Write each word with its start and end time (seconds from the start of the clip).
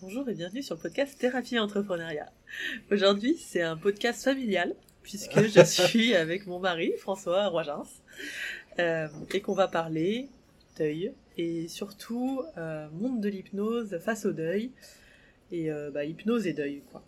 Bonjour 0.00 0.28
et 0.28 0.34
bienvenue 0.34 0.62
sur 0.62 0.76
le 0.76 0.80
podcast 0.80 1.18
Thérapie 1.18 1.58
Entrepreneuriat. 1.58 2.30
Aujourd'hui, 2.92 3.36
c'est 3.36 3.62
un 3.62 3.76
podcast 3.76 4.22
familial 4.22 4.76
puisque 5.02 5.48
je 5.48 5.64
suis 5.64 6.14
avec 6.14 6.46
mon 6.46 6.60
mari, 6.60 6.92
François 6.98 7.48
Roigins, 7.48 7.82
euh, 8.78 9.08
et 9.32 9.40
qu'on 9.40 9.54
va 9.54 9.66
parler 9.66 10.28
deuil 10.76 11.12
et 11.36 11.66
surtout 11.66 12.42
euh, 12.56 12.88
monde 12.90 13.20
de 13.20 13.28
l'hypnose 13.28 13.98
face 13.98 14.24
au 14.24 14.30
deuil 14.30 14.70
et 15.50 15.72
euh, 15.72 15.90
bah, 15.90 16.04
hypnose 16.04 16.46
et 16.46 16.52
deuil 16.52 16.84
quoi. 16.92 17.02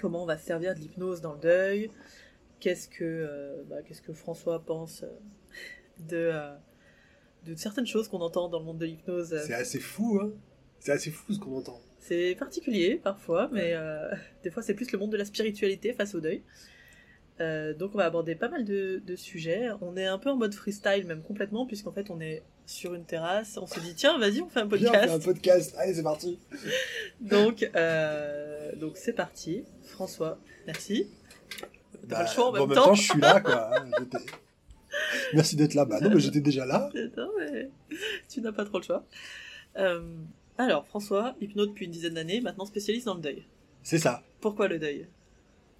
Comment 0.00 0.22
on 0.22 0.26
va 0.26 0.38
se 0.38 0.46
servir 0.46 0.76
de 0.76 0.78
l'hypnose 0.78 1.20
dans 1.20 1.32
le 1.32 1.40
deuil 1.40 1.90
Qu'est-ce 2.60 2.86
que 2.86 3.02
euh, 3.02 3.64
bah, 3.68 3.82
qu'est-ce 3.82 4.02
que 4.02 4.12
François 4.12 4.60
pense 4.60 5.04
de 5.98 6.32
de 7.44 7.56
certaines 7.56 7.88
choses 7.88 8.06
qu'on 8.06 8.20
entend 8.20 8.48
dans 8.48 8.60
le 8.60 8.64
monde 8.66 8.78
de 8.78 8.86
l'hypnose 8.86 9.36
C'est 9.44 9.54
assez 9.54 9.80
fou, 9.80 10.20
hein 10.22 10.30
C'est 10.78 10.92
assez 10.92 11.10
fou 11.10 11.32
ce 11.32 11.40
qu'on 11.40 11.58
entend. 11.58 11.80
C'est 12.00 12.36
particulier 12.38 13.00
parfois, 13.02 13.48
mais 13.52 13.72
euh, 13.74 14.08
des 14.42 14.50
fois 14.50 14.62
c'est 14.62 14.74
plus 14.74 14.90
le 14.92 14.98
monde 14.98 15.10
de 15.12 15.16
la 15.16 15.24
spiritualité 15.24 15.92
face 15.92 16.14
au 16.14 16.20
deuil. 16.20 16.42
Euh, 17.40 17.72
donc 17.74 17.92
on 17.94 17.98
va 17.98 18.04
aborder 18.06 18.34
pas 18.34 18.48
mal 18.48 18.64
de, 18.64 19.00
de 19.04 19.16
sujets. 19.16 19.68
On 19.80 19.96
est 19.96 20.06
un 20.06 20.18
peu 20.18 20.30
en 20.30 20.36
mode 20.36 20.54
freestyle 20.54 21.04
même 21.06 21.22
complètement, 21.22 21.66
puisqu'en 21.66 21.92
fait 21.92 22.10
on 22.10 22.20
est 22.20 22.42
sur 22.66 22.94
une 22.94 23.04
terrasse. 23.04 23.58
On 23.60 23.66
se 23.66 23.78
dit 23.80 23.94
tiens 23.94 24.18
vas-y 24.18 24.40
on 24.40 24.48
fait 24.48 24.60
un 24.60 24.66
Viens, 24.66 24.90
on 24.90 24.92
fait 24.92 24.98
un 24.98 25.18
podcast. 25.18 25.24
podcast. 25.24 25.74
Allez, 25.78 25.94
c'est 25.94 26.02
parti. 26.02 26.38
Donc 27.20 27.68
euh, 27.74 28.74
donc 28.76 28.96
c'est 28.96 29.12
parti. 29.12 29.64
François, 29.82 30.38
merci. 30.66 31.08
T'as 32.08 32.22
le 32.22 32.28
choix 32.28 32.48
en 32.48 32.52
Bah, 32.52 32.60
même 32.66 32.74
temps. 32.74 32.94
je 32.94 33.02
suis 33.02 33.20
là, 33.20 33.40
quoi. 33.40 33.76
hein, 33.80 33.86
Merci 35.34 35.56
d'être 35.56 35.74
là. 35.74 35.84
Bah 35.84 36.00
non, 36.00 36.10
mais 36.10 36.20
j'étais 36.20 36.40
déjà 36.40 36.64
là. 36.64 36.90
Non, 37.16 37.30
mais 37.38 37.68
tu 38.28 38.40
n'as 38.40 38.52
pas 38.52 38.64
trop 38.64 38.78
le 38.78 38.84
choix. 38.84 39.04
Euh, 40.58 40.64
alors 40.64 40.86
François, 40.86 41.36
hypno 41.40 41.66
depuis 41.66 41.86
une 41.86 41.90
dizaine 41.92 42.14
d'années, 42.14 42.40
maintenant 42.40 42.66
spécialiste 42.66 43.06
dans 43.06 43.14
le 43.14 43.20
deuil. 43.20 43.42
C'est 43.82 43.98
ça. 43.98 44.22
Pourquoi 44.40 44.68
le 44.68 44.78
deuil? 44.78 45.06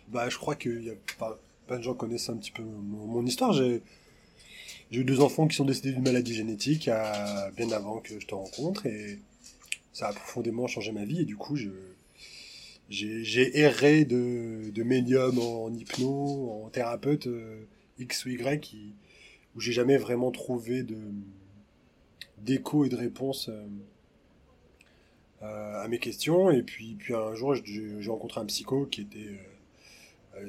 Bah, 0.08 0.28
je 0.28 0.36
crois 0.38 0.54
que 0.54 0.68
y 0.68 0.90
a 0.90 0.94
pas, 1.18 1.38
plein 1.66 1.78
de 1.78 1.82
gens 1.82 1.94
connaissent 1.94 2.28
un 2.30 2.36
petit 2.36 2.50
peu 2.52 2.62
mon, 2.62 3.06
mon 3.06 3.26
histoire. 3.26 3.52
J'ai 3.52 3.82
j'ai 4.90 5.00
eu 5.00 5.04
deux 5.04 5.20
enfants 5.20 5.46
qui 5.46 5.54
sont 5.56 5.66
décédés 5.66 5.92
d'une 5.92 6.02
maladie 6.04 6.34
génétique 6.34 6.88
à- 6.88 7.50
bien 7.56 7.70
avant 7.72 7.98
que 8.00 8.18
je 8.18 8.26
te 8.26 8.34
rencontre 8.34 8.86
et 8.86 9.18
ça 9.92 10.08
a 10.08 10.12
profondément 10.14 10.66
changé 10.66 10.92
ma 10.92 11.04
vie 11.04 11.20
et 11.20 11.24
du 11.26 11.36
coup 11.36 11.56
je 11.56 11.68
j'ai 12.88 13.22
j'ai 13.22 13.58
erré 13.58 14.06
de, 14.06 14.70
de 14.70 14.82
médium 14.82 15.38
en 15.38 15.70
hypno, 15.74 16.62
en 16.64 16.70
thérapeute 16.70 17.26
euh, 17.26 17.66
X 17.98 18.24
ou 18.24 18.30
Y 18.30 18.60
qui, 18.60 18.94
où 19.54 19.60
j'ai 19.60 19.72
jamais 19.72 19.98
vraiment 19.98 20.30
trouvé 20.30 20.82
de 20.84 20.96
d'écho 22.38 22.86
et 22.86 22.88
de 22.88 22.96
réponse 22.96 23.50
euh, 23.50 23.52
euh, 23.52 23.66
à 25.40 25.86
mes 25.88 25.98
questions 25.98 26.50
et 26.50 26.62
puis 26.62 26.96
puis 26.98 27.14
un 27.14 27.34
jour 27.34 27.54
j'ai 27.54 28.10
rencontré 28.10 28.40
un 28.40 28.46
psycho 28.46 28.86
qui 28.86 29.02
était 29.02 29.18
euh, 29.18 30.40
euh, 30.40 30.48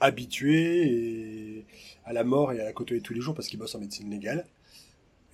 habitué 0.00 0.86
et 0.86 1.66
à 2.04 2.12
la 2.12 2.24
mort 2.24 2.52
et 2.52 2.60
à 2.60 2.64
la 2.64 2.72
côtoyer 2.72 3.02
tous 3.02 3.14
les 3.14 3.20
jours 3.20 3.34
parce 3.34 3.48
qu'il 3.48 3.58
bosse 3.58 3.74
en 3.74 3.80
médecine 3.80 4.10
légale. 4.10 4.46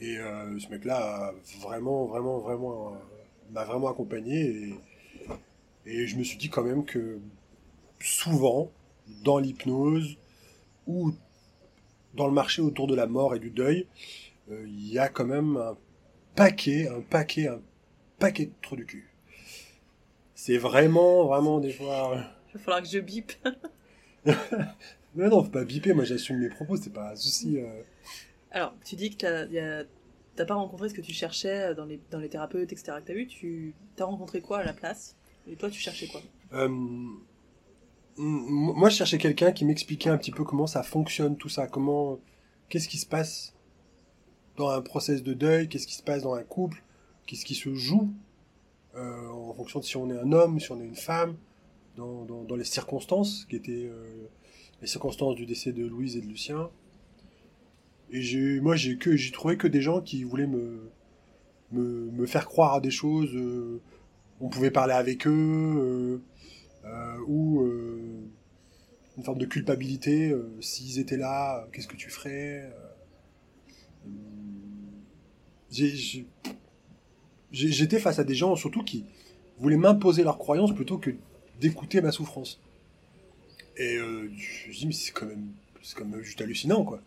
Et 0.01 0.19
euh, 0.19 0.59
ce 0.59 0.69
mec-là 0.69 1.33
vraiment, 1.61 2.07
vraiment, 2.07 2.39
vraiment, 2.39 2.93
euh, 2.93 2.97
m'a 3.53 3.65
vraiment 3.65 3.89
accompagné 3.89 4.41
et, 4.41 4.75
et 5.87 6.07
je 6.07 6.17
me 6.17 6.25
suis 6.25 6.37
dit 6.37 6.49
quand 6.49 6.65
même 6.65 6.85
que 6.85 7.19
souvent, 8.01 8.71
dans 9.23 9.39
l'hypnose 9.39 10.17
ou 10.87 11.13
dans 12.15 12.27
le 12.27 12.33
marché 12.33 12.63
autour 12.63 12.87
de 12.87 12.95
la 12.95 13.07
mort 13.07 13.35
et 13.35 13.39
du 13.39 13.51
deuil, 13.51 13.87
euh, 14.51 14.65
il 14.67 14.93
y 14.93 14.99
a 14.99 15.09
quand 15.09 15.27
même 15.27 15.57
un 15.57 15.77
paquet, 16.35 16.89
un 16.89 17.01
paquet, 17.01 17.49
un 17.49 17.61
paquet 18.19 18.47
de 18.47 18.53
trous 18.63 18.77
du 18.77 18.87
cul. 18.87 19.11
C'est 20.35 20.59
vraiment, 20.59 21.27
vraiment 21.27 21.61
des 21.61 21.73
fois. 21.73 22.17
Il 22.49 22.55
va 22.55 22.61
falloir 22.61 22.83
que 22.83 22.89
je 22.89 22.99
bip. 22.99 23.33
Mais 25.15 25.29
non, 25.29 25.45
faut 25.45 25.51
pas 25.51 25.65
biper, 25.65 25.95
moi 25.95 26.05
j'assume 26.05 26.39
mes 26.39 26.49
propos, 26.49 26.77
c'est 26.77 26.93
pas 26.93 27.13
un 27.13 27.17
souci. 27.17 27.59
euh. 27.59 27.83
Alors, 28.51 28.75
tu 28.85 28.97
dis 28.97 29.17
que 29.17 29.87
t'as 30.35 30.45
pas 30.45 30.55
rencontré 30.55 30.89
ce 30.89 30.95
que 30.95 31.01
tu 31.01 31.13
cherchais 31.13 31.75
dans 31.75 31.85
les, 31.85 32.01
dans 32.11 32.19
les 32.19 32.29
thérapeutes, 32.29 32.73
etc. 32.73 32.99
que 33.01 33.07
t'as 33.07 33.15
vu. 33.15 33.27
Tu 33.27 33.75
t'as 33.97 34.05
rencontré 34.07 34.41
quoi 34.41 34.59
à 34.59 34.65
la 34.65 34.73
place? 34.73 35.17
Et 35.49 35.57
toi, 35.57 35.71
tu 35.71 35.79
cherchais 35.81 36.09
quoi? 36.09 36.21
Euh, 36.55 36.69
moi 38.17 38.89
je 38.91 38.97
cherchais 38.97 39.19
quelqu'un 39.19 39.53
qui 39.53 39.65
m'expliquait 39.65 40.11
un 40.11 40.19
petit 40.19 40.31
peu 40.31 40.45
comment 40.45 40.67
ça 40.67 40.83
fonctionne, 40.83 41.37
tout 41.37 41.49
ça, 41.49 41.67
comment, 41.67 42.21
qu'est-ce 42.69 42.89
qui 42.89 42.99
se 42.99 43.07
passe 43.07 43.55
dans 44.57 44.71
un 44.71 44.81
process 44.83 45.23
de 45.25 45.35
deuil, 45.35 45.69
qu'est-ce 45.69 45.87
qui 45.87 45.95
se 45.95 46.03
passe 46.03 46.23
dans 46.23 46.35
un 46.35 46.45
couple, 46.45 46.84
qu'est-ce 47.27 47.45
qui 47.45 47.55
se 47.55 47.75
joue 47.75 48.13
euh, 48.97 49.29
en 49.29 49.53
fonction 49.55 49.81
de 49.81 49.85
si 49.85 49.97
on 49.97 50.11
est 50.11 50.19
un 50.19 50.33
homme, 50.33 50.61
si 50.61 50.71
on 50.71 50.81
est 50.81 50.87
une 50.87 50.95
femme, 50.97 51.37
dans, 51.97 52.25
dans, 52.25 52.57
les 52.57 52.65
circonstances 52.65 53.45
qui 53.47 53.57
étaient 53.57 53.87
euh, 53.87 54.29
les 54.81 54.87
circonstances 54.87 55.37
du 55.37 55.47
décès 55.47 55.73
de 55.73 55.85
Louise 55.85 56.17
et 56.17 56.21
de 56.21 56.27
Lucien. 56.27 56.71
Et 58.11 58.21
j'ai, 58.21 58.61
moi, 58.61 58.77
j'ai 58.77 58.97
que, 58.97 59.17
j'ai 59.17 59.33
trouvé 59.33 59.57
que 59.57 59.67
des 59.67 59.81
gens 59.81 60.01
qui 60.01 60.25
voulaient 60.25 60.47
me, 60.47 60.91
me, 61.73 62.27
faire 62.27 62.47
croire 62.47 62.75
à 62.75 62.81
des 62.81 62.91
choses. 62.91 63.35
euh, 63.35 63.81
on 64.41 64.49
pouvait 64.49 64.71
parler 64.71 64.93
avec 64.95 65.27
eux, 65.27 66.21
euh, 66.85 67.19
ou 67.27 67.65
une 69.17 69.25
forme 69.25 69.39
de 69.39 69.47
culpabilité. 69.47 70.35
S'ils 70.61 70.99
étaient 70.99 71.17
là, 71.17 71.67
qu'est-ce 71.73 71.89
que 71.89 71.97
tu 71.97 72.11
ferais 72.11 72.71
J'étais 77.55 78.01
face 78.01 78.19
à 78.19 78.25
des 78.25 78.35
gens, 78.35 78.57
surtout 78.57 78.83
qui 78.83 79.05
voulaient 79.59 79.77
m'imposer 79.77 80.25
leurs 80.25 80.39
croyances 80.39 80.75
plutôt 80.75 80.99
que 80.99 81.11
d'écouter 81.61 82.01
ma 82.01 82.11
souffrance. 82.11 82.61
Et 83.77 83.97
euh, 83.97 84.29
je 84.37 84.69
me 84.69 84.75
dis, 84.75 84.87
mais 84.89 84.93
c'est 84.93 85.13
quand 85.13 85.27
même, 85.27 85.53
c'est 85.81 85.97
quand 85.97 86.05
même 86.05 86.21
juste 86.23 86.41
hallucinant, 86.41 86.85
quoi. 86.85 87.01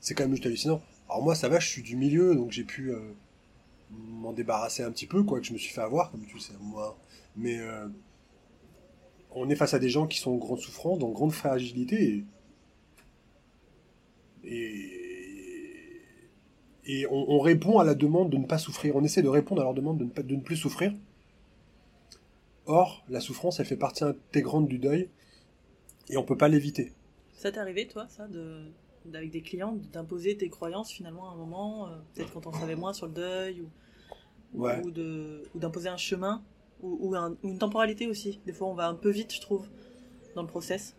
C'est 0.00 0.14
quand 0.14 0.24
même 0.24 0.32
juste 0.32 0.44
hallucinant. 0.44 0.82
Alors 1.08 1.22
moi, 1.22 1.34
ça 1.34 1.48
va, 1.48 1.60
je 1.60 1.68
suis 1.68 1.82
du 1.82 1.96
milieu, 1.96 2.34
donc 2.34 2.52
j'ai 2.52 2.64
pu 2.64 2.92
euh, 2.92 2.98
m'en 3.90 4.34
débarrasser 4.34 4.82
un 4.82 4.90
petit 4.90 5.06
peu, 5.06 5.22
quoi, 5.22 5.40
que 5.40 5.46
je 5.46 5.54
me 5.54 5.58
suis 5.58 5.72
fait 5.72 5.80
avoir, 5.80 6.10
comme 6.10 6.26
tu 6.26 6.34
le 6.34 6.40
sais, 6.40 6.52
moi. 6.60 6.98
Mais 7.34 7.58
euh, 7.58 7.88
on 9.30 9.48
est 9.48 9.56
face 9.56 9.72
à 9.72 9.78
des 9.78 9.88
gens 9.88 10.06
qui 10.06 10.18
sont 10.18 10.32
en 10.32 10.36
grande 10.36 10.60
souffrance, 10.60 10.98
dans 10.98 11.08
grande 11.08 11.32
fragilité, 11.32 12.24
et, 14.44 14.54
et, 14.54 15.03
et 16.86 17.06
on, 17.06 17.30
on 17.32 17.38
répond 17.40 17.78
à 17.78 17.84
la 17.84 17.94
demande 17.94 18.30
de 18.30 18.36
ne 18.36 18.46
pas 18.46 18.58
souffrir. 18.58 18.96
On 18.96 19.04
essaie 19.04 19.22
de 19.22 19.28
répondre 19.28 19.60
à 19.60 19.64
leur 19.64 19.74
demande 19.74 19.98
de 19.98 20.04
ne, 20.04 20.10
pas, 20.10 20.22
de 20.22 20.34
ne 20.34 20.40
plus 20.40 20.56
souffrir. 20.56 20.92
Or, 22.66 23.04
la 23.08 23.20
souffrance, 23.20 23.60
elle 23.60 23.66
fait 23.66 23.76
partie 23.76 24.04
intégrante 24.04 24.68
du 24.68 24.78
deuil, 24.78 25.08
et 26.08 26.16
on 26.16 26.24
peut 26.24 26.36
pas 26.36 26.48
l'éviter. 26.48 26.92
Ça 27.34 27.52
t'est 27.52 27.58
arrivé, 27.58 27.86
toi, 27.86 28.06
ça, 28.08 28.26
de 28.28 28.70
avec 29.12 29.30
des 29.30 29.42
clients, 29.42 29.76
d'imposer 29.92 30.34
tes 30.34 30.48
croyances 30.48 30.90
finalement 30.90 31.28
à 31.28 31.34
un 31.34 31.36
moment, 31.36 31.88
euh, 31.88 31.90
peut-être 32.14 32.32
quand 32.32 32.46
on 32.46 32.52
savait 32.52 32.74
moins 32.74 32.94
sur 32.94 33.06
le 33.06 33.12
deuil, 33.12 33.60
ou, 33.60 33.68
Ouais. 34.62 34.80
ou 34.82 34.90
de 34.90 35.42
ou 35.54 35.58
d'imposer 35.58 35.90
un 35.90 35.98
chemin, 35.98 36.42
ou, 36.80 36.96
ou, 37.10 37.14
un- 37.14 37.32
ou 37.42 37.48
une 37.50 37.58
temporalité 37.58 38.06
aussi. 38.06 38.40
Des 38.46 38.52
fois, 38.54 38.68
on 38.68 38.74
va 38.74 38.86
un 38.88 38.94
peu 38.94 39.10
vite, 39.10 39.34
je 39.34 39.42
trouve, 39.42 39.66
dans 40.34 40.40
le 40.42 40.48
process. 40.48 40.96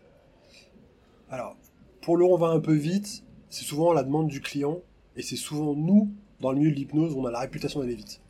Alors, 1.30 1.56
pour 2.00 2.16
le 2.16 2.24
on 2.24 2.36
va 2.36 2.48
un 2.48 2.60
peu 2.60 2.74
vite, 2.74 3.24
c'est 3.50 3.64
souvent 3.64 3.92
la 3.92 4.04
demande 4.04 4.28
du 4.28 4.40
client, 4.40 4.82
et 5.16 5.22
c'est 5.22 5.36
souvent 5.36 5.74
nous, 5.74 6.12
dans 6.40 6.52
le 6.52 6.58
milieu 6.58 6.70
de 6.70 6.76
l'hypnose, 6.76 7.14
on 7.14 7.24
a 7.24 7.30
la 7.30 7.40
réputation 7.40 7.80
d'aller 7.80 7.94
vite. 7.94 8.20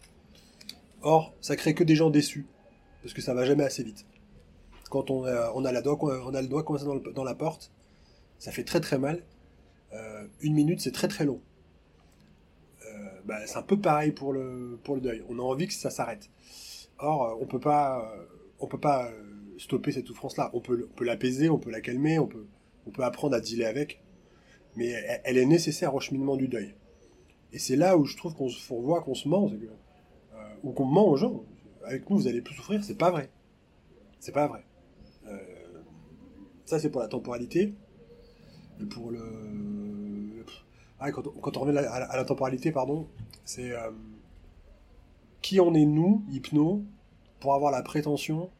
Or, 1.02 1.34
ça 1.40 1.56
crée 1.56 1.74
que 1.74 1.84
des 1.84 1.96
gens 1.96 2.10
déçus, 2.10 2.46
parce 3.02 3.14
que 3.14 3.22
ça 3.22 3.34
va 3.34 3.44
jamais 3.44 3.64
assez 3.64 3.82
vite. 3.82 4.06
Quand 4.90 5.10
on 5.10 5.24
a, 5.24 5.52
on 5.54 5.64
a, 5.64 5.72
le 5.72 6.46
doigt 6.48 6.62
coincé 6.62 6.84
dans, 6.84 6.96
dans 6.96 7.24
la 7.24 7.34
porte, 7.34 7.72
ça 8.38 8.52
fait 8.52 8.64
très 8.64 8.80
très 8.80 8.98
mal. 8.98 9.22
Euh, 9.92 10.26
une 10.40 10.54
minute, 10.54 10.80
c'est 10.80 10.92
très 10.92 11.08
très 11.08 11.24
long. 11.24 11.40
Euh, 12.86 13.20
bah, 13.24 13.46
c'est 13.46 13.56
un 13.56 13.62
peu 13.62 13.78
pareil 13.80 14.12
pour 14.12 14.32
le, 14.32 14.78
deuil. 15.00 15.24
On 15.28 15.38
a 15.38 15.42
envie 15.42 15.66
que 15.66 15.72
ça 15.72 15.90
s'arrête. 15.90 16.30
Or, 16.98 17.24
euh, 17.24 17.34
on 17.40 17.46
peut 17.46 17.60
pas, 17.60 18.12
euh, 18.60 18.66
peut 18.66 18.78
pas 18.78 19.06
euh, 19.06 19.22
stopper 19.58 19.92
cette 19.92 20.06
souffrance-là. 20.06 20.50
On 20.52 20.60
peut, 20.60 20.88
l'apaiser, 21.00 21.48
on 21.48 21.58
peut 21.58 21.70
la 21.70 21.80
calmer, 21.80 22.18
on 22.18 22.26
peut 22.26 22.46
apprendre 23.02 23.34
à 23.34 23.40
dealer 23.40 23.66
avec, 23.66 24.00
mais 24.76 25.20
elle, 25.24 25.38
est 25.38 25.46
nécessaire 25.46 25.94
au 25.94 26.00
cheminement 26.00 26.36
du 26.36 26.48
deuil. 26.48 26.74
Et 27.52 27.58
c'est 27.58 27.76
là 27.76 27.96
où 27.96 28.04
je 28.04 28.16
trouve 28.16 28.34
qu'on 28.34 28.48
se 28.48 28.72
voit 28.72 29.02
qu'on 29.02 29.14
se 29.14 29.28
ment, 29.28 29.50
euh, 29.50 30.36
ou 30.62 30.72
qu'on 30.72 30.84
ment 30.84 31.08
aux 31.08 31.16
gens. 31.16 31.44
Avec 31.84 32.08
nous, 32.10 32.18
vous 32.18 32.28
allez 32.28 32.42
plus 32.42 32.54
souffrir, 32.54 32.84
c'est 32.84 32.98
pas 32.98 33.10
vrai. 33.10 33.30
C'est 34.20 34.32
pas 34.32 34.46
vrai. 34.46 34.64
Euh, 35.26 35.38
ça, 36.64 36.78
c'est 36.78 36.90
pour 36.90 37.00
la 37.00 37.08
temporalité. 37.08 37.74
Pour 38.90 39.10
le. 39.10 40.44
Ah, 40.98 41.12
quand, 41.12 41.26
on- 41.26 41.60
revient 41.60 41.76
à 41.78 42.16
la, 42.16 42.24
temporalité, 42.24 42.72
pardon, 42.72 43.06
c'est 43.44 43.72
euh, 43.72 43.90
qui 45.42 45.60
on 45.60 45.74
est 45.74 45.84
nous, 45.84 46.24
hypno, 46.30 46.82
pour 47.40 47.54
avoir 47.54 47.70
la 47.70 47.82
prétention 47.82 48.50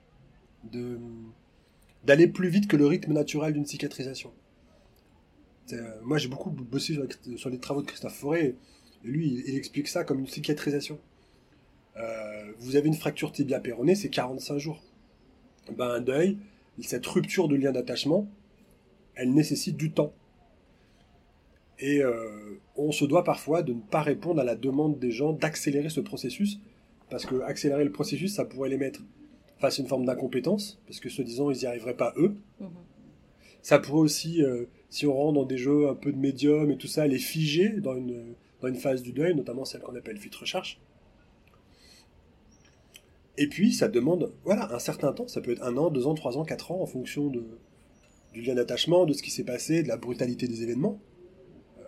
d'aller 2.05 2.29
plus 2.29 2.49
vite 2.49 2.69
que 2.69 2.77
le 2.77 2.87
rythme 2.87 3.13
naturel 3.13 3.55
d'une 3.55 3.65
cicatrisation. 3.65 4.33
Euh, 5.73 6.01
moi, 6.03 6.19
j'ai 6.19 6.29
beaucoup 6.29 6.51
bossé 6.51 6.95
sur, 6.95 7.07
sur 7.39 7.51
les 7.51 7.59
travaux 7.59 7.83
de 7.83 7.87
Christophe 7.87 8.15
Forêt, 8.15 8.47
et 8.47 8.55
lui, 9.05 9.29
il, 9.29 9.49
il 9.49 9.57
explique 9.57 9.89
ça 9.89 10.05
comme 10.05 10.21
une 10.21 10.27
cicatrisation. 10.27 10.99
Euh, 11.97 12.53
vous 12.59 12.77
avez 12.77 12.89
une 12.89 12.95
fracture 12.95 13.33
tibia 13.33 13.61
péronée, 13.61 13.95
c'est 13.95 14.09
45 14.11 14.59
jours. 14.59 14.83
Ben, 15.77 15.89
un 15.89 16.01
deuil, 16.01 16.39
cette 16.83 17.07
rupture 17.07 17.49
de 17.49 17.57
lien 17.57 17.73
d'attachement, 17.73 18.29
elle 19.15 19.33
nécessite 19.33 19.77
du 19.77 19.93
temps. 19.93 20.13
Et 21.79 22.03
euh, 22.03 22.61
on 22.77 22.93
se 22.93 23.05
doit 23.05 23.25
parfois 23.25 23.63
de 23.63 23.73
ne 23.73 23.81
pas 23.81 24.03
répondre 24.03 24.41
à 24.41 24.45
la 24.45 24.55
demande 24.55 24.99
des 24.99 25.11
gens 25.11 25.33
d'accélérer 25.33 25.89
ce 25.89 26.01
processus, 26.01 26.59
parce 27.11 27.27
que 27.27 27.41
accélérer 27.43 27.85
le 27.85 27.93
processus, 27.93 28.35
ça 28.35 28.45
pourrait 28.45 28.69
les 28.69 28.79
mettre 28.79 29.01
face 29.59 29.79
à 29.79 29.83
une 29.83 29.89
forme 29.89 30.05
d'incompétence, 30.05 30.81
parce 30.87 31.01
que 31.01 31.09
se 31.09 31.23
disant 31.23 31.51
ils 31.51 31.59
n'y 31.59 31.67
arriveraient 31.67 31.97
pas 31.97 32.13
eux. 32.17 32.37
Mhm. 32.61 32.69
Ça 33.63 33.79
pourrait 33.79 34.01
aussi, 34.01 34.43
euh, 34.43 34.67
si 34.89 35.07
on 35.07 35.15
rentre 35.15 35.35
dans 35.35 35.45
des 35.45 35.59
jeux 35.59 35.89
un 35.89 35.95
peu 35.95 36.13
de 36.13 36.19
médium 36.19 36.71
et 36.71 36.77
tout 36.77 36.87
ça, 36.87 37.07
les 37.07 37.19
figer 37.19 37.81
dans 37.81 37.95
une, 37.95 38.35
dans 38.61 38.69
une 38.69 38.77
phase 38.77 39.03
du 39.03 39.13
deuil, 39.13 39.35
notamment 39.35 39.65
celle 39.65 39.81
qu'on 39.81 39.97
appelle 39.97 40.19
fuite 40.19 40.35
recherche. 40.35 40.81
Et 43.39 43.49
puis, 43.49 43.73
ça 43.73 43.89
demande 43.89 44.33
voilà, 44.45 44.73
un 44.75 44.79
certain 44.79 45.13
temps, 45.13 45.29
ça 45.29 45.41
peut 45.41 45.53
être 45.53 45.63
un 45.63 45.77
an, 45.77 45.91
deux 45.91 46.07
ans, 46.07 46.15
trois 46.15 46.39
ans, 46.39 46.45
quatre 46.45 46.73
ans, 46.73 46.81
en 46.81 46.87
fonction 46.87 47.29
de, 47.29 47.45
du 48.33 48.41
lien 48.41 48.55
d'attachement, 48.55 49.05
de 49.05 49.13
ce 49.13 49.23
qui 49.23 49.31
s'est 49.31 49.45
passé, 49.45 49.83
de 49.83 49.89
la 49.89 49.97
brutalité 49.97 50.49
des 50.49 50.63
événements. 50.63 50.99
Euh, 51.79 51.83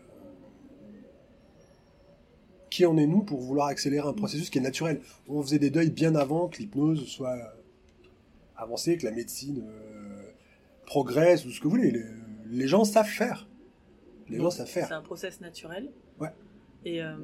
qui 2.69 2.85
en 2.85 2.99
est 2.99 3.07
nous 3.07 3.23
pour 3.23 3.41
vouloir 3.41 3.69
accélérer 3.69 4.07
un 4.07 4.13
processus 4.13 4.51
qui 4.51 4.59
est 4.59 4.63
naturel? 4.63 5.01
On 5.27 5.43
faisait 5.43 5.59
des 5.59 5.71
deuils 5.71 5.91
bien 5.91 6.15
avant 6.15 6.49
que 6.49 6.59
l'hypnose 6.59 7.07
soit 7.07 7.39
avancée, 8.57 8.99
que 8.99 9.07
la 9.07 9.13
médecine 9.13 9.65
euh, 9.67 10.33
progresse, 10.85 11.47
ou 11.47 11.51
ce 11.51 11.61
que 11.61 11.65
vous 11.65 11.71
voulez. 11.71 11.93
Les 12.51 12.67
gens 12.69 12.85
savent 12.85 13.07
faire. 13.09 13.47
Les 14.29 14.39
gens 14.39 14.51
savent 14.51 14.67
C'est 14.69 14.81
faire. 14.87 14.93
un 14.99 15.03
process 15.03 15.41
naturel. 15.41 15.91
Ouais. 16.21 16.29
Et, 16.85 17.03
euh, 17.03 17.17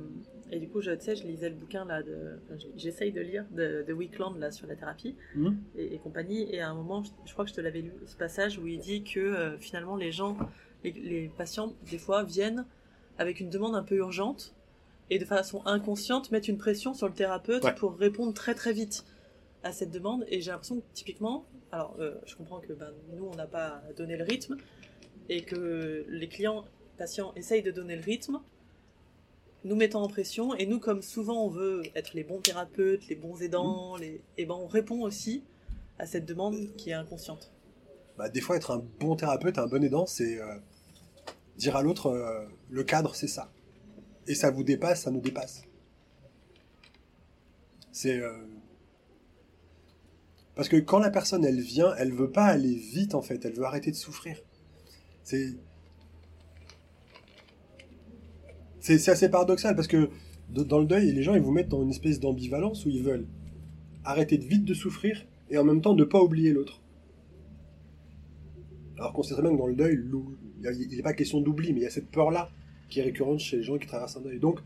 et 0.50 0.58
du 0.58 0.68
coup, 0.68 0.80
je, 0.80 0.98
sais, 0.98 1.14
je 1.16 1.24
lisais 1.26 1.48
le 1.48 1.54
bouquin 1.54 1.84
là, 1.84 2.02
de, 2.02 2.40
enfin, 2.44 2.56
j'essaye 2.76 3.12
de 3.12 3.20
lire 3.20 3.44
de, 3.52 3.84
de 3.86 3.92
Weekland 3.92 4.34
là 4.38 4.50
sur 4.50 4.66
la 4.66 4.74
thérapie 4.74 5.14
Mhm. 5.34 5.56
et, 5.76 5.94
et 5.94 5.98
compagnie. 5.98 6.46
Et 6.52 6.60
à 6.60 6.70
un 6.70 6.74
moment, 6.74 7.02
je, 7.04 7.10
je 7.26 7.32
crois 7.32 7.44
que 7.44 7.50
je 7.50 7.54
te 7.54 7.60
l'avais 7.60 7.82
lu, 7.82 7.92
ce 8.06 8.16
passage 8.16 8.58
où 8.58 8.66
il 8.66 8.78
dit 8.80 9.04
que 9.04 9.20
euh, 9.20 9.58
finalement 9.58 9.96
les 9.96 10.12
gens, 10.12 10.36
les, 10.82 10.92
les 10.92 11.28
patients, 11.28 11.72
des 11.90 11.98
fois 11.98 12.24
viennent 12.24 12.64
avec 13.18 13.38
une 13.40 13.48
demande 13.50 13.74
un 13.76 13.84
peu 13.84 13.96
urgente 13.96 14.54
et 15.10 15.18
de 15.18 15.24
façon 15.24 15.62
inconsciente 15.66 16.32
mettent 16.32 16.48
une 16.48 16.58
pression 16.58 16.94
sur 16.94 17.06
le 17.06 17.14
thérapeute 17.14 17.62
Ouais. 17.64 17.74
pour 17.74 17.96
répondre 17.96 18.32
très 18.34 18.54
très 18.54 18.72
vite 18.72 19.04
à 19.62 19.70
cette 19.72 19.90
demande. 19.92 20.24
Et 20.28 20.40
j'ai 20.40 20.50
l'impression 20.50 20.80
que 20.80 20.84
typiquement, 20.94 21.44
alors 21.70 21.94
euh, 22.00 22.14
je 22.26 22.34
comprends 22.34 22.58
que 22.60 22.72
ben, 22.72 22.90
nous 23.14 23.24
on 23.26 23.34
n'a 23.36 23.46
pas 23.46 23.82
donné 23.96 24.16
le 24.16 24.24
rythme 24.24 24.56
et 25.28 25.42
que 25.42 26.04
les 26.08 26.28
clients, 26.28 26.64
patients 26.96 27.32
essayent 27.34 27.62
de 27.62 27.70
donner 27.70 27.96
le 27.96 28.02
rythme, 28.02 28.40
nous 29.64 29.76
mettant 29.76 30.02
en 30.02 30.08
pression, 30.08 30.54
et 30.54 30.66
nous, 30.66 30.78
comme 30.78 31.02
souvent 31.02 31.44
on 31.46 31.48
veut 31.48 31.82
être 31.94 32.14
les 32.14 32.24
bons 32.24 32.40
thérapeutes, 32.40 33.08
les 33.08 33.16
bons 33.16 33.40
aidants, 33.42 33.96
les... 33.96 34.20
et 34.36 34.44
ben 34.44 34.54
on 34.54 34.66
répond 34.66 35.02
aussi 35.02 35.42
à 35.98 36.06
cette 36.06 36.26
demande 36.26 36.74
qui 36.76 36.90
est 36.90 36.94
inconsciente. 36.94 37.50
Bah, 38.18 38.28
des 38.28 38.40
fois, 38.40 38.56
être 38.56 38.70
un 38.72 38.84
bon 39.00 39.16
thérapeute, 39.16 39.58
un 39.58 39.66
bon 39.66 39.82
aidant, 39.82 40.06
c'est 40.06 40.40
euh, 40.40 40.58
dire 41.56 41.76
à 41.76 41.82
l'autre 41.82 42.08
euh, 42.08 42.44
le 42.70 42.84
cadre, 42.84 43.14
c'est 43.14 43.28
ça. 43.28 43.50
Et 44.26 44.34
ça 44.34 44.50
vous 44.50 44.64
dépasse, 44.64 45.02
ça 45.02 45.10
nous 45.10 45.20
dépasse. 45.20 45.62
C'est. 47.90 48.18
euh, 48.18 48.46
Parce 50.54 50.68
que 50.68 50.76
quand 50.76 50.98
la 50.98 51.10
personne, 51.10 51.44
elle 51.44 51.60
vient, 51.60 51.94
elle 51.96 52.12
veut 52.12 52.30
pas 52.30 52.44
aller 52.44 52.74
vite, 52.74 53.14
en 53.14 53.22
fait. 53.22 53.44
Elle 53.44 53.54
veut 53.54 53.64
arrêter 53.64 53.90
de 53.90 53.96
souffrir. 53.96 54.38
C'est. 55.24 55.54
C'est 58.80 59.08
assez 59.08 59.30
paradoxal 59.30 59.74
parce 59.74 59.88
que 59.88 60.10
dans 60.50 60.78
le 60.78 60.84
deuil, 60.86 61.10
les 61.10 61.22
gens, 61.22 61.34
ils 61.34 61.40
vous 61.40 61.52
mettent 61.52 61.70
dans 61.70 61.82
une 61.82 61.88
espèce 61.88 62.20
d'ambivalence 62.20 62.84
où 62.84 62.90
ils 62.90 63.02
veulent 63.02 63.26
arrêter 64.04 64.36
vite 64.36 64.66
de 64.66 64.74
souffrir 64.74 65.24
et 65.50 65.56
en 65.56 65.64
même 65.64 65.80
temps 65.80 65.94
ne 65.94 66.04
pas 66.04 66.20
oublier 66.22 66.52
l'autre. 66.52 66.82
Alors 68.98 69.14
qu'on 69.14 69.22
sait 69.22 69.32
très 69.32 69.42
bien 69.42 69.52
que 69.52 69.56
dans 69.56 69.66
le 69.66 69.74
deuil, 69.74 70.04
il 70.62 70.96
n'est 70.96 71.02
pas 71.02 71.14
question 71.14 71.40
d'oubli, 71.40 71.72
mais 71.72 71.80
il 71.80 71.82
y 71.84 71.86
a 71.86 71.90
cette 71.90 72.10
peur-là 72.10 72.50
qui 72.90 73.00
est 73.00 73.04
récurrente 73.04 73.38
chez 73.38 73.56
les 73.56 73.62
gens 73.62 73.78
qui 73.78 73.86
traversent 73.86 74.18
un 74.18 74.20
deuil. 74.20 74.38
Donc, 74.38 74.60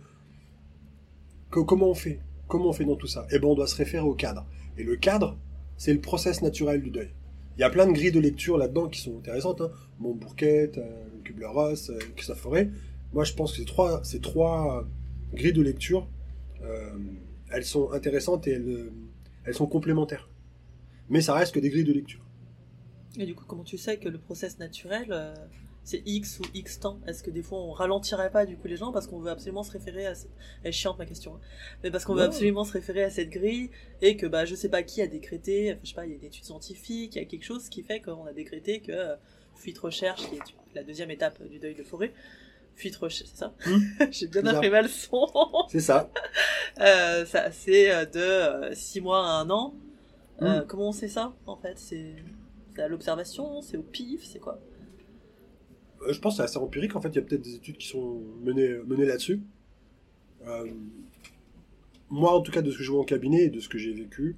co- 1.50 1.64
comment 1.64 1.88
on 1.88 1.94
fait? 1.94 2.18
Comment 2.48 2.70
on 2.70 2.72
fait 2.72 2.84
dans 2.84 2.96
tout 2.96 3.06
ça? 3.06 3.26
Eh 3.30 3.38
ben, 3.38 3.46
on 3.46 3.54
doit 3.54 3.68
se 3.68 3.76
référer 3.76 4.04
au 4.04 4.14
cadre. 4.14 4.44
Et 4.76 4.82
le 4.82 4.96
cadre, 4.96 5.38
c'est 5.76 5.94
le 5.94 6.00
process 6.00 6.42
naturel 6.42 6.82
du 6.82 6.90
deuil. 6.90 7.10
Il 7.58 7.62
y 7.62 7.64
a 7.64 7.70
plein 7.70 7.86
de 7.86 7.92
grilles 7.92 8.12
de 8.12 8.20
lecture 8.20 8.56
là-dedans 8.56 8.88
qui 8.88 9.00
sont 9.00 9.18
intéressantes. 9.18 9.60
Hein. 9.60 9.72
Montbourquet, 9.98 10.70
euh, 10.78 11.04
Kubler-Ross, 11.24 11.90
euh, 11.90 11.98
Christophe 12.14 12.38
Forêt. 12.38 12.70
Moi, 13.12 13.24
je 13.24 13.32
pense 13.34 13.50
que 13.50 13.58
ces 13.58 13.64
trois, 13.64 14.04
ces 14.04 14.20
trois 14.20 14.86
grilles 15.34 15.52
de 15.52 15.62
lecture, 15.62 16.08
euh, 16.62 16.90
elles 17.50 17.64
sont 17.64 17.90
intéressantes 17.92 18.46
et 18.46 18.52
elles, 18.52 18.68
euh, 18.68 18.92
elles 19.44 19.54
sont 19.54 19.66
complémentaires. 19.66 20.28
Mais 21.08 21.20
ça 21.20 21.34
reste 21.34 21.52
que 21.52 21.60
des 21.60 21.70
grilles 21.70 21.84
de 21.84 21.92
lecture. 21.92 22.24
Et 23.18 23.26
du 23.26 23.34
coup, 23.34 23.44
comment 23.44 23.64
tu 23.64 23.76
sais 23.76 23.96
que 23.96 24.08
le 24.08 24.18
process 24.18 24.58
naturel, 24.58 25.08
euh, 25.10 25.34
c'est 25.88 26.02
X 26.04 26.38
ou 26.40 26.42
X 26.54 26.80
temps 26.80 26.98
Est-ce 27.06 27.22
que 27.22 27.30
des 27.30 27.42
fois 27.42 27.58
on 27.60 27.72
ralentirait 27.72 28.30
pas 28.30 28.44
du 28.44 28.56
coup 28.58 28.68
les 28.68 28.76
gens 28.76 28.92
parce 28.92 29.06
qu'on 29.06 29.20
veut 29.20 29.30
absolument 29.30 29.62
se 29.62 29.70
référer 29.72 30.04
à... 30.06 30.14
cette- 30.14 30.30
Elle 30.62 30.68
est 30.68 30.72
chiante 30.72 30.98
ma 30.98 31.06
question. 31.06 31.36
hein. 31.36 31.40
Mais 31.82 31.90
parce 31.90 32.04
qu'on 32.04 32.14
veut 32.14 32.22
absolument 32.22 32.64
se 32.64 32.72
référer 32.72 33.02
à 33.04 33.10
cette 33.10 33.30
grille 33.30 33.70
et 34.02 34.16
que 34.16 34.26
bah 34.26 34.44
je 34.44 34.54
sais 34.54 34.68
pas 34.68 34.82
qui 34.82 35.00
a 35.00 35.06
décrété, 35.06 35.72
enfin, 35.72 35.80
je 35.84 35.88
sais 35.88 35.94
pas, 35.94 36.04
il 36.06 36.10
y 36.10 36.14
a 36.14 36.16
une 36.16 36.24
étude 36.24 36.44
scientifique, 36.44 37.14
il 37.16 37.18
y 37.18 37.22
a 37.22 37.24
quelque 37.24 37.44
chose 37.44 37.68
qui 37.70 37.82
fait 37.82 38.00
qu'on 38.00 38.26
a 38.26 38.32
décrété 38.34 38.80
que 38.80 38.92
euh, 38.92 39.16
fuite 39.54 39.78
recherche, 39.78 40.28
qui 40.28 40.36
est 40.36 40.40
la 40.74 40.82
deuxième 40.84 41.10
étape 41.10 41.42
du 41.48 41.58
deuil 41.58 41.74
de 41.74 41.82
forêt, 41.82 42.12
fuite 42.76 42.96
recherche, 42.96 43.30
c'est 43.30 43.38
ça? 43.38 43.54
Hmm. 43.66 43.80
J'ai 44.10 44.26
bien 44.28 44.46
imprimé 44.46 44.82
le 44.82 44.88
son. 44.88 45.26
C'est 45.70 45.80
ça. 45.80 46.10
Euh, 46.80 47.24
ça 47.26 47.50
c'est 47.50 47.90
euh, 47.90 48.04
de 48.70 48.74
6 48.74 49.00
mois 49.00 49.26
à 49.26 49.30
un 49.40 49.50
an. 49.50 49.74
Euh, 50.42 50.60
Hmm. 50.62 50.66
Comment 50.68 50.88
on 50.90 50.92
sait 50.92 51.08
ça 51.08 51.32
en 51.46 51.56
fait? 51.56 51.76
C'est 51.78 52.14
à 52.80 52.86
l'observation, 52.86 53.60
c'est 53.62 53.76
au 53.76 53.82
pif, 53.82 54.24
c'est 54.24 54.38
quoi? 54.38 54.60
Euh, 54.60 54.67
je 56.08 56.18
pense 56.20 56.34
que 56.34 56.36
c'est 56.38 56.42
assez 56.44 56.58
empirique. 56.58 56.96
En 56.96 57.00
fait, 57.00 57.08
il 57.08 57.16
y 57.16 57.18
a 57.18 57.22
peut-être 57.22 57.42
des 57.42 57.54
études 57.54 57.76
qui 57.76 57.88
sont 57.88 58.22
menées, 58.42 58.78
menées 58.86 59.06
là-dessus. 59.06 59.40
Euh, 60.46 60.66
moi, 62.10 62.32
en 62.32 62.40
tout 62.40 62.52
cas, 62.52 62.62
de 62.62 62.70
ce 62.70 62.78
que 62.78 62.84
je 62.84 62.90
vois 62.90 63.00
en 63.00 63.04
cabinet 63.04 63.44
et 63.44 63.50
de 63.50 63.60
ce 63.60 63.68
que 63.68 63.78
j'ai 63.78 63.92
vécu, 63.92 64.36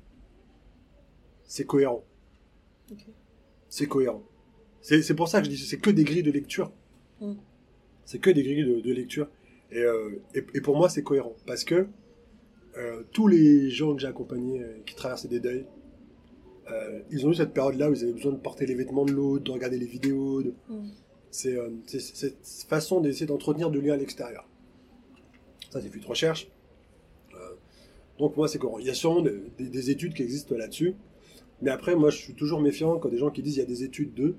c'est 1.45 1.65
cohérent. 1.65 2.05
C'est 3.69 3.87
cohérent. 3.87 4.23
C'est 4.81 5.15
pour 5.15 5.29
ça 5.29 5.41
que 5.41 5.45
je 5.45 5.51
dis 5.51 5.59
c'est 5.59 5.79
que 5.79 5.91
des 5.91 6.05
grilles 6.05 6.23
de 6.23 6.31
lecture. 6.31 6.73
Mm. 7.21 7.35
C'est 8.05 8.19
que 8.19 8.31
des 8.31 8.43
grilles 8.43 8.65
de, 8.65 8.81
de 8.81 8.93
lecture. 8.93 9.29
Et, 9.71 9.79
euh, 9.79 10.21
et, 10.35 10.45
et 10.55 10.61
pour 10.61 10.77
moi, 10.77 10.89
c'est 10.89 11.03
cohérent. 11.03 11.35
Parce 11.47 11.65
que 11.65 11.87
euh, 12.77 13.03
tous 13.13 13.29
les 13.29 13.71
gens 13.71 13.95
que 13.95 14.01
j'ai 14.01 14.09
accompagnés 14.09 14.63
euh, 14.63 14.79
qui 14.87 14.95
traversaient 14.95 15.29
des 15.29 15.41
deuils, 15.41 15.67
euh, 16.71 17.01
ils 17.11 17.27
ont 17.27 17.31
eu 17.31 17.35
cette 17.35 17.53
période-là 17.53 17.91
où 17.91 17.95
ils 17.95 18.05
avaient 18.05 18.13
besoin 18.13 18.33
de 18.33 18.39
porter 18.39 18.67
les 18.67 18.75
vêtements 18.75 19.05
de 19.05 19.13
l'autre, 19.13 19.45
de 19.45 19.51
regarder 19.51 19.79
les 19.79 19.87
vidéos, 19.87 20.43
de, 20.43 20.55
Mm. 20.69 20.89
C'est 21.31 21.57
euh, 21.57 21.71
cette 21.87 22.45
façon 22.69 23.01
d'essayer 23.01 23.27
d'entretenir 23.27 23.71
du 23.71 23.81
lien 23.81 23.95
à 23.95 23.97
l'extérieur. 23.97 24.49
Ça, 25.71 25.81
c'est 25.81 25.89
fuite 25.89 26.05
recherche. 26.05 26.49
Euh, 27.35 27.37
donc, 28.19 28.37
moi, 28.37 28.49
c'est 28.49 28.59
courant. 28.59 28.79
Il 28.79 28.87
y 28.87 28.91
a 28.91 28.95
sûrement 28.95 29.23
des, 29.23 29.33
des- 29.59 29.69
des 29.69 29.91
études 29.91 30.15
qui 30.15 30.23
existent 30.23 30.57
là-dessus. 30.57 30.95
Mais 31.63 31.71
après, 31.71 31.95
moi, 31.95 32.11
je 32.11 32.17
suis 32.19 32.35
toujours 32.35 32.61
méfiant 32.61 32.99
quand 32.99 33.09
des 33.09 33.19
gens 33.19 33.31
qui 33.31 33.43
disent 33.43 33.57
il 33.57 33.61
y 33.61 33.63
a 33.63 33.67
des 33.67 33.85
études 33.85 34.15
de. 34.15 34.35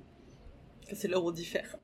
C'est 0.94 1.14
où 1.16 1.20
on 1.20 1.32
diffère. 1.32 1.78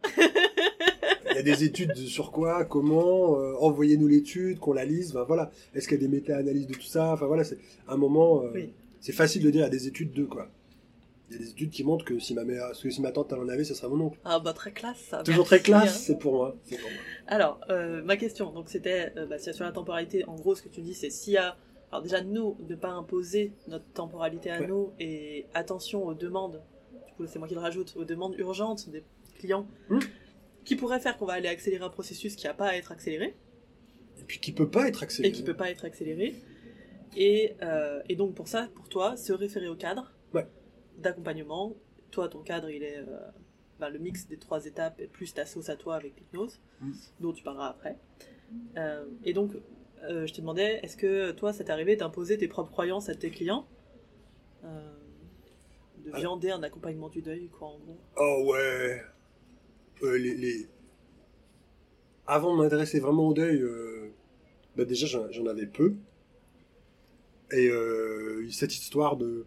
Il 1.30 1.36
y 1.36 1.40
a 1.40 1.44
des 1.44 1.64
études 1.64 1.92
de- 1.92 2.06
sur 2.08 2.32
quoi, 2.32 2.66
comment, 2.66 3.40
euh, 3.40 3.54
envoyez-nous 3.60 4.08
l'étude, 4.08 4.60
qu'on 4.60 4.74
la 4.74 4.84
lise. 4.86 5.12
Enfin, 5.12 5.24
voilà. 5.26 5.52
Est-ce 5.76 5.88
qu'il 5.88 5.96
y 6.02 6.04
a 6.04 6.08
des 6.08 6.14
méta-analyses 6.14 6.68
de 6.68 6.74
tout 6.74 6.82
ça? 6.82 7.14
Enfin, 7.14 7.28
voilà, 7.28 7.44
c'est 7.44 7.60
un 7.88 7.96
moment. 7.98 8.44
euh, 8.44 8.52
Oui. 8.54 8.74
C'est 9.00 9.14
facile 9.14 9.44
de 9.44 9.52
dire 9.52 9.62
il 9.62 9.64
y 9.64 9.68
a 9.68 9.70
des 9.70 9.88
études 9.88 10.12
de 10.12 10.26
quoi. 10.26 10.50
Il 11.30 11.34
y 11.34 11.36
a 11.36 11.40
des 11.40 11.50
études 11.50 11.72
qui 11.72 11.84
montrent 11.84 12.06
que 12.06 12.20
si 12.20 12.34
ma, 12.34 12.44
mère, 12.46 12.72
que 12.82 12.90
si 12.90 13.02
ma 13.02 13.12
tante 13.12 13.34
en 13.34 13.50
avait, 13.50 13.64
ce 13.66 13.74
serait 13.74 13.90
mon 13.90 14.06
oncle. 14.06 14.20
Ah 14.24 14.40
bah 14.40 14.54
très 14.54 14.72
classe 14.72 14.98
ça. 15.00 15.24
Toujours 15.24 15.40
merci, 15.50 15.50
très 15.50 15.60
classe, 15.62 15.84
hein. 15.96 16.00
c'est 16.06 16.18
pour 16.20 16.34
moi. 16.36 16.56
C'est 16.64 16.78
pour 16.78 16.90
moi. 16.90 17.00
Alors, 17.28 17.60
euh, 17.70 18.02
ma 18.04 18.16
question, 18.16 18.52
donc 18.54 18.70
c'était 18.70 19.12
euh, 19.18 19.26
bah, 19.26 19.38
sur 19.38 19.66
la 19.66 19.72
temporalité, 19.74 20.24
en 20.26 20.36
gros 20.36 20.56
ce 20.56 20.62
que 20.62 20.70
tu 20.70 20.82
dis 20.82 20.94
c'est 20.94 21.10
s'il 21.10 21.34
y 21.34 21.38
a... 21.38 21.58
Alors 21.92 22.02
déjà 22.02 22.22
nous, 22.22 22.58
ne 22.70 22.76
pas 22.76 22.90
imposer 22.92 23.54
notre 23.68 23.86
temporalité 23.94 24.52
à 24.52 24.60
Ouais. 24.62 24.68
nous 24.68 24.92
et 25.00 25.46
attention 25.54 26.06
aux 26.06 26.14
demandes, 26.14 26.62
du 27.08 27.14
coup 27.16 27.26
c'est 27.28 27.40
moi 27.40 27.48
qui 27.48 27.56
le 27.56 27.60
rajoute, 27.62 27.94
aux 27.98 28.06
demandes 28.06 28.36
urgentes 28.38 28.90
des 28.90 29.04
clients 29.38 29.68
Hmm. 29.90 30.00
qui 30.66 30.76
pourraient 30.78 31.00
faire 31.00 31.18
qu'on 31.18 31.26
va 31.26 31.34
aller 31.34 31.48
accélérer 31.50 31.84
un 31.84 31.90
processus 31.90 32.36
qui 32.38 32.46
n'a 32.48 32.54
pas 32.54 32.68
à 32.68 32.76
être 32.76 32.92
accéléré. 32.94 33.36
Et 34.20 34.24
puis 34.26 34.40
qui 34.40 34.52
peut 34.54 34.70
pas 34.70 34.88
être 34.88 35.04
accéléré. 35.04 35.30
et 35.34 35.38
qui 35.38 35.44
peut 35.44 35.56
pas 35.56 35.70
être 35.70 35.84
accéléré. 35.86 36.36
Et, 37.16 37.56
euh, 37.62 38.02
et 38.10 38.16
donc 38.16 38.34
pour 38.36 38.48
ça, 38.48 38.70
pour 38.76 38.88
toi, 38.90 39.16
se 39.18 39.32
référer 39.34 39.68
au 39.68 39.76
cadre 39.76 40.12
Ouais. 40.34 40.46
D'accompagnement. 40.98 41.76
Toi, 42.12 42.28
ton 42.30 42.42
cadre, 42.42 42.70
il 42.70 42.84
est 42.84 42.98
euh, 42.98 43.20
ben, 43.80 43.90
le 43.90 44.00
mix 44.00 44.28
des 44.28 44.38
trois 44.38 44.66
étapes 44.66 45.00
et 45.00 45.08
plus 45.08 45.34
ta 45.34 45.46
sauce 45.46 45.70
à 45.70 45.76
toi 45.76 45.96
avec 45.96 46.16
l'hypnose, 46.18 46.60
Mm. 46.82 46.92
dont 47.20 47.34
tu 47.34 47.44
parleras 47.44 47.70
après. 47.70 47.98
Euh, 48.78 49.06
et 49.24 49.34
donc, 49.34 49.52
euh, 50.04 50.26
je 50.28 50.34
te 50.34 50.42
demandais, 50.42 50.80
est-ce 50.84 50.96
que 50.98 51.32
toi, 51.32 51.54
ça 51.54 51.64
t'est 51.64 51.72
arrivé 51.72 51.96
d'imposer 51.96 52.38
tes 52.38 52.48
propres 52.48 52.72
croyances 52.72 53.10
à 53.10 53.16
tes 53.16 53.30
clients 53.32 53.68
De 54.64 56.12
Ah. 56.14 56.20
viander 56.20 56.52
un 56.52 56.64
accompagnement 56.64 57.10
du 57.10 57.22
deuil, 57.22 57.50
quoi, 57.50 57.68
en 57.68 57.80
gros? 57.80 57.98
Oh 58.18 58.46
ouais. 58.52 59.02
Les, 60.02 60.36
les- 60.36 60.68
Avant 62.28 62.56
de 62.56 62.62
m'intéresser 62.62 63.00
vraiment 63.00 63.28
au 63.30 63.34
deuil, 63.34 63.64
bah 64.76 64.86
déjà 64.86 65.08
j'en 65.08 65.32
j'en 65.32 65.46
avais 65.48 65.66
peu. 65.66 65.96
Et 67.52 67.68
euh, 67.70 68.48
cette 68.52 68.74
histoire 68.74 69.16
de 69.18 69.46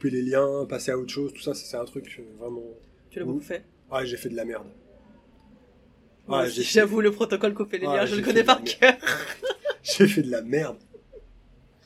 couper 0.00 0.10
les 0.10 0.22
liens, 0.22 0.64
passer 0.66 0.90
à 0.92 0.98
autre 0.98 1.12
chose, 1.12 1.32
tout 1.34 1.42
ça, 1.42 1.52
c'est 1.54 1.76
un 1.76 1.84
truc 1.84 2.16
euh, 2.18 2.22
vraiment. 2.38 2.62
Tu 3.10 3.18
l'as 3.18 3.24
beaucoup 3.26 3.40
fait? 3.40 3.64
Ouais, 3.92 4.06
j'ai 4.06 4.16
fait 4.16 4.30
de 4.30 4.36
la 4.36 4.46
merde. 4.46 4.66
Ouais, 6.26 6.48
J'avoue, 6.48 7.00
le 7.00 7.10
protocole 7.10 7.52
couper 7.52 7.78
les 7.78 7.86
liens, 7.86 8.06
je 8.06 8.16
le 8.16 8.22
connais 8.22 8.44
par 8.44 8.62
cœur. 8.62 8.94
j'ai 9.82 10.06
fait 10.06 10.22
de 10.22 10.30
la 10.30 10.42
merde. 10.42 10.78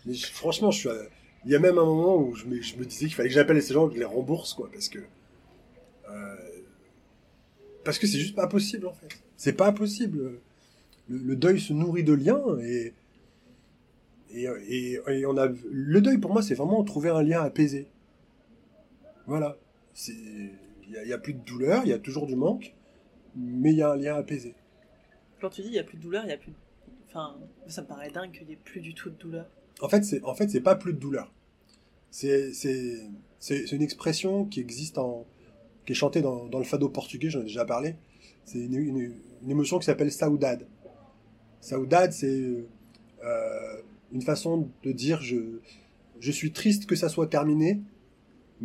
Mais 0.06 0.14
franchement, 0.14 0.70
je 0.70 0.78
suis. 0.78 0.88
Il 1.44 1.50
y 1.50 1.56
a 1.56 1.58
même 1.58 1.78
un 1.78 1.84
moment 1.84 2.16
où 2.16 2.34
je 2.34 2.46
me, 2.46 2.60
je 2.60 2.76
me 2.76 2.84
disais 2.84 3.06
qu'il 3.06 3.14
fallait 3.14 3.28
que 3.28 3.34
j'appelle 3.34 3.60
ces 3.62 3.74
gens 3.74 3.86
et 3.86 3.88
que 3.88 3.94
je 3.94 4.00
les 4.00 4.04
rembourse, 4.04 4.54
quoi, 4.54 4.70
parce 4.72 4.88
que. 4.88 4.98
Euh, 6.10 6.36
parce 7.84 7.98
que 7.98 8.06
c'est 8.06 8.18
juste 8.18 8.36
pas 8.36 8.46
possible, 8.46 8.86
en 8.86 8.92
fait. 8.92 9.08
C'est 9.36 9.54
pas 9.54 9.72
possible. 9.72 10.38
Le, 11.08 11.36
deuil 11.36 11.60
se 11.60 11.72
nourrit 11.72 12.04
de 12.04 12.12
liens 12.12 12.42
et. 12.62 12.92
Et, 14.36 14.46
et, 14.68 15.26
on 15.26 15.36
a. 15.36 15.48
Le 15.70 16.00
deuil, 16.00 16.18
pour 16.18 16.32
moi, 16.32 16.42
c'est 16.42 16.54
vraiment 16.54 16.82
trouver 16.84 17.10
un 17.10 17.22
lien 17.22 17.42
apaisé. 17.42 17.88
Voilà. 19.26 19.56
Il 20.08 20.50
n'y 20.88 21.12
a, 21.12 21.14
a, 21.14 21.18
plus 21.18 21.34
de 21.34 21.44
douleur, 21.44 21.82
il 21.84 21.90
y 21.90 21.92
a 21.92 21.98
toujours 21.98 22.26
du 22.26 22.36
manque, 22.36 22.74
mais 23.36 23.72
il 23.72 23.78
y 23.78 23.82
a 23.82 23.92
un 23.92 23.96
lien 23.96 24.16
apaisé. 24.16 24.54
Quand 25.40 25.50
tu 25.50 25.62
dis 25.62 25.68
il 25.68 25.72
n'y 25.72 25.78
a 25.78 25.84
plus 25.84 25.96
de 25.96 26.02
douleur, 26.02 26.24
il 26.24 26.30
y 26.30 26.32
a 26.32 26.36
plus. 26.36 26.52
Enfin, 27.08 27.36
ça 27.68 27.82
me 27.82 27.86
paraît 27.86 28.10
dingue 28.10 28.32
qu'il 28.32 28.46
n'y 28.46 28.54
ait 28.54 28.58
plus 28.62 28.80
du 28.80 28.94
tout 28.94 29.10
de 29.10 29.16
douleur. 29.16 29.46
En 29.80 29.88
fait, 29.88 30.04
c'est 30.04 30.22
en 30.24 30.34
fait 30.34 30.48
c'est 30.48 30.60
pas 30.60 30.74
plus 30.74 30.92
de 30.92 30.98
douleur. 30.98 31.32
C'est 32.10 32.52
c'est 32.52 33.72
une 33.72 33.82
expression 33.82 34.46
qui 34.46 34.60
existe 34.60 34.98
en 34.98 35.26
qui 35.84 35.92
est 35.92 35.94
chantée 35.96 36.22
dans, 36.22 36.46
dans 36.46 36.58
le 36.58 36.64
fado 36.64 36.88
portugais, 36.88 37.28
j'en 37.28 37.40
ai 37.40 37.44
déjà 37.44 37.64
parlé. 37.64 37.96
C'est 38.44 38.58
une, 38.58 38.74
une, 38.74 39.50
émotion 39.50 39.78
qui 39.78 39.84
s'appelle 39.84 40.10
saudade. 40.10 40.66
Saudade, 41.60 42.12
c'est 42.12 42.64
euh, 43.22 43.82
une 44.12 44.22
façon 44.22 44.70
de 44.82 44.92
dire 44.92 45.20
je 45.20 45.60
je 46.20 46.32
suis 46.32 46.52
triste 46.52 46.86
que 46.86 46.96
ça 46.96 47.08
soit 47.08 47.26
terminé, 47.26 47.80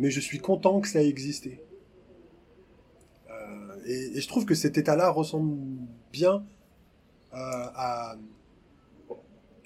mais 0.00 0.10
je 0.10 0.18
suis 0.18 0.38
content 0.38 0.80
que 0.80 0.88
ça 0.88 1.02
ait 1.02 1.08
existé. 1.08 1.62
Euh, 3.30 3.76
et, 3.84 4.18
je 4.18 4.26
trouve 4.26 4.46
que 4.46 4.54
cet 4.54 4.78
état-là 4.78 5.10
ressemble 5.10 5.58
bien 6.10 6.42
euh, 7.34 7.36
à, 7.36 8.16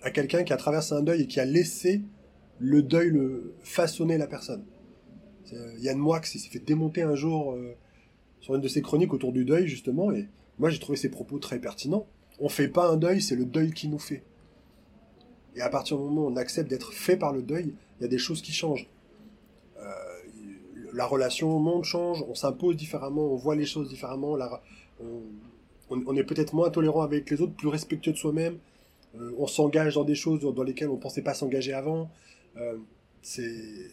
à 0.03 0.11
quelqu'un 0.11 0.43
qui 0.43 0.53
a 0.53 0.57
traversé 0.57 0.93
un 0.93 1.03
deuil 1.03 1.23
et 1.23 1.27
qui 1.29 1.39
a 1.39 1.45
laissé 1.45 2.03
le 2.59 2.83
deuil 2.83 3.11
le 3.11 3.55
façonner 3.63 4.19
la 4.19 4.27
personne. 4.27 4.65
Euh, 5.53 5.73
Yann 5.79 5.99
Moix, 5.99 6.21
s'est 6.25 6.39
fait 6.41 6.59
démonter 6.59 7.03
un 7.03 7.15
jour 7.15 7.57
sur 8.41 8.57
une 8.57 8.61
de 8.61 8.69
ses 8.69 8.83
chroniques 8.83 9.15
autour 9.15 9.33
du 9.33 9.45
deuil, 9.45 9.69
justement, 9.69 10.11
et 10.11 10.29
moi 10.59 10.69
j'ai 10.69 10.81
trouvé 10.81 10.99
ses 10.99 11.11
propos 11.11 11.39
très 11.39 11.61
pertinents. 11.61 12.09
On 12.41 12.49
fait 12.49 12.69
pas 12.69 12.91
un 12.91 12.97
deuil, 12.97 13.23
c'est 13.23 13.37
le 13.37 13.45
deuil 13.45 13.73
qui 13.73 13.87
nous 13.87 14.01
fait. 14.01 14.25
Et 15.55 15.61
à 15.61 15.69
partir 15.69 15.97
du 15.97 16.03
moment 16.03 16.23
où 16.23 16.31
on 16.31 16.37
accepte 16.37 16.69
d'être 16.69 16.93
fait 16.93 17.17
par 17.17 17.33
le 17.33 17.43
deuil, 17.43 17.73
il 18.01 18.03
y 18.03 18.05
a 18.05 18.09
des 18.09 18.19
choses 18.19 18.43
qui 18.43 18.51
changent. 18.51 18.89
La 20.95 21.07
relation 21.07 21.55
au 21.55 21.59
monde 21.59 21.83
change, 21.83 22.25
on 22.29 22.37
s'impose 22.37 22.77
différemment, 22.77 23.33
on 23.33 23.35
voit 23.35 23.57
les 23.57 23.67
choses 23.67 23.89
différemment, 23.89 24.39
on, 25.91 26.17
est 26.17 26.23
peut-être 26.23 26.55
moins 26.55 26.71
tolérant 26.71 27.03
avec 27.03 27.29
les 27.31 27.41
autres, 27.41 27.55
plus 27.55 27.67
respectueux 27.67 28.13
de 28.13 28.17
soi-même, 28.17 28.59
euh, 29.17 29.33
on 29.37 29.49
s'engage 29.49 29.95
dans 29.95 30.05
des 30.05 30.15
choses 30.15 30.41
dans 30.41 30.63
lesquelles 30.63 30.89
on 30.89 30.97
pensait 30.97 31.23
pas 31.23 31.35
s'engager 31.35 31.73
avant. 31.73 32.11
Euh, 32.57 32.79
c'est 33.23 33.91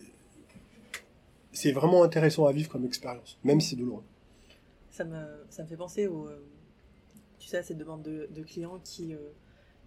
vraiment 1.72 2.04
intéressant 2.04 2.46
à 2.46 2.52
vivre 2.52 2.70
comme 2.70 2.86
expérience, 2.86 3.40
même 3.44 3.60
si 3.62 3.70
c'est 3.70 3.76
douloureux. 3.78 4.04
Ça 4.92 5.04
me, 5.04 5.66
fait 5.66 5.78
penser 5.78 6.06
au, 6.06 6.28
euh, 6.28 6.40
tu 7.40 7.48
sais, 7.48 7.58
à 7.58 7.64
ces 7.64 7.74
demandes 7.74 8.04
de, 8.04 8.44
clients 8.44 8.80
qui, 8.84 9.16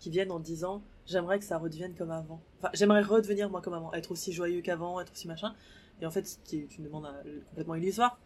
viennent 0.06 0.32
en 0.32 0.40
disant 0.40 0.82
j'aimerais 1.06 1.38
que 1.38 1.44
ça 1.44 1.58
redevienne 1.58 1.94
comme 1.94 2.10
avant. 2.10 2.40
J'aimerais 2.72 3.02
redevenir 3.02 3.48
moi 3.50 3.60
comme 3.62 3.74
avant, 3.74 3.92
être 3.92 4.10
aussi 4.10 4.32
joyeux 4.32 4.62
qu'avant, 4.62 5.00
être 5.00 5.12
aussi 5.12 5.28
machin. 5.28 5.54
Et 6.00 6.06
en 6.06 6.10
fait, 6.10 6.38
c'est 6.44 6.68
une 6.78 6.84
demande 6.84 7.08
complètement 7.50 7.74
illusoire. 7.74 8.18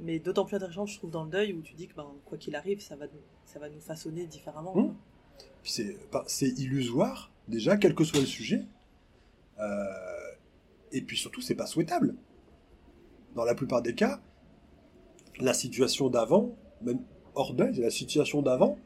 Mais 0.00 0.20
d'autant 0.20 0.44
plus 0.44 0.56
intéressant, 0.56 0.86
je 0.86 0.96
trouve, 0.96 1.10
dans 1.10 1.24
le 1.24 1.30
deuil 1.30 1.52
où 1.52 1.60
tu 1.60 1.74
dis 1.74 1.88
que 1.88 1.94
ben, 1.94 2.06
quoi 2.24 2.38
qu'il 2.38 2.54
arrive, 2.54 2.80
ça 2.80 2.94
va, 2.94 3.06
nous, 3.06 3.20
ça 3.44 3.58
va 3.58 3.68
nous 3.68 3.80
façonner 3.80 4.26
différemment. 4.26 4.74
Mmh 4.76 4.94
c'est 5.62 6.48
illusoire, 6.48 7.30
déjà, 7.48 7.76
quel 7.76 7.94
que 7.94 8.04
soit 8.04 8.20
le 8.20 8.26
sujet. 8.26 8.62
Euh, 9.60 9.64
et 10.92 11.02
puis 11.02 11.16
surtout, 11.16 11.40
c'est 11.40 11.54
pas 11.54 11.66
souhaitable. 11.66 12.14
Dans 13.34 13.44
la 13.44 13.54
plupart 13.54 13.82
des 13.82 13.94
cas, 13.94 14.20
la 15.40 15.54
situation 15.54 16.08
d'avant, 16.08 16.56
même 16.82 17.00
hors 17.34 17.54
deuil, 17.54 17.74
c'est 17.74 17.82
la 17.82 17.90
situation 17.90 18.42
d'avant. 18.42 18.78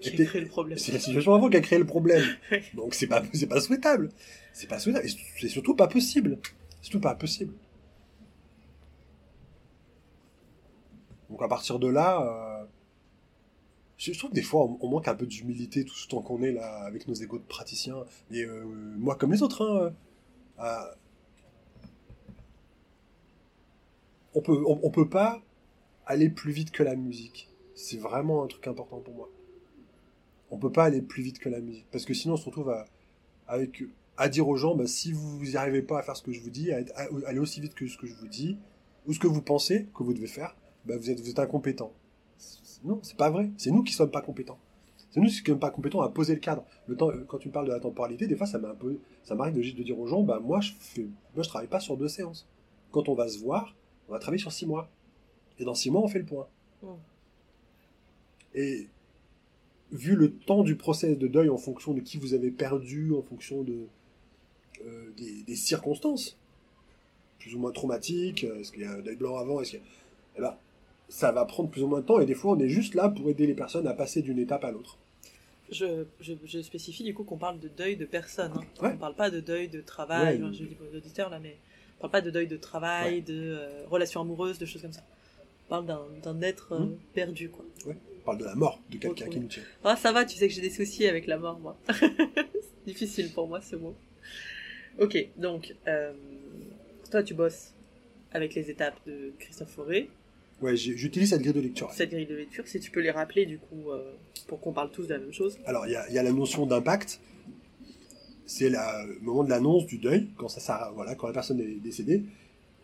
Qui 0.00 0.10
a 0.22 0.24
créé 0.24 0.40
le 0.40 0.46
problème. 0.46 0.78
C'est 0.78 0.92
la 0.92 1.00
situation 1.00 1.32
d'avant 1.32 1.50
qui 1.50 1.56
a 1.56 1.60
créé 1.60 1.78
le 1.78 1.86
problème. 1.86 2.24
Donc 2.74 2.94
c'est 2.94 3.08
pas, 3.08 3.22
c'est 3.32 3.48
pas 3.48 3.60
souhaitable. 3.60 4.10
C'est 4.52 4.68
pas 4.68 4.78
souhaitable. 4.78 5.08
C'est 5.40 5.48
surtout 5.48 5.74
pas 5.74 5.88
possible. 5.88 6.38
C'est 6.80 6.90
surtout 6.90 7.00
pas 7.00 7.16
possible. 7.16 7.54
Donc 11.30 11.42
à 11.42 11.48
partir 11.48 11.78
de 11.78 11.88
là, 11.88 12.22
euh, 12.22 12.64
je 13.98 14.12
trouve 14.16 14.30
que 14.30 14.34
des 14.34 14.42
fois, 14.42 14.68
on, 14.80 14.88
manque 14.88 15.08
un 15.08 15.14
peu 15.14 15.26
d'humilité 15.26 15.84
tout 15.84 15.94
ce 15.94 16.08
temps 16.08 16.22
qu'on 16.22 16.42
est 16.42 16.52
là 16.52 16.84
avec 16.84 17.08
nos 17.08 17.14
égaux 17.14 17.38
de 17.38 17.44
praticiens. 17.44 18.04
Et 18.30 18.44
euh, 18.44 18.64
moi, 18.64 19.16
comme 19.16 19.32
les 19.32 19.42
autres, 19.42 19.66
hein, 19.66 19.92
euh, 20.60 20.94
on 24.34 24.40
peut, 24.40 24.62
on, 24.66 24.90
peut 24.90 25.08
pas 25.08 25.42
aller 26.06 26.30
plus 26.30 26.52
vite 26.52 26.70
que 26.70 26.82
la 26.82 26.94
musique. 26.94 27.48
C'est 27.74 27.98
vraiment 27.98 28.44
un 28.44 28.46
truc 28.46 28.66
important 28.68 29.00
pour 29.00 29.14
moi. 29.14 29.28
On 30.50 30.58
peut 30.58 30.72
pas 30.72 30.84
aller 30.84 31.02
plus 31.02 31.22
vite 31.22 31.40
que 31.40 31.48
la 31.48 31.60
musique, 31.60 31.86
parce 31.90 32.04
que 32.04 32.14
sinon 32.14 32.34
on 32.34 32.36
se 32.38 32.46
retrouve 32.46 32.70
à, 32.70 32.86
avec, 33.48 33.82
dire 34.30 34.48
aux 34.48 34.56
gens, 34.56 34.74
bah, 34.74 34.86
si 34.86 35.12
vous 35.12 35.44
n'y 35.44 35.56
arrivez 35.56 35.82
pas 35.82 35.98
à 35.98 36.02
faire 36.02 36.16
ce 36.16 36.22
que 36.22 36.32
je 36.32 36.40
vous 36.40 36.50
dis, 36.50 36.72
à, 36.72 36.82
aller 37.26 37.38
aussi 37.38 37.60
vite 37.60 37.74
que 37.74 37.86
ce 37.86 37.98
que 37.98 38.06
je 38.06 38.14
vous 38.14 38.28
dis, 38.28 38.56
ou 39.06 39.12
ce 39.12 39.18
que 39.18 39.26
vous 39.26 39.42
pensez 39.42 39.88
que 39.94 40.02
vous 40.02 40.14
devez 40.14 40.26
faire, 40.26 40.56
bah, 40.88 40.96
vous 40.96 41.10
êtes, 41.10 41.20
vous 41.20 41.30
êtes 41.30 41.38
incompétent. 41.38 41.92
Non, 42.84 43.00
c'est 43.02 43.16
pas 43.16 43.30
vrai. 43.30 43.50
C'est 43.56 43.70
nous 43.70 43.82
qui 43.82 43.92
sommes 43.92 44.10
pas 44.10 44.22
compétents. 44.22 44.58
C'est 45.10 45.20
nous 45.20 45.28
qui 45.28 45.34
sommes 45.34 45.58
pas 45.58 45.70
compétents 45.70 46.00
à 46.00 46.08
poser 46.08 46.34
le 46.34 46.40
cadre. 46.40 46.64
Le 46.86 46.96
temps, 46.96 47.10
euh, 47.10 47.24
quand 47.26 47.38
tu 47.38 47.48
me 47.48 47.52
parles 47.52 47.66
de 47.66 47.72
la 47.72 47.80
temporalité, 47.80 48.26
des 48.26 48.36
fois, 48.36 48.46
ça 48.46 48.58
un 48.58 48.74
peu, 48.74 48.98
ça 49.22 49.34
m'arrive 49.34 49.54
de, 49.54 49.76
de 49.76 49.82
dire 49.82 49.98
aux 49.98 50.06
gens, 50.06 50.22
bah, 50.22 50.40
moi, 50.40 50.60
je 50.60 50.72
fais, 50.78 51.06
moi, 51.34 51.42
je 51.42 51.48
travaille 51.48 51.68
pas 51.68 51.80
sur 51.80 51.96
deux 51.96 52.08
séances. 52.08 52.46
Quand 52.90 53.08
on 53.08 53.14
va 53.14 53.28
se 53.28 53.38
voir, 53.38 53.74
on 54.08 54.12
va 54.12 54.18
travailler 54.18 54.40
sur 54.40 54.52
six 54.52 54.66
mois. 54.66 54.90
Et 55.58 55.64
dans 55.64 55.74
six 55.74 55.90
mois, 55.90 56.02
on 56.02 56.08
fait 56.08 56.20
le 56.20 56.24
point. 56.24 56.46
Et, 58.54 58.88
vu 59.90 60.16
le 60.16 60.32
temps 60.32 60.62
du 60.62 60.76
process 60.76 61.16
de 61.16 61.26
deuil 61.26 61.48
en 61.48 61.56
fonction 61.56 61.94
de 61.94 62.00
qui 62.00 62.18
vous 62.18 62.34
avez 62.34 62.50
perdu, 62.50 63.12
en 63.14 63.22
fonction 63.22 63.62
de, 63.62 63.86
euh, 64.84 65.10
des, 65.46 65.56
circonstances, 65.56 66.38
plus 67.38 67.54
ou 67.54 67.58
moins 67.58 67.72
traumatiques, 67.72 68.44
euh, 68.44 68.60
est-ce 68.60 68.72
qu'il 68.72 68.82
y 68.82 68.84
a 68.84 68.92
un 68.92 69.00
deuil 69.00 69.16
blanc 69.16 69.36
avant, 69.36 69.60
est-ce 69.60 69.70
qu'il 69.70 69.80
y 69.80 69.82
a... 69.82 69.86
Eh 70.36 70.40
ben, 70.40 70.56
ça 71.08 71.32
va 71.32 71.44
prendre 71.44 71.70
plus 71.70 71.82
ou 71.82 71.86
moins 71.86 72.00
de 72.00 72.06
temps 72.06 72.20
et 72.20 72.26
des 72.26 72.34
fois 72.34 72.52
on 72.52 72.58
est 72.58 72.68
juste 72.68 72.94
là 72.94 73.08
pour 73.08 73.28
aider 73.30 73.46
les 73.46 73.54
personnes 73.54 73.86
à 73.86 73.94
passer 73.94 74.22
d'une 74.22 74.38
étape 74.38 74.64
à 74.64 74.70
l'autre. 74.70 74.98
Je, 75.70 76.04
je, 76.20 76.62
spécie 76.62 77.04
du 77.04 77.12
coup 77.12 77.24
qu'on 77.24 77.36
parle 77.36 77.60
de 77.60 77.68
deuil 77.68 77.96
de 77.96 78.06
personne. 78.06 78.52
Hein. 78.54 78.64
On 78.80 78.88
ne 78.88 78.96
parle 78.96 79.14
pas 79.14 79.30
de 79.30 79.40
deuil 79.40 79.68
de 79.68 79.82
travail, 79.82 80.40
je 80.52 80.64
dis 80.64 80.76
aux 80.80 80.96
auditeurs 80.96 81.28
là, 81.28 81.38
mais 81.38 81.56
on 81.98 82.02
parle 82.02 82.12
pas 82.12 82.20
de 82.22 82.30
deuil 82.30 82.46
de 82.46 82.56
travail, 82.56 83.22
de 83.22 83.58
euh, 83.58 83.84
relations 83.90 84.22
amoureuses, 84.22 84.58
de 84.58 84.64
choses 84.64 84.80
comme 84.80 84.92
ça. 84.92 85.02
On 85.66 85.68
parle 85.68 85.86
d'un 86.22 86.40
être 86.40 86.72
euh, 86.72 86.78
mmh. 86.80 86.98
perdu 87.12 87.50
quoi. 87.50 87.64
On 87.86 88.24
parle 88.24 88.38
de 88.38 88.44
la 88.44 88.54
mort 88.54 88.80
de 88.90 88.96
quelqu'un 88.96 89.28
qui 89.28 89.40
nous 89.40 89.48
tient. 89.48 89.62
Ah 89.84 89.96
ça 89.96 90.12
va, 90.12 90.24
tu 90.24 90.36
sais 90.36 90.48
que 90.48 90.54
j'ai 90.54 90.62
des 90.62 90.70
soucis 90.70 91.06
avec 91.06 91.26
la 91.26 91.38
mort 91.38 91.58
moi. 91.58 91.76
C'est 91.88 92.86
difficile 92.86 93.32
pour 93.32 93.46
moi 93.46 93.60
ce 93.60 93.76
mot. 93.76 93.94
Ok, 94.98 95.16
donc 95.36 95.74
euh, 95.86 96.12
toi 97.10 97.22
tu 97.22 97.34
bosses 97.34 97.74
avec 98.32 98.54
les 98.54 98.70
étapes 98.70 98.98
de 99.06 99.32
Christophe 99.38 99.70
Fauré. 99.70 100.08
Ouais, 100.60 100.76
j'utilise 100.76 101.30
cette 101.30 101.42
grille 101.42 101.52
de 101.52 101.60
lecture. 101.60 101.90
Cette 101.92 102.10
grille 102.10 102.26
de 102.26 102.34
lecture, 102.34 102.66
si 102.66 102.80
tu 102.80 102.90
peux 102.90 103.00
les 103.00 103.12
rappeler 103.12 103.46
du 103.46 103.58
coup, 103.58 103.90
euh, 103.90 104.12
pour 104.48 104.60
qu'on 104.60 104.72
parle 104.72 104.90
tous 104.90 105.04
de 105.06 105.14
la 105.14 105.20
même 105.20 105.32
chose. 105.32 105.58
Alors, 105.66 105.86
il 105.86 105.92
y 105.92 105.96
a, 105.96 106.10
y 106.10 106.18
a, 106.18 106.22
la 106.22 106.32
notion 106.32 106.66
d'impact. 106.66 107.20
C'est 108.44 108.70
le 108.70 109.20
moment 109.20 109.44
de 109.44 109.50
l'annonce 109.50 109.86
du 109.86 109.98
deuil, 109.98 110.28
quand, 110.36 110.48
ça, 110.48 110.60
ça, 110.60 110.90
voilà, 110.94 111.14
quand 111.14 111.26
la 111.26 111.32
personne 111.32 111.60
est 111.60 111.80
décédée. 111.80 112.24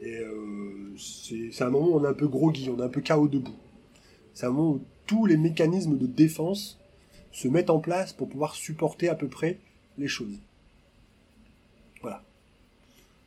Et 0.01 0.19
euh, 0.19 0.95
c'est 0.99 1.63
un 1.63 1.71
moment 1.71 1.89
où 1.89 1.95
on 1.99 2.05
est 2.05 2.09
un 2.09 2.15
peu 2.15 2.29
groggy, 2.29 2.69
on 2.71 2.79
est 2.79 2.85
un 2.85 2.89
peu 2.89 3.01
chaos 3.01 3.29
debout. 3.29 3.57
C'est 4.35 4.47
un 4.47 4.51
moment 4.51 4.73
où 4.73 4.85
tous 5.07 5.27
les 5.27 5.37
mécanismes 5.37 5.97
de 5.97 6.07
défense 6.07 6.79
se 7.33 7.49
mettent 7.49 7.71
en 7.71 7.81
place 7.81 8.13
pour 8.13 8.29
pouvoir 8.29 8.55
supporter 8.55 9.09
à 9.09 9.15
peu 9.15 9.29
près 9.29 9.59
les 9.99 10.09
choses. 10.09 10.39
Voilà. 12.03 12.23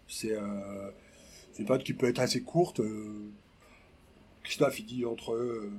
C'est 0.07 0.33
euh, 0.33 0.91
une 1.59 1.65
période 1.65 1.83
qui 1.83 1.93
peut 1.93 2.07
être 2.07 2.19
assez 2.19 2.41
courte. 2.41 2.79
Euh, 2.79 3.31
Christophe, 4.47 4.79
il 4.79 4.85
dit 4.85 5.05
entre 5.05 5.33
euh, 5.33 5.69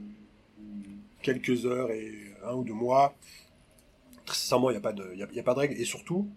quelques 1.22 1.64
heures 1.64 1.90
et 1.90 2.12
un 2.44 2.52
ou 2.52 2.64
deux 2.64 2.74
mois. 2.74 3.14
Très 4.26 4.36
sincèrement, 4.36 4.68
il 4.68 4.74
n'y 4.74 4.78
a, 4.78 4.82
pas 4.82 4.92
de, 4.92 5.14
a, 5.22 5.42
pas 5.42 5.54
de 5.54 5.58
règle. 5.58 5.80
Et 5.80 5.86
surtout, 5.86 6.28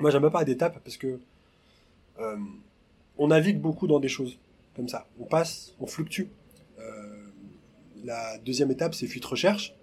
moi, 0.00 0.10
j'aime 0.10 0.28
pas 0.30 0.44
d'étape 0.44 0.82
parce 0.82 0.96
que 0.96 1.20
euh, 2.18 2.36
on 3.18 3.28
navigue 3.28 3.60
beaucoup 3.60 3.86
dans 3.86 4.00
des 4.00 4.08
choses 4.08 4.36
comme 4.74 4.88
ça. 4.88 5.06
On 5.20 5.26
passe, 5.26 5.76
on 5.78 5.86
fluctue. 5.86 6.24
Euh, 6.80 7.28
la 8.02 8.38
deuxième 8.38 8.72
étape, 8.72 8.96
c'est 8.96 9.06
fuite 9.06 9.24
recherche. 9.24 9.76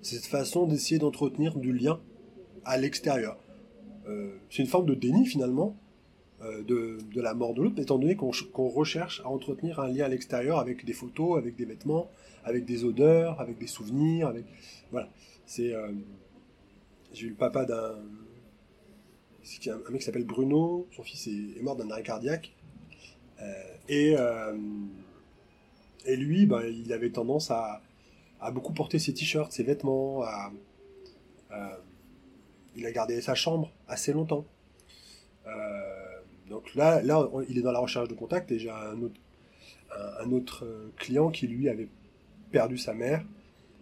C'est 0.00 0.14
cette 0.14 0.26
façon 0.26 0.68
d'essayer 0.68 1.00
d'entretenir 1.00 1.56
du 1.56 1.72
lien 1.72 2.00
à 2.64 2.78
l'extérieur. 2.78 3.36
c'est 4.48 4.62
une 4.62 4.68
forme 4.68 4.86
de 4.86 4.94
déni 4.94 5.26
finalement 5.26 5.76
de, 6.62 6.98
de 7.14 7.20
la 7.20 7.34
mort 7.34 7.54
de 7.54 7.62
l'autre, 7.62 7.78
étant 7.80 7.98
donné 7.98 8.16
qu'on 8.16 8.32
ch- 8.32 8.50
qu'on 8.52 8.68
recherche 8.68 9.20
à 9.24 9.28
entretenir 9.28 9.78
un 9.80 9.88
lien 9.88 10.04
à 10.04 10.08
l'extérieur 10.08 10.58
avec 10.58 10.84
des 10.84 10.92
photos, 10.92 11.38
avec 11.38 11.54
des 11.56 11.64
vêtements, 11.64 12.10
avec 12.44 12.64
des 12.64 12.84
odeurs, 12.84 13.40
avec 13.40 13.58
des 13.58 13.66
souvenirs, 13.68 14.26
avec 14.28 14.44
voilà. 14.90 15.08
C'est 15.46 15.72
euh, 15.74 15.90
j'ai 17.12 17.26
eu 17.26 17.30
le 17.30 17.34
papa 17.36 17.64
d'un 17.64 17.94
un 19.66 19.90
mec 19.90 20.00
qui 20.00 20.06
s'appelle 20.06 20.24
Bruno, 20.24 20.86
son 20.96 21.02
fils 21.02 21.26
est, 21.26 21.60
mort 21.62 21.76
d'un 21.76 21.90
arrêt 21.90 22.02
cardiaque 22.02 22.52
Euh, 23.40 23.52
et 23.88 24.14
euh, 24.16 24.56
et 26.06 26.16
lui, 26.16 26.46
ben, 26.46 26.62
il 26.84 26.92
avait 26.92 27.10
tendance 27.10 27.50
à, 27.50 27.80
à 28.40 28.50
beaucoup 28.52 28.72
porter 28.72 28.98
ses 29.00 29.14
t-shirts, 29.14 29.52
ses 29.52 29.64
vêtements, 29.64 30.22
à, 30.22 30.52
il 32.76 32.86
a 32.86 32.92
gardé 32.92 33.20
sa 33.20 33.34
chambre 33.34 33.70
assez 33.88 34.12
longtemps. 34.12 34.44
Euh, 35.46 36.01
donc 36.52 36.74
là, 36.74 37.02
là, 37.02 37.28
on- 37.32 37.40
il 37.50 37.58
est 37.58 37.62
dans 37.62 37.72
la 37.72 37.78
recherche 37.80 38.08
de 38.08 38.14
contact 38.14 38.52
et 38.52 38.58
j'ai 38.58 38.70
un 38.70 39.00
autre, 39.02 39.18
un, 39.96 40.24
un 40.26 40.32
autre 40.32 40.64
euh, 40.64 40.90
client 40.96 41.30
qui 41.30 41.46
lui 41.48 41.68
avait 41.68 41.88
perdu 42.50 42.76
sa 42.78 42.94
mère 42.94 43.24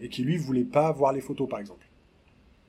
et 0.00 0.08
qui 0.08 0.22
lui 0.22 0.36
voulait 0.36 0.64
pas 0.64 0.90
voir 0.92 1.12
les 1.12 1.20
photos 1.20 1.48
par 1.48 1.58
exemple. 1.60 1.86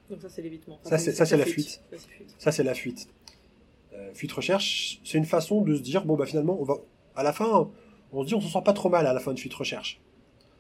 Donc 0.10 0.22
ça, 0.22 0.30
c'est 0.30 0.42
l'évitement. 0.42 0.80
Ça, 0.84 0.98
c'est- 0.98 1.12
ça, 1.14 1.26
c'est 1.26 1.38
la 1.38 1.46
fuite. 1.46 1.70
Ça, 1.70 1.98
c'est 1.98 2.08
fuite. 2.10 2.36
Ça 2.38 2.52
c'est 2.52 2.64
la 2.64 2.74
fuite. 2.74 3.08
Euh, 3.94 4.14
fuite 4.14 4.32
recherche, 4.32 5.00
c'est 5.04 5.18
une 5.18 5.26
façon 5.26 5.62
de 5.62 5.76
se 5.76 5.82
dire 5.82 6.04
bon 6.06 6.16
bah 6.16 6.26
finalement 6.26 6.58
on 6.60 6.64
va 6.64 6.76
à 7.16 7.24
la 7.24 7.34
fin 7.34 7.70
on 8.14 8.22
se 8.24 8.28
dit 8.28 8.36
on 8.36 8.42
se 8.42 8.48
sent 8.50 8.62
pas 8.66 8.74
trop 8.74 8.90
mal 8.90 9.06
à 9.08 9.14
la 9.14 9.20
fin 9.20 9.34
de 9.34 9.40
fuite 9.40 9.54
recherche. 9.54 10.00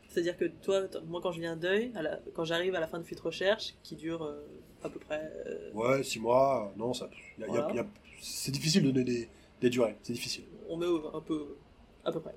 C'est-à-dire 0.09 0.35
que 0.37 0.45
toi, 0.45 0.81
moi, 1.07 1.21
quand 1.23 1.31
je 1.31 1.39
viens 1.39 1.55
deuil, 1.55 1.91
à 1.95 2.01
la- 2.01 2.19
quand 2.33 2.43
j'arrive 2.43 2.75
à 2.75 2.81
la 2.81 2.87
fin 2.87 2.99
de 2.99 3.03
fuite 3.05 3.21
recherche, 3.21 3.75
qui 3.83 3.95
dure 3.95 4.23
euh, 4.23 4.45
à 4.83 4.89
peu 4.89 4.99
près. 4.99 5.21
euh, 5.47 5.71
Ouais, 5.73 6.03
six 6.03 6.19
mois, 6.19 6.73
non 6.77 6.93
ça, 6.93 7.05
a- 7.05 7.47
y 7.47 7.75
y 7.75 7.79
a- 7.79 7.87
c'est 8.21 8.51
difficile 8.51 8.83
de 8.83 8.91
donner 8.91 9.03
des, 9.03 9.29
des 9.61 9.69
durées, 9.69 9.95
c'est 10.03 10.13
difficile. 10.13 10.43
on 10.69 10.77
met 10.77 10.85
au- 10.85 11.15
un 11.15 11.21
peu. 11.21 11.55
à 12.05 12.11
peu 12.11 12.19
près. 12.21 12.35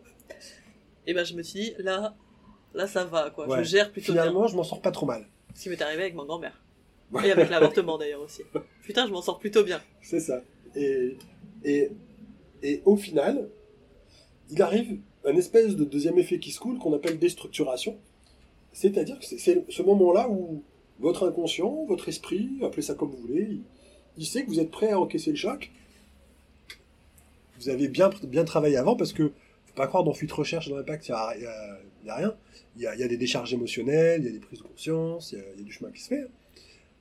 Et 1.07 1.15
ben, 1.15 1.25
je 1.25 1.35
me 1.35 1.43
suis 1.43 1.61
dit, 1.61 1.75
là, 1.79 2.15
là, 2.75 2.87
ça 2.87 3.05
va, 3.05 3.31
quoi. 3.31 3.47
Ouais. 3.49 3.59
Je 3.59 3.69
gère 3.71 3.93
plutôt 3.93 4.13
bien. 4.13 4.23
Finalement 4.23 4.47
je 4.49 4.57
m'en 4.57 4.65
sors 4.65 4.81
pas 4.81 4.91
trop 4.91 5.07
mal. 5.07 5.27
Ce 5.55 5.63
qui 5.65 5.69
m'est 5.69 5.81
arrivé 5.83 6.03
avec 6.03 6.15
ma 6.15 6.25
grand-mère. 6.25 6.61
Ouais. 7.13 7.29
Et 7.29 7.31
avec 7.33 7.51
l'avortement, 7.51 7.99
d'ailleurs, 7.99 8.23
aussi. 8.23 8.43
Putain, 8.83 9.07
je 9.07 9.13
m'en 9.13 9.21
sors 9.23 9.39
plutôt 9.39 9.63
bien. 9.63 9.81
C'est 10.03 10.21
ça. 10.21 10.43
Et, 10.75 11.17
et, 11.63 11.91
et 12.63 12.83
au 12.85 12.97
final, 12.97 13.49
il 14.51 14.61
arrive 14.63 14.99
un 15.25 15.37
espèce 15.37 15.77
de 15.77 15.85
deuxième 15.85 16.19
effet 16.19 16.39
qui 16.39 16.51
se 16.51 16.59
coule 16.59 16.79
qu'on 16.79 16.93
appelle 16.95 17.19
déstructuration. 17.19 17.99
C'est-à-dire 18.73 19.19
que 19.21 19.25
c'est 19.25 19.65
ce 19.71 19.83
moment-là 19.83 20.29
où 20.29 20.63
votre 20.99 21.29
inconscient, 21.29 21.85
votre 21.87 22.09
esprit, 22.09 22.51
appelez 22.63 22.83
ça 22.83 22.95
comme 22.95 23.11
vous 23.11 23.19
voulez, 23.19 23.61
il, 24.17 24.27
sait 24.27 24.45
que 24.45 24.49
vous 24.49 24.61
êtes 24.61 24.71
prêt 24.71 24.91
à 24.91 25.01
encaisser 25.01 25.31
le 25.31 25.37
choc. 25.37 25.71
Vous 27.59 27.69
avez 27.69 27.89
bien, 27.89 28.11
bien 28.25 28.45
travaillé 28.45 28.77
avant 28.77 28.97
parce 28.97 29.13
que 29.13 29.33
faut 29.67 29.75
pas 29.75 29.87
croire 29.87 30.05
dans 30.05 30.13
fuite 30.13 30.33
recherche 30.33 30.69
dans 30.69 30.77
l'impact, 30.77 31.09
il 31.09 31.13
n'y 31.13 32.11
a, 32.11 32.17
rien. 32.17 32.35
Il 32.77 32.83
y 32.83 32.87
a, 32.87 33.09
des 33.09 33.17
décharges 33.17 33.55
émotionnelles, 33.55 34.23
il 34.23 34.27
y 34.27 34.29
a 34.29 34.33
des 34.33 34.41
prises 34.41 34.59
de 34.59 34.65
conscience, 34.65 35.33
il 35.33 35.39
y 35.39 35.63
a, 35.63 35.65
du 35.65 35.73
chemin 35.73 35.91
qui 35.91 36.01
se 36.01 36.09
fait. 36.09 36.27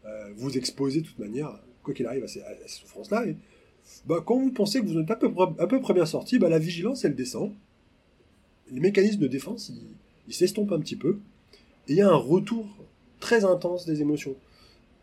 Euh, 0.05 0.31
vous 0.35 0.57
exposez 0.57 1.01
de 1.01 1.07
toute 1.07 1.19
manière, 1.19 1.59
quoi 1.81 1.93
qu'il 1.93 2.05
arrive, 2.05 2.23
à 2.23 2.27
ces, 2.27 2.41
souffrances-là. 2.67 3.25
Bah, 4.05 4.23
quand 4.25 4.39
vous 4.39 4.51
pensez 4.51 4.81
que 4.81 4.85
vous 4.85 4.99
êtes 4.99 5.11
à 5.11 5.15
peu 5.15 5.31
près, 5.31 5.45
à 5.59 5.67
peu 5.67 5.81
près 5.81 5.93
bien 5.93 6.05
sorti, 6.05 6.39
bah, 6.39 6.49
la 6.49 6.59
vigilance, 6.59 7.05
elle 7.05 7.15
descend. 7.15 7.53
Les 8.71 8.79
mécanismes 8.79 9.19
de 9.19 9.27
défense, 9.27 9.71
ils 10.27 10.33
s'estompent 10.33 10.71
un 10.71 10.79
petit 10.79 10.95
peu. 10.95 11.19
Et 11.87 11.93
il 11.93 11.95
y 11.97 12.01
a 12.01 12.09
un 12.09 12.15
retour 12.15 12.65
très 13.19 13.45
intense 13.45 13.85
des 13.85 14.01
émotions. 14.01 14.35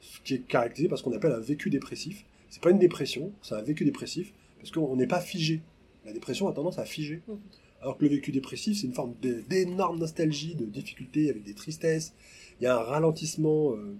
Ce 0.01 0.21
qui 0.25 0.35
est 0.35 0.39
caractérisé 0.47 0.89
par 0.89 0.99
ce 0.99 1.03
qu'on 1.05 1.13
appelle 1.13 1.33
un 1.33 1.41
vécu 1.41 1.71
dépressif. 1.71 2.25
C'est 2.49 2.63
pas 2.63 2.71
une 2.71 2.79
dépression, 2.79 3.33
c'est 3.43 3.55
un 3.55 3.63
vécu 3.63 3.85
dépressif, 3.85 4.33
parce 4.59 4.71
qu'on 4.71 4.97
n'est 4.97 5.07
pas 5.07 5.21
figé. 5.21 5.61
La 6.05 6.13
dépression 6.13 6.49
a 6.49 6.53
tendance 6.53 6.79
à 6.79 6.85
figer. 6.85 7.23
Mhm. 7.29 7.39
Alors 7.83 7.97
que 7.97 8.05
le 8.05 8.11
vécu 8.11 8.31
dépressif, 8.33 8.79
c'est 8.81 8.87
une 8.87 8.93
forme 8.95 9.15
d'énorme 9.49 9.99
nostalgie, 9.99 10.55
de 10.55 10.67
difficulté 10.67 11.31
avec 11.31 11.45
des 11.45 11.55
tristesses. 11.55 12.13
Il 12.61 12.65
y 12.65 12.67
a 12.67 12.77
un 12.77 12.83
ralentissement 12.83 13.73
euh, 13.73 13.95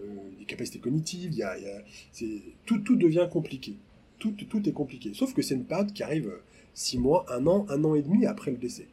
euh, 0.00 0.02
des 0.38 0.44
capacités 0.44 0.78
cognitives. 0.78 1.32
Il 1.32 1.38
y 1.38 1.42
a, 1.42 1.58
il 1.58 1.64
y 1.64 1.68
a- 1.68 1.82
c'est- 2.12 2.42
tout, 2.66 2.78
tout 2.78 2.94
devient 2.96 3.28
compliqué. 3.30 3.74
Tout, 4.20 4.32
tout 4.32 4.68
est 4.68 4.72
compliqué. 4.72 5.14
Sauf 5.14 5.34
que 5.34 5.42
c'est 5.42 5.54
une 5.54 5.64
période 5.64 5.92
qui 5.92 6.02
arrive 6.04 6.28
euh, 6.28 6.42
six 6.74 6.98
mois, 6.98 7.24
un 7.32 7.46
an, 7.48 7.66
un 7.70 7.82
an 7.84 7.94
et 7.96 8.02
demi 8.02 8.24
après 8.26 8.50
le 8.52 8.56
décès. 8.56 8.86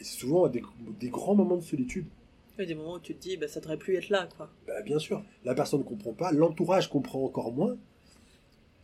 Et 0.00 0.04
c'est 0.04 0.18
souvent 0.18 0.46
des, 0.48 0.62
des 1.00 1.08
grands 1.08 1.34
moments 1.34 1.56
de 1.56 1.62
solitude. 1.62 2.04
Il 2.56 2.60
y 2.60 2.64
a 2.64 2.66
des 2.66 2.74
moments 2.74 2.94
où 2.94 3.00
tu 3.00 3.14
te 3.14 3.20
dis, 3.20 3.36
bah, 3.36 3.48
ça 3.48 3.60
devrait 3.60 3.76
plus 3.78 3.96
être 3.96 4.08
là, 4.10 4.28
quoi. 4.36 4.48
Bah, 4.66 4.80
bien 4.82 4.98
sûr, 4.98 5.24
la 5.44 5.54
personne 5.54 5.80
ne 5.80 5.84
comprend 5.84 6.12
pas, 6.12 6.30
l'entourage 6.32 6.88
comprend 6.88 7.24
encore 7.24 7.52
moins. 7.52 7.76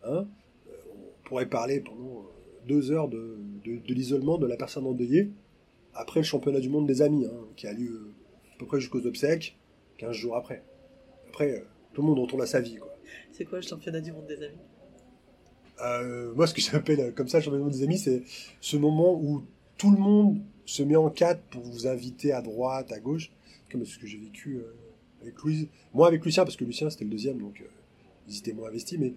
Hein 0.05 0.27
Euh, 0.69 0.73
on 0.93 1.29
pourrait 1.29 1.47
parler 1.49 1.81
pendant 1.81 2.21
euh, 2.21 2.67
deux 2.67 2.91
heures 2.91 3.09
de, 3.09 3.37
de- 3.65 3.77
de 3.79 3.95
l'isolement 3.95 4.39
de 4.39 4.47
la 4.47 4.57
personne 4.57 4.87
endeuillée 4.87 5.31
après 5.95 6.21
le 6.21 6.25
championnat 6.25 6.61
du 6.61 6.69
monde 6.69 6.87
des 6.87 7.03
amis, 7.03 7.27
hein, 7.27 7.45
qui 7.57 7.67
a 7.67 7.73
lieu 7.73 8.11
à 8.55 8.59
peu 8.59 8.67
près 8.67 8.81
jusqu'aux 8.81 9.05
obsèques, 9.07 9.57
15 9.99 10.13
jours 10.17 10.37
après. 10.37 10.63
Après, 11.29 11.53
euh, 11.53 11.65
tout 11.93 12.03
le 12.03 12.09
monde 12.09 12.19
retourne 12.19 12.43
à 12.43 12.47
sa 12.47 12.61
vie. 12.61 12.77
Quoi. 12.77 12.93
C'est 13.33 13.45
quoi 13.45 13.59
le 13.59 13.67
championnat 13.67 14.01
du 14.01 14.11
monde 14.13 14.27
des 14.27 14.43
amis? 14.43 14.59
Euh, 15.83 16.33
moi, 16.35 16.47
ce 16.47 16.55
que 16.55 16.61
j'appelle 16.61 17.15
comme 17.15 17.29
ça 17.29 17.39
le 17.39 17.45
championnat 17.45 17.65
du 17.65 17.71
monde 17.71 17.79
des 17.79 17.85
amis, 17.85 17.99
c'est 17.99 18.23
ce 18.61 18.77
moment 18.77 19.15
où 19.15 19.43
tout 19.79 19.91
le 19.91 19.97
monde 19.99 20.39
se 20.67 20.83
met 20.83 20.97
en 20.97 21.09
quatre 21.11 21.41
pour 21.51 21.63
vous 21.63 21.87
inviter 21.87 22.33
à 22.33 22.43
droite, 22.43 22.93
à 22.93 23.01
gauche, 23.01 23.31
comme 23.71 23.85
ce 23.85 23.99
que 23.99 24.07
j'ai 24.07 24.19
vécu 24.19 24.57
euh, 24.57 24.75
avec 25.23 25.39
Louise. 25.43 25.69
Moi, 25.95 26.07
avec 26.07 26.25
Lucien, 26.25 26.45
parce 26.45 26.57
que 26.57 26.65
Lucien, 26.65 26.91
c'était 26.91 27.05
le 27.05 27.11
deuxième, 27.11 27.39
donc 27.39 27.61
euh, 27.61 27.65
ils 28.29 28.39
étaient 28.39 28.53
moins 28.53 28.69
investis, 28.69 28.99
mais 28.99 29.15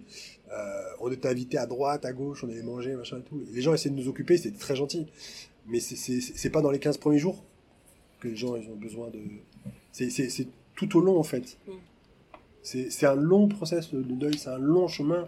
euh, 0.52 0.82
on 1.00 1.10
était 1.10 1.28
invités 1.28 1.58
à 1.58 1.66
droite, 1.66 2.04
à 2.04 2.12
gauche, 2.12 2.44
on 2.44 2.48
allait 2.48 2.62
manger, 2.62 2.94
machin 2.94 3.18
et 3.18 3.22
tout. 3.22 3.42
Et 3.50 3.54
les 3.54 3.62
gens 3.62 3.74
essayaient 3.74 3.94
de 3.94 4.00
nous 4.00 4.08
occuper, 4.08 4.36
c'était 4.36 4.58
très 4.58 4.76
gentil. 4.76 5.06
Mais 5.66 5.80
c'est- 5.80 6.50
pas 6.50 6.60
dans 6.60 6.70
les 6.70 6.78
15 6.78 6.98
premiers 6.98 7.18
jours 7.18 7.42
que 8.20 8.28
les 8.28 8.36
gens 8.36 8.54
ils 8.56 8.68
ont 8.68 8.76
besoin 8.76 9.08
de. 9.10 9.20
C'est 9.92 10.48
tout 10.74 10.96
au 10.98 11.00
long, 11.00 11.18
en 11.18 11.22
fait. 11.22 11.58
Mm. 11.66 11.72
C'est 12.62 13.06
un 13.06 13.14
long 13.14 13.48
process 13.48 13.92
de 13.94 14.02
deuil, 14.02 14.36
c'est 14.38 14.48
un 14.50 14.58
long 14.58 14.88
chemin. 14.88 15.26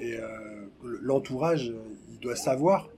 Et 0.00 0.14
euh, 0.16 0.66
l'entourage, 0.82 1.72
il 2.10 2.18
doit 2.20 2.36
savoir 2.36 2.88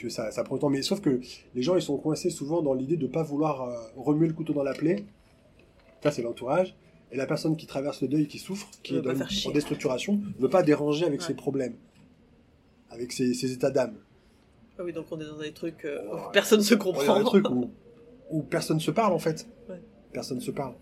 que 0.00 0.08
ça, 0.08 0.30
ça 0.30 0.42
prend 0.44 0.56
du 0.56 0.60
temps. 0.60 0.70
Mais 0.70 0.82
sauf 0.82 1.00
que 1.00 1.20
les 1.54 1.62
gens, 1.62 1.76
ils 1.76 1.82
sont 1.82 1.96
coincés 1.98 2.30
souvent 2.30 2.62
dans 2.62 2.74
l'idée 2.74 2.96
de 2.96 3.06
ne 3.06 3.12
pas 3.12 3.22
vouloir 3.22 3.62
euh, 3.62 3.74
remuer 3.96 4.26
le 4.28 4.34
couteau 4.34 4.52
dans 4.52 4.62
la 4.62 4.72
plaie. 4.74 5.04
Ça, 6.02 6.10
c'est 6.10 6.22
l'entourage. 6.22 6.74
Et 7.12 7.16
la 7.16 7.26
personne 7.26 7.56
qui 7.56 7.66
traverse 7.66 8.00
le 8.02 8.08
deuil, 8.08 8.26
qui 8.28 8.38
souffre, 8.38 8.68
qui 8.82 8.96
est 8.96 9.02
dans 9.02 9.14
une- 9.14 9.22
en 9.46 9.50
déstructuration, 9.50 10.14
ne 10.36 10.40
veut 10.42 10.48
pas 10.48 10.62
déranger 10.62 11.04
avec 11.06 11.20
Ouais. 11.20 11.26
ses 11.26 11.34
problèmes, 11.34 11.74
avec 12.90 13.12
ses, 13.12 13.34
ses 13.34 13.52
états 13.52 13.70
d'âme. 13.70 13.96
Ah 14.78 14.82
oui, 14.84 14.92
donc 14.92 15.06
on 15.10 15.20
est 15.20 15.26
dans 15.26 15.38
des 15.38 15.52
trucs 15.52 15.84
euh, 15.84 16.06
Ouais. 16.06 16.20
où 16.28 16.30
personne 16.32 16.60
se 16.62 16.72
On 16.74 16.76
est 16.76 16.78
dans 16.78 16.84
comprend. 16.84 17.14
un 17.16 17.24
truc 17.24 17.50
où, 17.50 17.70
où 18.30 18.42
personne 18.42 18.78
se 18.80 18.90
parle, 18.92 19.12
en 19.12 19.18
fait. 19.18 19.46
Ouais. 19.68 19.80
Personne 20.12 20.40
se 20.40 20.50
parle. 20.52 20.74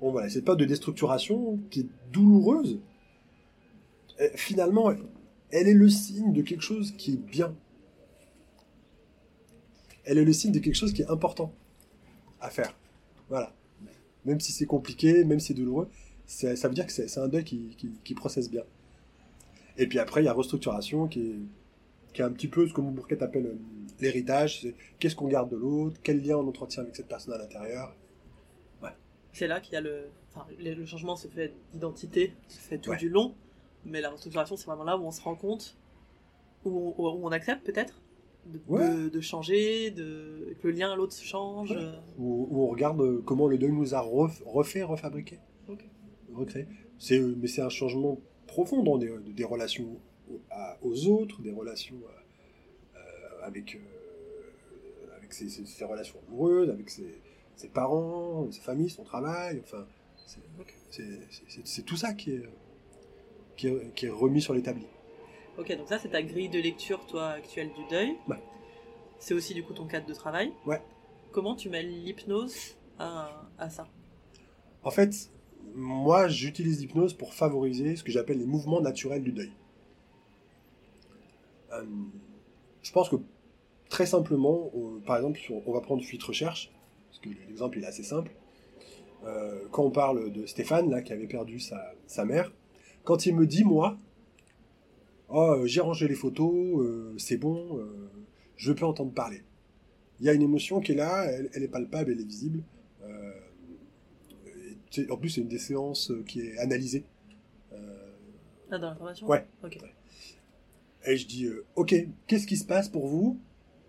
Bon, 0.00 0.10
voilà, 0.10 0.28
cette 0.28 0.44
période 0.44 0.60
de 0.60 0.64
déstructuration 0.66 1.58
qui 1.70 1.80
est 1.80 1.86
douloureuse, 2.12 2.80
euh, 4.20 4.28
finalement, 4.34 4.92
elle 5.54 5.68
est 5.68 5.74
le 5.74 5.88
signe 5.88 6.32
de 6.32 6.42
quelque 6.42 6.62
chose 6.62 6.92
qui 6.96 7.14
est 7.14 7.16
bien. 7.16 7.54
Elle 10.04 10.18
est 10.18 10.24
le 10.24 10.32
signe 10.32 10.50
de 10.52 10.58
quelque 10.58 10.74
chose 10.74 10.92
qui 10.92 11.02
est 11.02 11.10
important 11.10 11.54
à 12.40 12.50
faire. 12.50 12.76
Voilà. 13.28 13.54
Même 14.24 14.40
si 14.40 14.50
c'est 14.52 14.66
compliqué, 14.66 15.24
même 15.24 15.38
si 15.38 15.48
c'est 15.48 15.54
douloureux, 15.54 15.88
ça 16.26 16.52
veut 16.68 16.74
dire 16.74 16.86
que 16.86 16.92
c'est 16.92 17.18
un 17.18 17.28
deuil 17.28 17.44
qui, 17.44 17.74
qui, 17.78 17.88
qui 18.02 18.14
processe 18.14 18.50
bien. 18.50 18.64
Et 19.78 19.86
puis 19.86 19.98
après, 20.00 20.22
il 20.22 20.24
y 20.24 20.28
a 20.28 20.32
restructuration 20.32 21.06
qui 21.06 21.20
est, 21.20 21.38
qui 22.12 22.20
est 22.20 22.24
un 22.24 22.32
petit 22.32 22.48
peu 22.48 22.66
ce 22.66 22.72
que 22.72 22.80
mon 22.80 22.90
Bourquet 22.90 23.22
appelle 23.22 23.46
euh, 23.46 23.58
l'héritage. 24.00 24.62
C'est 24.62 24.74
qu'est-ce 24.98 25.14
qu'on 25.16 25.28
garde 25.28 25.50
de 25.50 25.56
l'autre, 25.56 26.00
quel 26.02 26.20
lien 26.20 26.36
on 26.36 26.48
entretient 26.48 26.82
avec 26.82 26.96
cette 26.96 27.08
personne 27.08 27.32
à 27.32 27.38
l'intérieur. 27.38 27.94
C'est 29.32 29.48
là 29.48 29.60
qu'il 29.60 29.74
y 29.74 29.76
a 29.76 29.80
le. 29.80 30.10
Enfin, 30.32 30.46
le 30.60 30.74
le 30.74 30.86
changement 30.86 31.16
se 31.16 31.26
fait 31.26 31.52
d'identité, 31.72 32.34
se 32.46 32.58
fait 32.60 32.78
tout 32.78 32.90
Ouais. 32.90 32.96
du 32.96 33.08
long, 33.08 33.34
mais 33.84 34.00
la 34.00 34.10
restructuration, 34.10 34.56
c'est 34.56 34.66
vraiment 34.66 34.84
là 34.84 34.96
où 34.96 35.04
on 35.04 35.10
se 35.10 35.20
rend 35.22 35.34
compte, 35.34 35.76
où 36.64 36.94
on, 36.96 37.12
où 37.14 37.26
on 37.26 37.30
accepte 37.32 37.64
peut-être 37.66 38.00
de, 38.46 38.60
Ouais. 38.68 38.88
de- 38.88 39.08
de 39.08 39.20
changer, 39.20 39.90
de, 39.90 40.54
que 40.60 40.68
le 40.68 40.74
lien 40.74 40.92
à 40.92 40.96
l'autre 40.96 41.14
change. 41.16 41.70
Ouais. 41.72 41.76
euh, 41.78 41.92
Où, 42.18 42.48
où 42.50 42.62
on 42.62 42.66
regarde 42.68 43.00
euh, 43.00 43.22
comment 43.24 43.46
le 43.48 43.58
deuil 43.58 43.72
nous 43.72 43.94
a 43.94 44.00
ref- 44.00 44.42
refait, 44.46 44.82
refabriqué, 44.82 45.38
recréé. 46.34 46.66
C'est, 46.98 47.18
euh, 47.18 47.34
mais 47.40 47.46
c'est 47.48 47.62
un 47.62 47.68
changement 47.68 48.18
profond 48.46 48.82
dans 48.82 48.98
des, 48.98 49.12
des 49.34 49.44
relations 49.44 49.98
aux, 50.82 51.06
autres, 51.08 51.42
des 51.42 51.52
relations 51.52 51.96
euh, 51.96 52.98
euh, 52.98 53.46
avec, 53.46 53.74
euh, 53.76 55.16
avec 55.16 55.32
ses, 55.32 55.48
ses- 55.48 55.66
ses 55.66 55.84
relations 55.84 56.18
amoureuses, 56.28 56.70
avec 56.70 56.88
ses, 56.90 57.20
ses 57.56 57.68
parents, 57.68 58.50
sa 58.50 58.60
famille, 58.62 58.90
son 58.90 59.04
travail. 59.04 59.60
Enfin, 59.62 59.86
c'est, 60.26 60.40
c'est- 60.90 61.02
c'est- 61.30 61.42
c'est- 61.48 61.66
c'est 61.66 61.82
tout 61.82 61.96
ça 61.96 62.14
qui 62.14 62.32
est, 62.32 62.42
qui 63.56 63.68
est, 63.68 63.94
qui 63.94 64.06
est 64.06 64.10
remis 64.10 64.40
sur 64.42 64.54
l'établi. 64.54 64.86
Ok, 65.58 65.76
donc 65.76 65.88
ça, 65.88 65.98
c'est 65.98 66.10
ta 66.10 66.22
grille 66.22 66.48
de 66.48 66.58
lecture, 66.58 67.06
toi, 67.06 67.28
actuelle 67.28 67.70
du 67.72 67.86
deuil. 67.88 68.16
Ouais. 68.28 68.42
C'est 69.18 69.34
aussi, 69.34 69.54
du 69.54 69.62
coup, 69.62 69.72
ton 69.72 69.86
cadre 69.86 70.06
de 70.06 70.14
travail. 70.14 70.52
Ouais. 70.66 70.82
Comment 71.32 71.54
tu 71.54 71.68
mêles 71.68 71.88
l'hypnose 71.88 72.76
à, 72.98 73.48
à 73.58 73.70
ça? 73.70 73.86
En 74.82 74.90
fait, 74.90 75.30
moi, 75.74 76.28
j'utilise 76.28 76.80
l'hypnose 76.80 77.14
pour 77.14 77.34
favoriser 77.34 77.96
ce 77.96 78.04
que 78.04 78.12
j'appelle 78.12 78.38
les 78.38 78.46
mouvements 78.46 78.80
naturels 78.80 79.22
du 79.22 79.32
deuil. 79.32 79.52
Euh, 81.72 81.84
je 82.82 82.92
pense 82.92 83.08
que 83.08 83.16
très 83.88 84.06
simplement, 84.06 84.70
par 85.06 85.16
exemple, 85.16 85.40
on 85.66 85.72
va 85.72 85.80
prendre 85.80 86.02
fuite 86.02 86.22
recherche, 86.22 86.72
parce 87.08 87.20
que 87.20 87.28
l'exemple 87.48 87.78
est 87.78 87.86
assez 87.86 88.02
simple. 88.02 88.32
Euh, 89.24 89.62
quand 89.70 89.84
on 89.84 89.90
parle 89.90 90.32
de 90.32 90.46
Stéphane, 90.46 90.90
là, 90.90 91.00
qui 91.00 91.12
avait 91.12 91.26
perdu 91.26 91.60
sa, 91.60 92.24
mère, 92.24 92.52
quand 93.04 93.26
il 93.26 93.36
me 93.36 93.46
dit, 93.46 93.64
moi, 93.64 93.98
oh, 95.28 95.62
j'ai 95.64 95.80
rangé 95.80 96.08
les 96.08 96.14
photos, 96.14 96.54
euh, 96.80 97.14
c'est 97.18 97.36
bon, 97.36 97.80
je 98.56 98.72
peux 98.72 98.84
entendre 98.84 99.12
parler. 99.12 99.42
Il 100.20 100.26
y 100.26 100.28
a 100.28 100.32
une 100.32 100.42
émotion 100.42 100.80
qui 100.80 100.92
est 100.92 100.96
là, 100.96 101.24
elle, 101.24 101.62
est 101.62 101.68
palpable, 101.68 102.12
elle 102.12 102.20
est 102.20 102.24
visible. 102.24 102.62
en 105.10 105.16
plus, 105.16 105.30
c'est 105.30 105.40
une 105.40 105.48
des 105.48 105.58
séances 105.58 106.12
qui 106.26 106.40
est 106.40 106.58
analysée. 106.58 107.04
Ah, 108.70 108.78
dans 108.78 108.88
l'information? 108.88 109.28
Ouais. 109.28 109.46
Et 111.06 111.16
je 111.16 111.26
dis, 111.26 111.46
euh, 111.46 111.64
ok, 111.76 111.94
qu'est-ce 112.26 112.46
qui 112.46 112.56
se 112.56 112.64
passe 112.64 112.88
pour 112.88 113.06
vous 113.06 113.38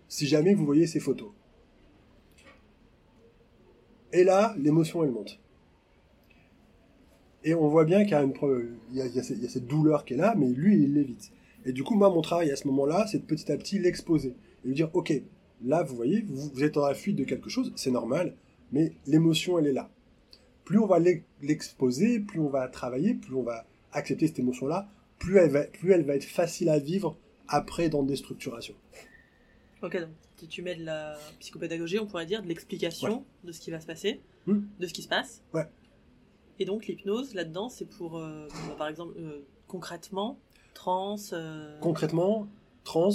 si 0.08 0.26
jamais 0.26 0.54
vous 0.54 0.64
voyez 0.64 0.86
ces 0.86 1.00
photos? 1.00 1.30
Et 4.12 4.22
là, 4.22 4.54
l'émotion, 4.58 5.02
elle 5.02 5.10
monte. 5.10 5.40
Et 7.46 7.54
on 7.54 7.68
voit 7.68 7.84
bien 7.84 8.02
qu'il 8.02 8.10
y 8.10 8.14
a, 8.14 8.22
une, 8.24 8.34
il 8.90 8.96
y 8.96 9.00
a, 9.00 9.22
cette 9.22 9.68
douleur 9.68 10.04
qui 10.04 10.14
est 10.14 10.16
là, 10.16 10.34
mais 10.36 10.48
lui, 10.48 10.82
il 10.82 10.94
l'évite. 10.94 11.30
Et 11.64 11.72
du 11.72 11.84
coup, 11.84 11.94
moi, 11.94 12.10
mon 12.10 12.20
travail 12.20 12.50
à 12.50 12.56
ce 12.56 12.66
moment-là, 12.66 13.06
c'est 13.06 13.18
de 13.18 13.24
petit 13.24 13.52
à 13.52 13.56
petit 13.56 13.78
l'exposer. 13.78 14.34
Et 14.64 14.68
lui 14.68 14.74
dire, 14.74 14.90
ok, 14.94 15.12
là, 15.64 15.84
vous 15.84 15.94
voyez, 15.94 16.22
vous, 16.26 16.50
vous 16.52 16.64
êtes 16.64 16.74
dans 16.74 16.84
la 16.84 16.94
fuite 16.94 17.14
de 17.14 17.22
quelque 17.22 17.48
chose, 17.48 17.72
c'est 17.76 17.92
normal, 17.92 18.34
mais 18.72 18.94
l'émotion, 19.06 19.60
elle 19.60 19.68
est 19.68 19.72
là. 19.72 19.88
Plus 20.64 20.80
on 20.80 20.86
va 20.86 20.98
l'exposer, 21.40 22.18
plus 22.18 22.40
on 22.40 22.48
va 22.48 22.66
travailler, 22.66 23.14
plus 23.14 23.36
on 23.36 23.44
va 23.44 23.64
accepter 23.92 24.26
cette 24.26 24.40
émotion-là, 24.40 24.88
plus 25.20 25.38
elle, 25.38 25.50
va, 25.50 25.62
plus 25.62 25.92
elle 25.92 26.04
va 26.04 26.16
être 26.16 26.24
facile 26.24 26.68
à 26.68 26.80
vivre 26.80 27.16
après 27.46 27.88
dans 27.88 28.02
des 28.02 28.16
structurations. 28.16 28.74
Ok, 29.82 30.00
donc 30.00 30.10
si 30.34 30.48
tu 30.48 30.62
mets 30.62 30.74
de 30.74 30.84
la 30.84 31.16
psychopédagogie, 31.38 32.00
on 32.00 32.06
pourrait 32.06 32.26
dire 32.26 32.42
de 32.42 32.48
l'explication 32.48 33.24
de 33.44 33.52
ce 33.52 33.60
qui 33.60 33.70
va 33.70 33.78
se 33.78 33.86
passer, 33.86 34.20
hmm. 34.46 34.62
de 34.80 34.86
ce 34.88 34.92
qui 34.92 35.02
se 35.02 35.08
passe. 35.08 35.42
Ouais. 35.54 35.66
Et 36.58 36.64
donc 36.64 36.86
l'hypnose, 36.86 37.34
là-dedans, 37.34 37.68
c'est 37.68 37.84
pour, 37.84 38.18
euh, 38.18 38.48
bah, 38.68 38.74
par 38.78 38.88
exemple, 38.88 39.14
euh, 39.18 39.46
concrètement, 39.68 40.38
trans. 40.74 41.16
Euh, 41.32 41.78
concrètement, 41.80 42.48
trans, 42.84 43.10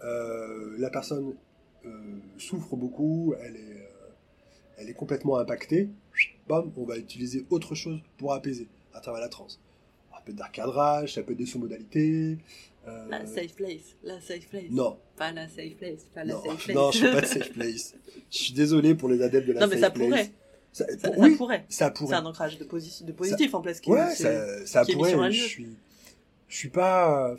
la 0.00 0.90
personne 0.90 1.34
souffre 2.36 2.76
beaucoup, 2.76 3.34
elle 3.40 3.56
est, 3.56 3.88
elle 4.76 4.88
est 4.88 4.94
complètement 4.94 5.38
impactée. 5.38 5.88
Bam, 6.48 6.72
on 6.76 6.84
va 6.84 6.98
utiliser 6.98 7.46
autre 7.50 7.74
chose 7.74 8.00
pour 8.16 8.32
apaiser 8.32 8.68
à 8.94 9.00
travers 9.00 9.20
la 9.20 9.28
transe 9.28 9.60
peut 10.32 10.42
être 10.42 10.52
cadrage, 10.52 11.14
ça 11.14 11.22
peut 11.22 11.32
être 11.32 11.38
des 11.38 11.46
sous-modalités. 11.46 12.38
La 13.10 13.26
safe 13.26 13.54
place, 13.54 13.96
la 14.02 14.18
safe 14.20 14.46
place. 14.48 14.64
Non. 14.70 14.98
Pas 15.16 15.30
la 15.32 15.46
safe 15.46 15.76
place, 15.76 16.04
pas 16.14 16.24
la 16.24 16.32
non. 16.32 16.42
safe 16.42 16.64
place. 16.64 16.76
Non, 16.76 16.90
je 16.90 16.96
suis 16.98 17.06
pas 17.06 17.20
de 17.20 17.26
safe 17.26 17.52
place. 17.52 17.94
Je 18.30 18.38
suis 18.38 18.54
désolé 18.54 18.94
pour 18.94 19.10
les 19.10 19.20
adeptes 19.20 19.46
de 19.46 19.52
la 19.54 19.60
safe 19.60 19.68
place. 19.68 19.80
Non, 19.80 20.08
mais 20.08 20.16
ça 20.16 20.24
pourrait. 20.24 20.30
Ça, 20.78 20.86
ça, 20.96 21.10
oui, 21.16 21.34
pourrait. 21.34 21.64
Ça 21.68 21.90
pourrait. 21.90 22.14
C'est 22.14 22.22
un 22.22 22.26
ancrage 22.26 22.56
de, 22.56 22.64
de 22.64 23.12
positif 23.12 23.54
en 23.54 23.60
place. 23.60 23.80
Qui 23.80 23.90
ouais, 23.90 24.14
ça, 24.14 24.64
ça 24.64 24.84
pourrait. 24.84 25.32
Je 25.32 25.42
suis, 25.42 25.66
je 26.46 26.56
suis 26.56 26.68
pas. 26.68 27.34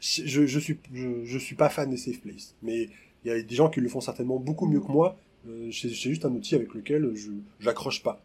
Je, 0.00 0.46
je, 0.46 0.58
suis, 0.58 0.78
je, 0.92 1.24
je, 1.24 1.38
suis 1.38 1.56
pas 1.56 1.70
fan 1.70 1.88
des 1.88 1.96
safe 1.96 2.20
places. 2.20 2.54
Mais 2.62 2.90
il 3.24 3.28
y 3.28 3.30
a 3.30 3.40
des 3.40 3.54
gens 3.54 3.70
qui 3.70 3.80
le 3.80 3.88
font 3.88 4.02
certainement 4.02 4.36
beaucoup 4.36 4.66
mieux 4.66 4.80
que 4.80 4.92
moi. 4.92 5.16
Euh, 5.48 5.70
c'est 5.72 5.88
juste 5.88 6.26
un 6.26 6.32
outil 6.32 6.54
avec 6.54 6.74
lequel 6.74 7.14
je 7.14 7.30
j'accroche 7.58 8.02
pas. 8.02 8.20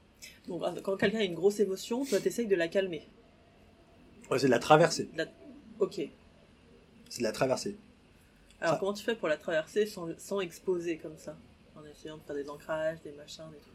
Donc, 0.47 0.61
quand 0.81 0.97
quelqu'un 0.97 1.19
a 1.19 1.23
une 1.23 1.35
grosse 1.35 1.61
émotion, 1.61 2.03
toi, 2.03 2.19
t'essayes 2.19 2.47
de 2.47 2.55
la 2.55 2.67
calmer. 2.67 3.07
Ouais, 4.29 4.39
c'est 4.39 4.47
de 4.47 4.51
la 4.51 4.59
traverser. 4.59 5.09
Ok. 5.79 6.01
C'est 7.09 7.19
de 7.19 7.23
la 7.23 7.31
traverser. 7.31 7.77
Alors, 8.59 8.79
comment 8.79 8.93
tu 8.93 9.03
fais 9.03 9.15
pour 9.15 9.29
la 9.29 9.37
traverser 9.37 9.85
sans, 9.85 10.09
sans 10.17 10.41
exposer 10.41 10.97
comme 10.97 11.17
ça? 11.17 11.37
Essayant 11.93 12.17
de 12.17 12.23
faire 12.23 12.35
des 12.35 12.49
ancrages, 12.49 13.01
des 13.03 13.11
machins, 13.11 13.43
des 13.51 13.59
trucs. 13.59 13.73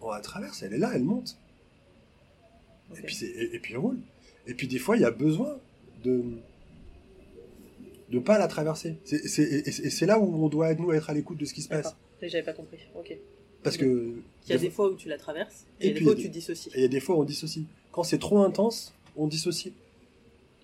On 0.00 0.10
la 0.10 0.20
traverse, 0.20 0.62
elle 0.62 0.74
est 0.74 0.78
là, 0.78 0.92
elle 0.94 1.04
monte. 1.04 1.36
Et, 2.96 3.02
puis 3.02 3.24
et, 3.24 3.58
puis 3.58 3.74
elle 3.74 3.80
roule. 3.80 3.98
Et 4.46 4.54
puis 4.54 4.68
des 4.68 4.78
fois, 4.78 4.96
il 4.96 5.02
y 5.02 5.04
a 5.04 5.10
besoin 5.10 5.58
de 6.04 6.22
de 8.10 8.20
pas 8.20 8.38
la 8.38 8.46
traverser. 8.46 8.98
et 9.10 9.90
c'est 9.90 10.06
là 10.06 10.20
où 10.20 10.44
on 10.44 10.48
doit, 10.48 10.72
nous, 10.74 10.92
être 10.92 11.10
à 11.10 11.14
l'écoute 11.14 11.38
de 11.38 11.44
ce 11.44 11.52
qui 11.52 11.62
se 11.62 11.68
passe. 11.68 11.96
J'avais 12.22 12.44
pas 12.44 12.52
compris. 12.52 12.78
Ok. 12.94 13.16
Parce 13.62 13.76
que. 13.76 14.22
Il 14.46 14.50
y 14.50 14.54
a 14.54 14.58
des 14.58 14.70
fois 14.70 14.88
où 14.88 14.94
tu 14.94 15.08
la 15.08 15.18
traverses, 15.18 15.66
et, 15.80 15.90
des 15.90 16.00
fois 16.00 16.12
où 16.12 16.14
tu 16.14 16.28
dissocies. 16.28 16.70
Et 16.74 16.78
il 16.78 16.82
y 16.82 16.84
a 16.84 16.88
des 16.88 17.00
fois 17.00 17.16
où 17.16 17.20
on 17.20 17.24
dissocie. 17.24 17.64
Quand 17.90 18.04
c'est 18.04 18.18
trop 18.18 18.42
intense, 18.42 18.94
on 19.16 19.26
dissocie. 19.26 19.72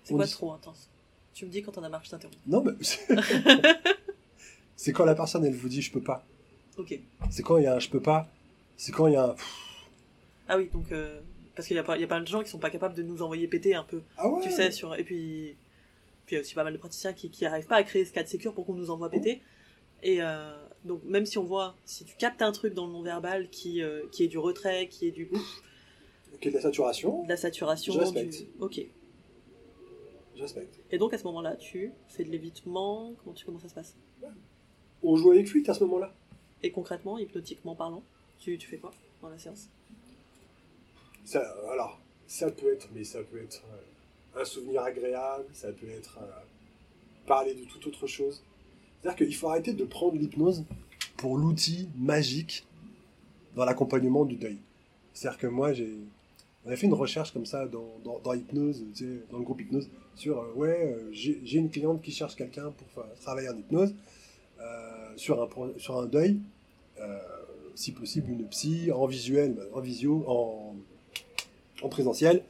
C'est 0.05 0.13
quoi 0.13 0.25
trop 0.25 0.53
intense? 0.53 0.89
Tu 1.33 1.45
me 1.45 1.49
dis 1.51 1.61
quand 1.61 1.77
on 1.77 1.83
a 1.83 1.89
marche, 1.89 2.09
je 2.09 2.27
Non, 2.47 2.63
mais. 2.63 2.73
c'est 4.83 4.91
quand 4.91 5.05
la 5.05 5.15
personne, 5.15 5.45
elle 5.45 5.55
vous 5.55 5.69
dit 5.69 5.81
je 5.81 5.93
peux 5.93 6.01
pas. 6.01 6.25
Ok. 6.77 6.99
C'est 7.29 7.41
quand 7.41 7.57
il 7.57 7.63
y 7.63 7.67
a 7.67 7.75
un 7.75 7.79
je 7.79 7.87
peux 7.87 8.01
pas. 8.01 8.27
C'est 8.75 8.91
quand 8.91 9.07
il 9.07 9.13
y 9.13 9.15
a 9.15 9.27
un. 9.27 9.35
Ah 10.49 10.57
oui, 10.57 10.69
donc. 10.73 10.91
Euh, 10.91 11.21
parce 11.55 11.69
qu'il 11.69 11.77
y, 11.77 11.79
a 11.79 11.83
pas, 11.83 11.95
il 11.95 12.01
y 12.01 12.03
a 12.03 12.07
plein 12.07 12.19
de 12.19 12.27
gens 12.27 12.43
qui 12.43 12.49
sont 12.49 12.59
pas 12.59 12.69
capables 12.69 12.93
de 12.93 13.01
nous 13.01 13.21
envoyer 13.21 13.47
péter 13.47 13.75
un 13.75 13.85
peu. 13.85 14.01
Ah 14.17 14.27
ouais 14.27 14.43
Tu 14.43 14.51
sais, 14.51 14.71
sur. 14.71 14.93
Et 14.95 15.05
puis. 15.05 15.55
Puis 16.25 16.33
il 16.33 16.35
y 16.35 16.37
a 16.37 16.41
aussi 16.41 16.53
pas 16.53 16.65
mal 16.65 16.73
de 16.73 16.77
praticiens 16.77 17.13
qui 17.13 17.31
n'arrivent 17.43 17.67
pas 17.67 17.77
à 17.77 17.83
créer 17.83 18.03
ce 18.03 18.11
cas 18.11 18.23
de 18.23 18.27
sécure 18.27 18.53
pour 18.53 18.65
qu'on 18.65 18.73
nous 18.73 18.89
envoie 18.89 19.09
péter. 19.09 19.41
Et. 20.01 20.21
Euh, 20.21 20.53
donc 20.83 21.01
même 21.05 21.25
si 21.25 21.37
on 21.37 21.45
voit, 21.45 21.77
si 21.85 22.03
tu 22.03 22.17
captes 22.17 22.41
un 22.41 22.51
truc 22.51 22.73
dans 22.73 22.85
le 22.85 22.91
non-verbal 22.91 23.49
qui, 23.49 23.81
euh, 23.81 24.01
qui 24.11 24.25
est 24.25 24.27
du 24.27 24.37
retrait, 24.37 24.89
qui 24.89 25.07
est 25.07 25.11
du... 25.11 25.31
Qui 26.41 26.49
est 26.49 26.51
de 26.51 26.57
la 26.57 26.61
saturation. 26.61 27.23
De 27.23 27.29
la 27.29 27.37
saturation. 27.37 27.93
Je 27.93 27.99
respecte. 27.99 28.33
Du... 28.33 28.49
Ok. 28.59 28.85
Je 30.35 30.41
respecte. 30.41 30.81
Et 30.91 30.97
donc 30.97 31.13
à 31.13 31.17
ce 31.17 31.23
moment-là, 31.23 31.55
tu 31.55 31.93
fais 32.09 32.25
de 32.25 32.31
l'évitement, 32.31 33.13
comment, 33.23 33.33
tu, 33.33 33.45
comment 33.45 33.59
ça 33.59 33.69
se 33.69 33.75
passe? 33.75 33.95
On 35.03 35.15
joue 35.15 35.31
avec 35.31 35.47
fuite 35.47 35.67
à 35.69 35.73
ce 35.73 35.83
moment-là. 35.83 36.13
Et 36.63 36.71
concrètement, 36.71 37.17
hypnotiquement 37.17 37.75
parlant, 37.75 38.03
tu, 38.39 38.57
tu 38.57 38.67
fais 38.67 38.77
quoi 38.77 38.91
dans 39.21 39.29
la 39.29 39.37
séance? 39.37 39.69
Ça, 41.25 41.41
Alors, 41.71 41.99
ça 42.27 42.49
peut 42.51 42.71
être, 42.71 42.87
mais 42.93 43.03
ça 43.03 43.19
peut 43.21 43.41
être 43.41 43.63
euh, 43.71 44.41
un 44.41 44.45
souvenir 44.45 44.81
agréable, 44.81 45.45
ça 45.53 45.71
peut 45.71 45.89
être 45.89 46.19
euh, 46.21 46.25
parler 47.25 47.53
de 47.53 47.65
toute 47.65 47.85
autre 47.87 48.07
chose. 48.07 48.41
C'est-à-dire 49.01 49.25
qu'il 49.25 49.35
faut 49.35 49.49
arrêter 49.49 49.73
de 49.73 49.83
prendre 49.83 50.15
l'hypnose 50.15 50.63
pour 51.17 51.37
l'outil 51.37 51.89
magique 51.97 52.65
dans 53.55 53.65
l'accompagnement 53.65 54.25
du 54.25 54.35
deuil. 54.35 54.57
C'est-à-dire 55.13 55.39
que 55.39 55.47
moi, 55.47 55.73
j'ai, 55.73 55.97
on 56.65 56.71
a 56.71 56.75
fait 56.75 56.87
une 56.87 56.93
recherche 56.93 57.31
comme 57.31 57.45
ça 57.45 57.67
dans, 57.67 57.99
dans, 58.03 58.19
dans 58.19 58.33
hypnose, 58.33 58.85
tu 58.95 59.03
sais, 59.03 59.23
dans 59.31 59.37
le 59.37 59.43
groupe 59.43 59.61
hypnose, 59.61 59.89
sur 60.15 60.39
euh, 60.39 60.53
ouais, 60.55 60.93
euh, 60.93 61.09
j'ai 61.11 61.57
une 61.57 61.69
cliente 61.69 62.01
qui 62.01 62.11
cherche 62.11 62.35
quelqu'un 62.35 62.71
pour 62.71 63.05
travailler 63.21 63.49
en 63.49 63.57
hypnose 63.57 63.93
sur 65.15 65.41
un 65.41 65.47
sur 65.77 65.97
un 65.99 66.05
deuil, 66.05 66.39
si 67.75 67.91
possible 67.91 68.31
une 68.31 68.45
psy 68.47 68.91
en 68.91 69.05
visuel, 69.05 69.57
en 69.73 69.79
visio, 69.79 70.23
en, 70.27 70.75
en 71.81 71.89
présentiel, 71.89 72.43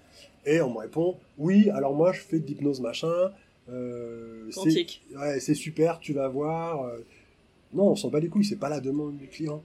et 0.45 0.62
on 0.62 0.71
me 0.71 0.80
répond 0.80 1.17
oui, 1.38 1.69
alors 1.69 1.93
moi 1.93 2.12
je 2.12 2.19
fais 2.21 2.39
de 2.39 2.45
l'hypnose 2.45 2.82
machin, 2.82 3.32
euh, 3.69 4.49
c'est 5.39 5.54
super, 5.54 5.99
tu 5.99 6.13
vas 6.13 6.28
voir. 6.28 6.84
Euh. 6.84 6.99
Non, 7.73 7.91
on 7.91 7.95
s'en 7.95 8.10
bat 8.10 8.19
les 8.19 8.28
couilles, 8.28 8.45
c'est 8.45 8.58
pas 8.58 8.69
la 8.69 8.80
demande 8.80 9.17
du 9.17 9.28
client. 9.28 9.63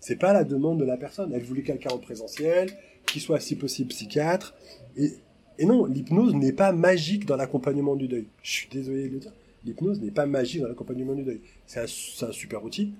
C'est 0.00 0.16
pas 0.16 0.32
la 0.32 0.44
demande 0.44 0.78
de 0.78 0.84
la 0.84 0.96
personne. 0.96 1.32
Elle 1.32 1.42
voulait 1.42 1.62
quelqu'un 1.62 1.90
en 1.90 1.98
présentiel, 1.98 2.70
qui 3.06 3.20
soit 3.20 3.40
si 3.40 3.56
possible 3.56 3.88
psychiatre. 3.88 4.54
Et, 4.96 5.12
et 5.58 5.66
non, 5.66 5.86
l'hypnose 5.86 6.34
n'est 6.34 6.52
pas 6.52 6.72
magique 6.72 7.26
dans 7.26 7.36
l'accompagnement 7.36 7.96
du 7.96 8.06
deuil. 8.06 8.26
Je 8.42 8.50
suis 8.50 8.68
désolé 8.68 9.08
de 9.08 9.14
le 9.14 9.18
dire. 9.18 9.32
L'hypnose 9.64 10.00
n'est 10.00 10.10
pas 10.10 10.26
magique 10.26 10.62
dans 10.62 10.68
l'accompagnement 10.68 11.14
du 11.14 11.24
deuil. 11.24 11.40
C'est 11.66 11.80
un, 11.80 12.28
un, 12.28 12.32
super 12.32 12.64
outil, 12.64 12.92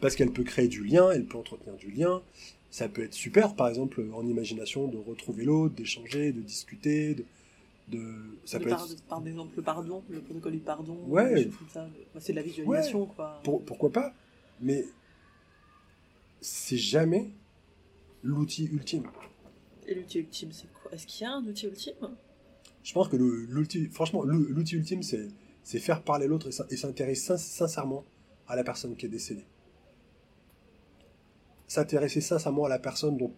parce 0.00 0.16
qu'elle 0.16 0.30
peut 0.30 0.44
créer 0.44 0.68
du 0.68 0.84
lien, 0.84 1.10
elle 1.10 1.24
peut 1.24 1.38
entretenir 1.38 1.76
du 1.76 1.90
lien. 1.90 2.22
Ça 2.70 2.88
peut 2.88 3.02
être 3.02 3.14
super, 3.14 3.54
par 3.54 3.68
exemple, 3.68 4.02
en 4.14 4.26
imagination, 4.26 4.88
de 4.88 4.96
retrouver 4.96 5.44
l'autre, 5.44 5.74
d'échanger, 5.74 6.32
de 6.32 6.40
discuter, 6.40 7.14
de, 7.14 7.24
ça 8.44 8.58
peut 8.58 8.68
par, 8.68 8.84
être... 8.84 9.02
par 9.04 9.26
exemple 9.26 9.56
le 9.56 9.62
pardon 9.62 10.02
le 10.08 10.20
protocole 10.20 10.52
du 10.52 10.58
pardon 10.58 10.96
ouais. 11.08 11.50
c'est 12.18 12.32
de 12.32 12.36
la 12.36 12.42
visualisation 12.42 13.06
quoi. 13.06 13.42
Pourquoi 13.42 13.90
pas 13.90 14.14
mais 14.60 14.84
c'est 16.40 16.76
jamais 16.76 17.30
l'outil 18.22 18.64
ultime. 18.72 19.04
Et 19.86 19.94
l'outil 19.94 20.20
ultime 20.20 20.50
c'est 20.52 20.72
quoi? 20.72 20.92
Est-ce 20.92 21.06
qu'il 21.06 21.22
y 21.22 21.26
a 21.26 21.32
un 21.32 21.44
outil 21.44 21.66
ultime? 21.66 21.94
Je 22.82 22.92
pense 22.92 23.08
que 23.08 23.16
l'outil 23.16 23.86
franchement 23.86 24.22
l'outil 24.24 24.76
ultime 24.76 25.02
c'est 25.02 25.28
c'est 25.62 25.78
faire 25.78 26.02
parler 26.02 26.26
l'autre 26.26 26.48
et 26.70 26.76
s'intéresser 26.76 27.36
sincèrement 27.38 28.04
à 28.48 28.56
la 28.56 28.64
personne 28.64 28.96
qui 28.96 29.06
est 29.06 29.10
décédée 29.10 29.46
s'intéresser 31.68 32.20
sincèrement 32.20 32.64
à 32.64 32.68
la 32.68 32.78
personne 32.78 33.16
dont 33.16 33.32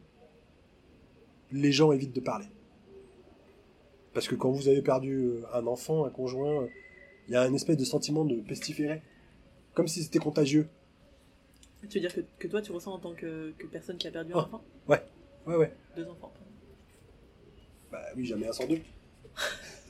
les 1.52 1.70
gens 1.70 1.92
évitent 1.92 2.14
de 2.14 2.20
parler 2.20 2.46
parce 4.12 4.28
que 4.28 4.34
quand 4.36 4.50
vous 4.50 4.68
avez 4.68 4.80
perdu 4.80 5.16
euh, 5.16 5.42
un 5.52 5.66
enfant, 5.66 6.04
un 6.04 6.10
conjoint, 6.10 6.68
il 7.26 7.34
y 7.34 7.36
a 7.36 7.42
un 7.42 7.52
espèce 7.52 7.76
de 7.76 7.84
sentiment 7.84 8.24
de 8.24 8.36
pestiférer. 8.40 9.02
Comme 9.74 9.88
si 9.88 10.04
c'était 10.04 10.20
contagieux. 10.20 10.68
Tu 11.88 11.98
veux 11.98 12.00
dire 12.00 12.14
que, 12.14 12.20
que 12.38 12.46
toi, 12.46 12.62
tu 12.62 12.70
ressens 12.70 12.92
en 12.92 13.00
tant 13.00 13.12
que, 13.12 13.52
que 13.58 13.66
personne 13.66 13.98
qui 13.98 14.06
a 14.06 14.12
perdu 14.12 14.32
un 14.32 14.36
Oh. 14.36 14.40
enfant? 14.40 14.62
Ouais, 14.88 15.02
ouais. 15.46 15.72
Deux 15.96 16.06
enfants. 16.08 16.32
Bah 17.90 18.02
oui, 18.16 18.24
jamais 18.24 18.46
un 18.46 18.52
sans 18.52 18.68
deux. 18.68 18.80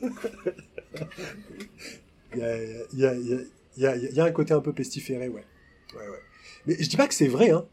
Il 2.37 2.99
y 2.99 3.07
a, 3.07 3.15
y, 3.15 3.47
y, 3.77 4.15
y, 4.15 4.21
un 4.21 4.31
côté 4.33 4.55
un 4.55 4.61
peu 4.61 4.73
pestiféré, 4.73 5.29
ouais. 5.29 5.45
ouais, 5.95 6.09
ouais. 6.09 6.19
Mais 6.67 6.77
je 6.79 6.89
dis 6.89 6.97
pas 6.97 7.09
que 7.09 7.15
c'est 7.15 7.29
vrai, 7.29 7.51
hein. 7.51 7.67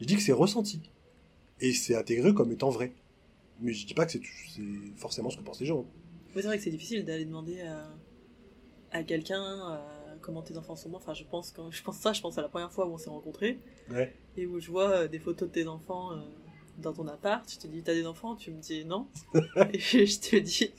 Je 0.00 0.04
dis 0.06 0.16
que 0.16 0.22
c'est 0.22 0.32
ressenti. 0.32 0.80
Et 1.60 1.72
c'est 1.72 1.94
intégré 1.96 2.34
comme 2.34 2.52
étant 2.52 2.70
vrai. 2.70 2.92
Mais 3.60 3.72
je 3.72 3.86
dis 3.86 3.94
pas 3.94 4.04
que 4.04 4.12
c'est 4.12 4.20
forcément 4.96 5.30
ce 5.30 5.38
que 5.38 5.42
pensent 5.42 5.60
les 5.60 5.66
gens. 5.66 5.78
Oui, 6.34 6.42
c'est 6.42 6.42
vrai 6.42 6.58
que 6.58 6.62
c'est 6.64 6.70
difficile 6.70 7.04
d'aller 7.04 7.24
demander 7.24 7.62
à, 7.62 7.88
à 8.92 9.02
quelqu'un 9.02 9.42
euh, 9.42 10.14
comment 10.20 10.42
tes 10.42 10.56
enfants 10.58 10.76
sont 10.76 10.90
morts. 10.90 11.00
Enfin, 11.02 11.14
je 11.14 11.24
pense, 11.24 11.50
quand 11.52 11.70
je 11.70 11.82
pense 11.82 11.96
ça, 11.96 12.12
je 12.12 12.20
pense 12.20 12.36
à 12.36 12.42
la 12.42 12.48
première 12.48 12.70
fois 12.70 12.86
où 12.86 12.92
on 12.92 12.98
s'est 12.98 13.08
rencontrés 13.10 13.58
Ouais. 13.90 14.12
et 14.36 14.46
où 14.46 14.60
je 14.60 14.70
vois 14.70 14.90
euh, 14.90 15.08
des 15.08 15.18
photos 15.18 15.48
de 15.48 15.54
tes 15.54 15.66
enfants 15.66 16.12
euh, 16.12 16.16
dans 16.76 16.92
ton 16.92 17.06
appart. 17.08 17.50
Je 17.50 17.58
te 17.58 17.66
dis, 17.66 17.82
t'as 17.82 17.94
des 17.94 18.06
enfants? 18.06 18.36
Tu 18.36 18.50
me 18.50 18.60
dis 18.60 18.84
non. 18.84 19.08
et 19.72 19.78
je 19.78 20.20
te 20.20 20.36
dis, 20.36 20.70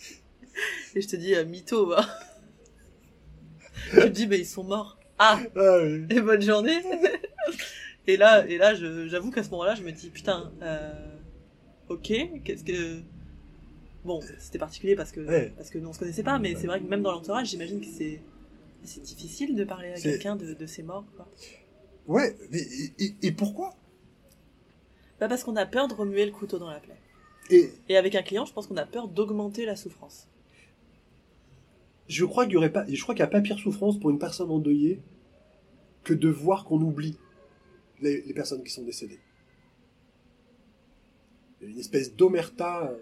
et 0.93 1.01
je 1.01 1.07
te 1.07 1.15
dis, 1.15 1.33
mytho, 1.47 1.87
va. 1.87 2.05
Tu 3.91 3.95
me 3.97 4.09
dis, 4.09 4.27
mais 4.27 4.39
ils 4.39 4.45
sont 4.45 4.63
morts. 4.63 4.97
Ah, 5.19 5.39
Ah 5.55 5.77
oui. 5.83 6.05
et 6.09 6.21
bonne 6.21 6.41
journée. 6.41 6.79
et 8.07 8.17
là, 8.17 8.45
et 8.47 8.57
là, 8.57 8.73
je- 8.75 9.07
j'avoue 9.07 9.31
qu'à 9.31 9.43
ce 9.43 9.49
moment-là, 9.51 9.75
je 9.75 9.83
me 9.83 9.91
dis, 9.91 10.09
putain, 10.09 10.51
euh, 10.61 10.91
ok, 11.89 12.13
qu'est-ce 12.43 12.63
que. 12.63 12.99
Bon, 14.05 14.21
c'était 14.39 14.59
particulier 14.59 14.95
parce 14.95 15.11
que, 15.11 15.19
Ouais. 15.21 15.51
parce 15.57 15.69
que 15.69 15.77
nous 15.79 15.89
on 15.89 15.93
se 15.93 15.99
connaissait 15.99 16.23
pas, 16.23 16.39
mais 16.39 16.55
c'est 16.55 16.67
vrai 16.67 16.79
que 16.79 16.85
même 16.85 17.01
dans 17.01 17.11
l'entourage, 17.11 17.47
j'imagine 17.49 17.79
que 17.81 17.87
c'est. 17.87 18.21
C'est 18.83 19.01
difficile 19.01 19.55
de 19.55 19.63
parler 19.65 19.89
à 19.91 19.99
quelqu'un 19.99 20.35
de, 20.37 20.53
de 20.53 20.65
ses 20.65 20.81
morts, 20.83 21.03
quoi. 21.17 21.27
Ouais, 22.07 22.37
mais 22.51 22.61
et- 22.99 23.15
et 23.21 23.31
pourquoi? 23.33 23.75
Bah 25.19 25.27
parce 25.27 25.43
qu'on 25.43 25.55
a 25.57 25.65
peur 25.65 25.87
de 25.89 25.93
remuer 25.93 26.25
le 26.25 26.31
couteau 26.31 26.57
dans 26.59 26.69
la 26.69 26.79
plaie. 26.79 26.95
Et 27.49 27.69
Et 27.89 27.97
avec 27.97 28.15
un 28.15 28.21
client, 28.21 28.45
je 28.45 28.53
pense 28.53 28.67
qu'on 28.67 28.77
a 28.77 28.85
peur 28.85 29.07
d'augmenter 29.09 29.65
la 29.65 29.75
souffrance. 29.75 30.27
Je 32.07 32.25
crois 32.25 32.45
qu'il 32.45 32.53
y 32.53 32.57
aurait 32.57 32.71
pas, 32.71 32.85
je 32.87 33.01
crois 33.01 33.15
qu'il 33.15 33.23
n'y 33.23 33.27
a 33.27 33.31
pas 33.31 33.41
pire 33.41 33.59
souffrance 33.59 33.99
pour 33.99 34.09
une 34.09 34.19
personne 34.19 34.49
endeuillée 34.49 35.01
que 36.03 36.13
de 36.13 36.29
voir 36.29 36.65
qu'on 36.65 36.81
oublie 36.81 37.17
les, 38.01 38.21
les 38.21 38.33
personnes 38.33 38.63
qui 38.63 38.71
sont 38.71 38.83
décédées. 38.83 39.19
Il 41.59 41.67
y 41.67 41.69
a 41.69 41.73
une 41.73 41.79
espèce 41.79 42.15
d'omerta 42.15 42.91
euh, 42.91 42.97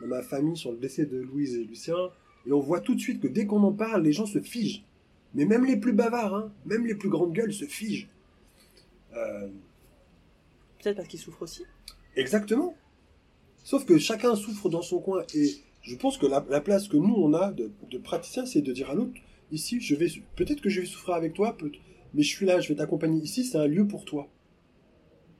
dans 0.00 0.06
ma 0.06 0.22
famille 0.22 0.56
sur 0.56 0.70
le 0.72 0.78
décès 0.78 1.06
de 1.06 1.16
Louise 1.16 1.54
et 1.56 1.64
Lucien, 1.64 2.10
et 2.46 2.52
on 2.52 2.60
voit 2.60 2.80
tout 2.80 2.94
de 2.94 3.00
suite 3.00 3.20
que 3.20 3.28
dès 3.28 3.46
qu'on 3.46 3.62
en 3.62 3.72
parle, 3.72 4.02
les 4.02 4.12
gens 4.12 4.26
se 4.26 4.40
figent. 4.40 4.84
Mais 5.34 5.44
même 5.44 5.64
les 5.64 5.76
plus 5.76 5.92
bavards, 5.92 6.34
hein, 6.34 6.52
même 6.66 6.86
les 6.86 6.94
plus 6.94 7.08
grandes 7.08 7.32
gueules 7.32 7.52
se 7.52 7.64
figent. 7.64 8.08
Euh, 9.14 9.48
Peut-être 10.82 10.96
parce 10.96 11.08
qu'ils 11.08 11.20
souffrent 11.20 11.42
aussi. 11.42 11.64
Exactement. 12.16 12.74
Sauf 13.62 13.84
que 13.84 13.98
chacun 13.98 14.34
souffre 14.34 14.68
dans 14.68 14.82
son 14.82 15.00
coin. 15.00 15.24
Et 15.34 15.56
je 15.82 15.96
pense 15.96 16.18
que 16.18 16.26
la, 16.26 16.44
la 16.50 16.60
place 16.60 16.88
que 16.88 16.96
nous, 16.96 17.14
on 17.14 17.32
a 17.34 17.52
de, 17.52 17.70
de 17.90 17.98
praticien, 17.98 18.46
c'est 18.46 18.62
de 18.62 18.72
dire 18.72 18.90
à 18.90 18.94
l'autre, 18.94 19.12
ici, 19.50 19.80
je 19.80 19.94
vais, 19.94 20.08
peut-être 20.36 20.60
que 20.60 20.68
je 20.68 20.80
vais 20.80 20.86
souffrir 20.86 21.14
avec 21.14 21.34
toi, 21.34 21.56
mais 22.14 22.22
je 22.22 22.28
suis 22.28 22.46
là, 22.46 22.60
je 22.60 22.68
vais 22.68 22.74
t'accompagner. 22.74 23.20
Ici, 23.22 23.44
c'est 23.44 23.58
un 23.58 23.66
lieu 23.66 23.86
pour 23.86 24.04
toi. 24.04 24.28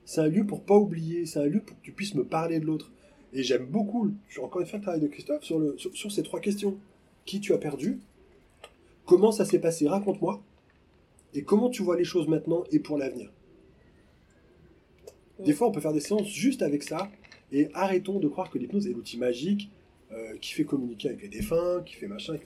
C'est 0.03 0.21
un 0.21 0.27
lieu 0.27 0.45
pour 0.45 0.63
pas 0.63 0.75
oublier, 0.75 1.25
c'est 1.25 1.39
un 1.39 1.45
lieu 1.45 1.61
pour 1.61 1.77
que 1.77 1.83
tu 1.83 1.91
puisses 1.91 2.15
me 2.15 2.25
parler 2.25 2.59
de 2.59 2.65
l'autre. 2.65 2.91
Et 3.33 3.43
j'aime 3.43 3.65
beaucoup, 3.65 4.11
encore 4.41 4.61
une 4.61 4.67
fois 4.67 4.79
le 4.79 4.83
travail 4.83 5.01
de 5.01 5.07
Christophe 5.07 5.43
sur, 5.43 5.59
le, 5.59 5.77
sur, 5.77 5.95
sur 5.95 6.11
ces 6.11 6.23
trois 6.23 6.39
questions. 6.39 6.77
Qui 7.25 7.39
tu 7.39 7.53
as 7.53 7.57
perdu? 7.57 7.99
Comment 9.05 9.31
ça 9.31 9.45
s'est 9.45 9.59
passé? 9.59 9.87
Raconte-moi. 9.87 10.43
Et 11.33 11.43
comment 11.43 11.69
tu 11.69 11.83
vois 11.83 11.97
les 11.97 12.03
choses 12.03 12.27
maintenant 12.27 12.63
et 12.71 12.79
pour 12.79 12.97
l'avenir? 12.97 13.31
Des 15.45 15.53
fois, 15.53 15.67
on 15.67 15.71
peut 15.71 15.79
faire 15.79 15.93
des 15.93 16.01
séances 16.01 16.27
juste 16.27 16.61
avec 16.61 16.83
ça, 16.83 17.09
et 17.51 17.69
arrêtons 17.73 18.19
de 18.19 18.27
croire 18.27 18.49
que 18.49 18.57
l'hypnose 18.57 18.87
est 18.87 18.93
l'outil 18.93 19.17
magique 19.17 19.69
euh, 20.13 20.37
qui 20.37 20.53
fait 20.53 20.65
communiquer 20.65 21.09
avec 21.09 21.21
les 21.21 21.29
défunts, 21.29 21.81
qui 21.85 21.95
fait 21.95 22.07
machin. 22.07 22.37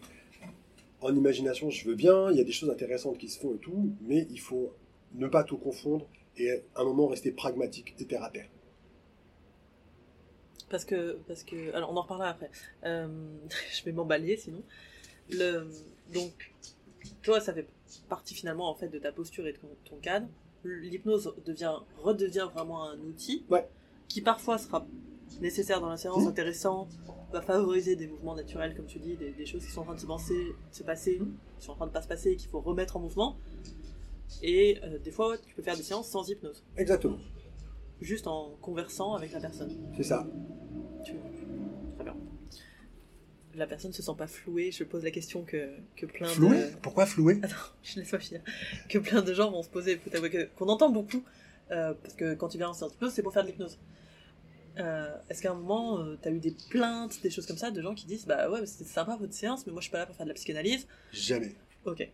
En 1.02 1.16
imagination, 1.16 1.70
je 1.70 1.88
veux 1.88 1.96
bien, 1.96 2.32
il 2.32 2.38
y 2.38 2.42
a 2.42 2.44
des 2.44 2.52
choses 2.52 2.70
intéressantes 2.70 3.18
qui 3.18 3.30
se 3.30 3.40
font 3.40 3.54
et 3.56 3.58
tout, 3.58 3.92
mais 4.02 4.28
il 4.30 4.40
faut 4.40 4.74
ne 5.14 5.28
pas 5.28 5.44
tout 5.44 5.58
confondre 5.58 6.08
et 6.38 6.52
à 6.52 6.82
un 6.82 6.84
moment 6.84 7.08
rester 7.08 7.32
pragmatique 7.32 7.96
et 8.00 8.06
terre 8.06 8.24
à 8.24 8.30
terre. 8.30 8.50
Parce 10.70 10.86
que, 10.86 11.20
parce 11.28 11.44
que, 11.44 11.74
alors 11.76 11.92
on 11.92 11.98
en 11.98 12.02
reparlera 12.02 12.30
après. 12.30 12.50
Euh, 12.86 13.08
je 13.78 13.84
vais 13.84 13.92
m'emballer 13.92 14.38
sinon. 14.38 14.64
Le, 15.30 15.70
donc, 16.14 16.54
toi, 17.22 17.40
ça 17.40 17.54
fait 17.54 17.68
partie 18.10 18.36
finalement 18.36 18.70
en 18.70 18.76
fait 18.76 18.88
de 18.88 19.00
ta 19.00 19.12
posture 19.12 19.48
et 19.48 19.54
de 19.54 19.60
ton, 19.86 19.96
cadre. 19.98 20.28
L'hypnose 20.64 21.34
devient, 21.46 21.76
redevient 21.98 22.48
vraiment 22.54 22.84
un 22.90 23.00
outil 23.00 23.46
Ouais. 23.50 23.68
qui 24.08 24.22
parfois 24.22 24.58
sera 24.58 24.86
nécessaire 25.42 25.82
dans 25.82 25.90
la 25.90 25.98
séance, 25.98 26.24
Mmh. 26.24 26.28
intéressant, 26.28 26.88
va 27.32 27.42
favoriser 27.42 27.96
des 27.96 28.08
mouvements 28.08 28.36
naturels, 28.36 28.76
comme 28.76 28.86
tu 28.86 29.00
dis, 29.00 29.16
des, 29.18 29.32
des 29.32 29.46
choses 29.46 29.66
qui 29.66 29.72
sont 29.72 29.82
en 29.82 29.86
train 29.86 29.96
de 29.96 30.00
se 30.00 30.06
passer, 30.06 30.46
se 30.72 30.84
passer, 30.84 31.20
qui 31.60 31.66
sont 31.66 31.74
en 31.74 31.76
train 31.76 31.88
de 31.88 31.92
pas 31.92 32.02
se 32.02 32.08
passer 32.08 32.32
et 32.32 32.36
qu'il 32.38 32.50
faut 32.50 32.62
remettre 32.62 32.96
en 32.98 33.00
mouvement. 33.00 33.38
Et 34.42 34.80
euh, 34.84 34.98
des 35.00 35.12
fois, 35.12 35.38
tu 35.38 35.54
peux 35.56 35.62
faire 35.62 35.76
des 35.78 35.84
séances 35.84 36.10
sans 36.10 36.28
hypnose, 36.30 36.64
Exactement, 36.78 37.18
juste 38.02 38.28
en 38.28 38.56
conversant 38.62 39.14
avec 39.16 39.32
la 39.34 39.40
personne. 39.40 39.72
c'est 39.96 40.04
ça. 40.04 40.26
Tu- 41.04 41.14
Très 41.96 42.04
bien. 42.04 42.16
La 43.56 43.68
personne 43.68 43.94
se 43.94 44.02
sent 44.02 44.12
pas 44.18 44.28
flouée. 44.28 44.72
Je 44.72 44.84
pose 44.84 45.04
la 45.04 45.12
question 45.12 45.44
que, 45.44 45.70
que 45.96 46.06
plein 46.06 46.28
Floué 46.28 46.58
de. 46.58 46.76
Pourquoi 46.82 47.06
floué 47.06 47.40
Attends, 47.42 47.56
je 47.84 48.00
laisse 48.00 48.10
pas 48.12 48.20
finir. 48.20 48.42
Que 48.90 48.98
plein 49.00 49.22
de 49.22 49.34
gens 49.34 49.52
vont 49.52 49.64
se 49.64 49.70
poser. 49.70 49.98
faut 49.98 50.10
t'avouer 50.10 50.30
que- 50.30 50.46
Qu'on 50.58 50.68
entend 50.68 50.90
beaucoup. 50.90 51.24
euh, 51.72 51.94
parce 52.02 52.14
que 52.16 52.34
quand 52.36 52.48
tu 52.50 52.58
viens 52.58 52.70
en 52.70 52.74
séance 52.74 52.92
d'hypnose, 52.94 53.14
c'est 53.14 53.24
pour 53.24 53.32
faire 53.34 53.44
de 53.44 53.48
l'hypnose. 53.50 53.80
Euh, 54.78 55.16
Est-ce 55.30 55.42
qu'à 55.42 55.52
un 55.52 55.56
moment, 55.56 56.00
euh, 56.00 56.18
t'as 56.22 56.32
eu 56.32 56.40
des 56.40 56.56
plaintes, 56.70 57.22
des 57.24 57.30
choses 57.30 57.46
comme 57.46 57.58
ça, 57.58 57.72
de 57.72 57.82
gens 57.82 57.94
qui 57.96 58.06
disent 58.06 58.26
Bah 58.26 58.50
ouais, 58.50 58.66
c'était 58.66 58.84
sympa 58.90 59.16
votre 59.16 59.34
séance, 59.34 59.66
mais 59.66 59.72
moi 59.72 59.82
je 59.82 59.86
suis 59.86 59.92
pas 59.92 60.00
là 60.00 60.06
pour 60.06 60.16
faire 60.16 60.26
de 60.26 60.32
la 60.32 60.36
psychanalyse. 60.36 60.88
Jamais, 61.12 61.56
Ok, 61.86 62.10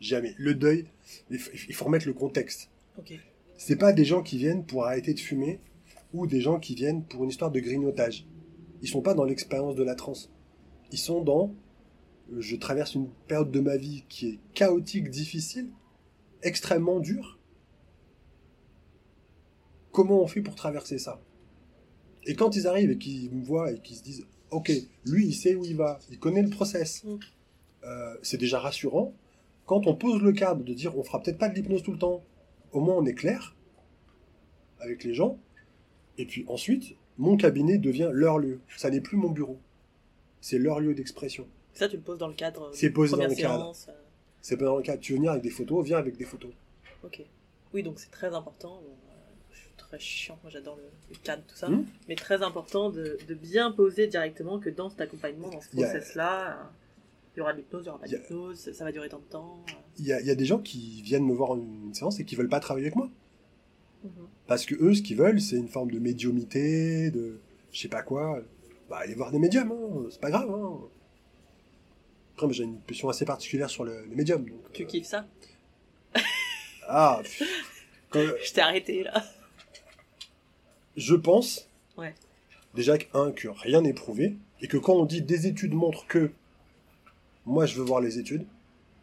jamais. 0.00 0.34
Le 0.38 0.54
deuil, 0.54 0.86
il 1.30 1.38
faut, 1.38 1.50
il 1.68 1.74
faut 1.74 1.84
remettre 1.84 2.06
le 2.06 2.14
contexte. 2.14 2.70
ok. 2.98 3.12
C'est 3.60 3.76
pas 3.76 3.92
des 3.92 4.04
gens 4.04 4.22
qui 4.22 4.38
viennent 4.38 4.64
pour 4.64 4.84
arrêter 4.84 5.14
de 5.14 5.18
fumer 5.18 5.58
ou 6.14 6.28
des 6.28 6.40
gens 6.40 6.60
qui 6.60 6.76
viennent 6.76 7.02
pour 7.04 7.24
une 7.24 7.30
histoire 7.30 7.50
de 7.50 7.58
grignotage. 7.58 8.24
Ils 8.82 8.88
sont 8.88 9.02
pas 9.02 9.14
dans 9.14 9.24
l'expérience 9.24 9.74
de 9.74 9.82
la 9.82 9.96
transe. 9.96 10.30
Ils 10.92 10.98
sont 10.98 11.22
dans 11.22 11.52
euh, 12.32 12.40
je 12.40 12.54
traverse 12.54 12.94
une 12.94 13.08
période 13.26 13.50
de 13.50 13.58
ma 13.60 13.76
vie 13.76 14.04
qui 14.08 14.28
est 14.28 14.38
chaotique, 14.54 15.10
difficile, 15.10 15.70
extrêmement 16.42 17.00
dure. 17.00 17.37
Comment 19.98 20.22
on 20.22 20.28
fait 20.28 20.42
pour 20.42 20.54
traverser 20.54 20.96
ça 20.96 21.20
Et 22.24 22.36
quand 22.36 22.54
ils 22.54 22.68
arrivent 22.68 22.92
et 22.92 22.98
qu'ils 22.98 23.32
me 23.32 23.44
voient 23.44 23.72
et 23.72 23.80
qu'ils 23.80 23.96
se 23.96 24.04
disent 24.04 24.24
OK, 24.52 24.70
lui 25.04 25.26
il 25.26 25.34
sait 25.34 25.56
où 25.56 25.64
il 25.64 25.74
va, 25.74 25.98
il 26.08 26.20
connaît 26.20 26.42
le 26.42 26.50
process. 26.50 27.02
Mm. 27.02 27.18
euh, 27.82 28.16
c'est 28.22 28.36
déjà 28.36 28.60
rassurant. 28.60 29.12
Quand 29.66 29.88
on 29.88 29.96
pose 29.96 30.22
le 30.22 30.30
cadre 30.30 30.62
de 30.62 30.72
dire 30.72 30.96
on 30.96 31.02
fera 31.02 31.20
peut-être 31.20 31.38
pas 31.38 31.48
de 31.48 31.56
l'hypnose 31.56 31.82
tout 31.82 31.90
le 31.90 31.98
temps, 31.98 32.22
au 32.70 32.78
moins 32.78 32.94
on 32.94 33.04
est 33.06 33.14
clair 33.14 33.56
avec 34.78 35.02
les 35.02 35.14
gens. 35.14 35.36
Et 36.16 36.26
puis 36.26 36.44
ensuite, 36.46 36.94
mon 37.16 37.36
cabinet 37.36 37.78
devient 37.78 38.10
leur 38.12 38.38
lieu. 38.38 38.60
Ça 38.76 38.90
n'est 38.90 39.00
plus 39.00 39.16
mon 39.16 39.30
bureau. 39.30 39.58
C'est 40.40 40.60
leur 40.60 40.78
lieu 40.78 40.94
d'expression. 40.94 41.48
Ça, 41.72 41.88
tu 41.88 41.96
le 41.96 42.02
poses 42.02 42.18
dans 42.18 42.28
le 42.28 42.34
cadre. 42.34 42.70
C'est 42.72 42.90
posé 42.90 43.16
dans 43.16 43.26
le 43.26 43.34
cadre. 43.34 43.74
séance, 43.74 43.86
euh, 43.88 43.92
C'est 44.42 44.58
pas 44.58 44.66
dans 44.66 44.76
le 44.76 44.84
cadre. 44.84 45.00
Tu 45.00 45.14
veux 45.14 45.18
venir 45.18 45.32
avec 45.32 45.42
des 45.42 45.50
photos, 45.50 45.84
viens 45.84 45.98
avec 45.98 46.16
des 46.16 46.24
photos. 46.24 46.52
Ok. 47.02 47.20
Oui, 47.74 47.82
donc 47.82 47.98
c'est 47.98 48.12
très 48.12 48.32
important. 48.32 48.80
Bon, 48.80 48.96
euh, 49.10 49.18
je 49.50 49.58
suis 49.58 49.72
très 49.88 49.98
chiant, 49.98 50.38
moi 50.42 50.50
j'adore 50.50 50.76
le, 50.76 50.82
le 51.10 51.16
cadre, 51.22 51.42
tout 51.46 51.56
ça. 51.56 51.68
Hmm. 51.68 51.84
Mais 52.08 52.14
très 52.14 52.42
important 52.42 52.90
de, 52.90 53.18
de 53.26 53.34
bien 53.34 53.70
poser 53.72 54.06
directement 54.06 54.58
que 54.58 54.70
dans 54.70 54.90
cet 54.90 55.00
accompagnement, 55.00 55.48
dans 55.48 55.60
ce 55.60 55.68
y 55.74 55.80
process-là, 55.82 56.52
euh, 56.60 56.64
il 57.34 57.38
y 57.38 57.40
aura 57.42 57.52
de 57.52 57.58
l'hypnose, 57.58 57.82
il 57.82 57.84
n'y 57.84 57.88
aura 57.90 57.98
pas 58.00 58.06
Il 58.06 58.12
y 58.12 58.14
a- 58.14 58.18
d'hypnose, 58.18 58.72
ça, 58.72 58.84
va 58.84 58.92
durer 58.92 59.08
tant 59.08 59.18
de 59.18 59.24
temps. 59.24 59.64
euh. 59.68 59.72
Il 59.98 60.06
y 60.06 60.12
a, 60.12 60.20
il 60.20 60.26
y 60.26 60.30
a 60.30 60.34
des 60.34 60.44
gens 60.44 60.58
qui 60.58 61.02
viennent 61.02 61.24
me 61.26 61.32
voir 61.34 61.50
en 61.52 61.56
une 61.58 61.94
séance 61.94 62.20
et 62.20 62.24
qui 62.24 62.36
veulent 62.36 62.48
pas 62.48 62.60
travailler 62.60 62.86
avec 62.86 62.96
moi. 62.96 63.08
Mhm. 64.04 64.10
Parce 64.46 64.64
que 64.66 64.74
eux, 64.76 64.94
ce 64.94 65.02
qu'ils 65.02 65.16
veulent, 65.16 65.40
c'est 65.40 65.56
une 65.56 65.68
forme 65.68 65.90
de 65.90 65.98
médiumité, 65.98 67.10
de 67.10 67.40
je 67.72 67.80
sais 67.80 67.88
pas 67.88 68.02
quoi. 68.02 68.40
Bah, 68.88 68.98
aller 68.98 69.14
voir 69.14 69.30
des 69.32 69.38
médiums, 69.38 69.72
hein, 69.72 70.06
c'est 70.10 70.20
pas 70.20 70.30
grave. 70.30 70.50
Hein. 70.50 70.78
Après, 72.34 72.46
moi, 72.46 72.52
j'ai 72.54 72.64
une 72.64 72.78
position 72.80 73.08
assez 73.08 73.24
particulière 73.24 73.68
sur 73.70 73.84
le- 73.84 74.04
les 74.06 74.14
médiums. 74.14 74.48
donc, 74.48 74.72
Tu 74.72 74.82
euh, 74.84 74.86
kiffes 74.86 75.06
ça? 75.06 75.26
Ah. 76.88 77.20
Quand- 78.10 78.20
Je 78.42 78.52
t'ai 78.52 78.60
arrêté 78.60 79.02
là. 79.02 79.22
Je 80.98 81.14
pense 81.14 81.68
Ouais. 81.96 82.14
déjà 82.74 82.98
que, 82.98 83.04
un, 83.14 83.32
que 83.32 83.48
rien 83.48 83.80
n'est 83.80 83.94
prouvé, 83.94 84.36
et 84.60 84.68
que 84.68 84.76
quand 84.76 84.94
on 84.94 85.04
dit 85.06 85.22
des 85.22 85.46
études 85.46 85.72
montrent 85.74 86.06
que, 86.06 86.30
moi 87.46 87.64
je 87.66 87.76
veux 87.78 87.84
voir 87.84 88.00
les 88.00 88.18
études, 88.18 88.44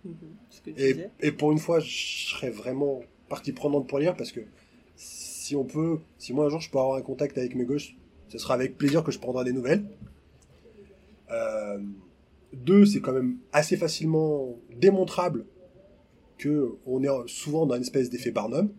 Mhm. 0.06 1.10
Et 1.20 1.32
pour 1.32 1.52
une 1.52 1.58
fois 1.58 1.80
je 1.80 2.28
serais 2.30 2.52
vraiment 2.52 3.02
partie 3.28 3.54
prenante 3.54 3.88
pour 3.88 3.98
lire, 3.98 4.16
parce 4.16 4.32
que 4.32 4.42
si 4.96 5.56
on 5.56 5.64
peut, 5.64 5.98
si 6.20 6.32
moi 6.32 6.46
un 6.46 6.50
jour 6.50 6.62
je 6.62 6.70
peux 6.70 6.78
avoir 6.78 6.98
un 6.98 7.02
contact 7.02 7.38
avec 7.40 7.56
mes 7.56 7.66
gauches, 7.66 7.96
ce 8.30 8.38
sera 8.38 8.54
avec 8.54 8.78
plaisir 8.78 9.04
que 9.04 9.12
je 9.12 9.18
prendrai 9.18 9.46
des 9.46 9.52
nouvelles. 9.54 9.84
Euh, 11.32 11.80
deux, 12.54 12.86
c'est 12.86 13.02
quand 13.02 13.14
même 13.14 13.38
assez 13.52 13.78
facilement 13.78 14.56
démontrable 14.78 15.46
que 16.38 16.76
on 16.86 17.02
est 17.04 17.10
souvent 17.28 17.66
dans 17.66 17.76
une 17.76 17.82
espèce 17.82 18.10
d'effet 18.12 18.30
Barnum. 18.32 18.70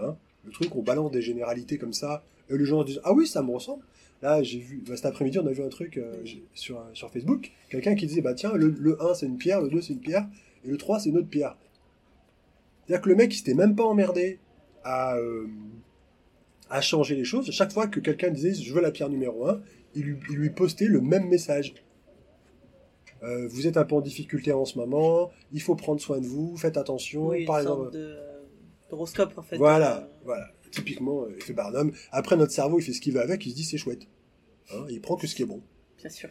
Hein, 0.00 0.16
le 0.46 0.52
truc, 0.52 0.74
on 0.74 0.82
balance 0.82 1.10
des 1.10 1.22
généralités 1.22 1.76
comme 1.76 1.92
ça, 1.92 2.22
et 2.48 2.56
les 2.56 2.64
gens 2.64 2.84
disent 2.84 3.00
Ah 3.04 3.12
oui, 3.12 3.26
ça 3.26 3.42
me 3.42 3.50
ressemble. 3.50 3.82
Là, 4.22 4.42
j'ai 4.42 4.60
vu, 4.60 4.82
bah, 4.86 4.96
cet 4.96 5.06
après-midi, 5.06 5.38
on 5.38 5.46
a 5.46 5.52
vu 5.52 5.62
un 5.62 5.68
truc 5.68 5.98
euh, 5.98 6.24
sur, 6.54 6.82
sur 6.94 7.10
Facebook, 7.10 7.52
quelqu'un 7.68 7.94
qui 7.94 8.06
disait 8.06 8.22
Bah 8.22 8.34
tiens, 8.34 8.52
le, 8.54 8.68
le 8.68 9.02
1 9.02 9.14
c'est 9.14 9.26
une 9.26 9.36
pierre, 9.36 9.60
le 9.60 9.68
2 9.68 9.82
c'est 9.82 9.92
une 9.92 10.00
pierre, 10.00 10.26
et 10.64 10.68
le 10.68 10.76
3 10.76 11.00
c'est 11.00 11.10
une 11.10 11.18
autre 11.18 11.28
pierre. 11.28 11.56
C'est-à-dire 12.86 13.02
que 13.02 13.08
le 13.08 13.16
mec, 13.16 13.34
il 13.34 13.36
s'était 13.36 13.54
même 13.54 13.74
pas 13.74 13.84
emmerdé 13.84 14.38
à, 14.84 15.16
euh, 15.16 15.46
à 16.70 16.80
changer 16.80 17.16
les 17.16 17.24
choses. 17.24 17.50
Chaque 17.50 17.72
fois 17.72 17.88
que 17.88 18.00
quelqu'un 18.00 18.30
disait 18.30 18.54
Je 18.54 18.72
veux 18.72 18.80
la 18.80 18.92
pierre 18.92 19.08
numéro 19.08 19.48
1, 19.48 19.60
il 19.94 20.02
lui, 20.04 20.16
il 20.30 20.36
lui 20.36 20.50
postait 20.50 20.86
le 20.86 21.00
même 21.00 21.28
message. 21.28 21.74
Euh, 23.22 23.48
vous 23.48 23.66
êtes 23.66 23.76
un 23.76 23.84
peu 23.84 23.94
en 23.94 24.00
difficulté 24.00 24.52
en 24.52 24.64
ce 24.64 24.78
moment, 24.78 25.30
il 25.52 25.60
faut 25.60 25.74
prendre 25.74 26.00
soin 26.00 26.20
de 26.20 26.26
vous, 26.26 26.56
faites 26.56 26.76
attention. 26.76 27.28
Oui, 27.28 27.46
par 27.46 27.58
exemple, 27.58 27.90
de 27.90 28.14
d'horoscope 28.90 29.36
en 29.36 29.42
fait. 29.42 29.56
voilà, 29.56 30.08
voilà. 30.24 30.46
Typiquement, 30.70 31.22
euh, 31.22 31.36
effet 31.38 31.52
Barnum. 31.54 31.92
Après, 32.12 32.36
notre 32.36 32.52
cerveau, 32.52 32.78
il 32.78 32.82
fait 32.82 32.92
ce 32.92 33.00
qu'il 33.00 33.14
veut 33.14 33.20
avec, 33.22 33.46
il 33.46 33.50
se 33.50 33.56
dit 33.56 33.64
c'est 33.64 33.78
chouette. 33.78 34.06
Hein, 34.72 34.84
il 34.90 35.00
prend 35.00 35.16
que 35.16 35.26
ce 35.26 35.34
qui 35.34 35.42
est 35.42 35.46
bon. 35.46 35.62
Bien 35.98 36.10
sûr. 36.10 36.28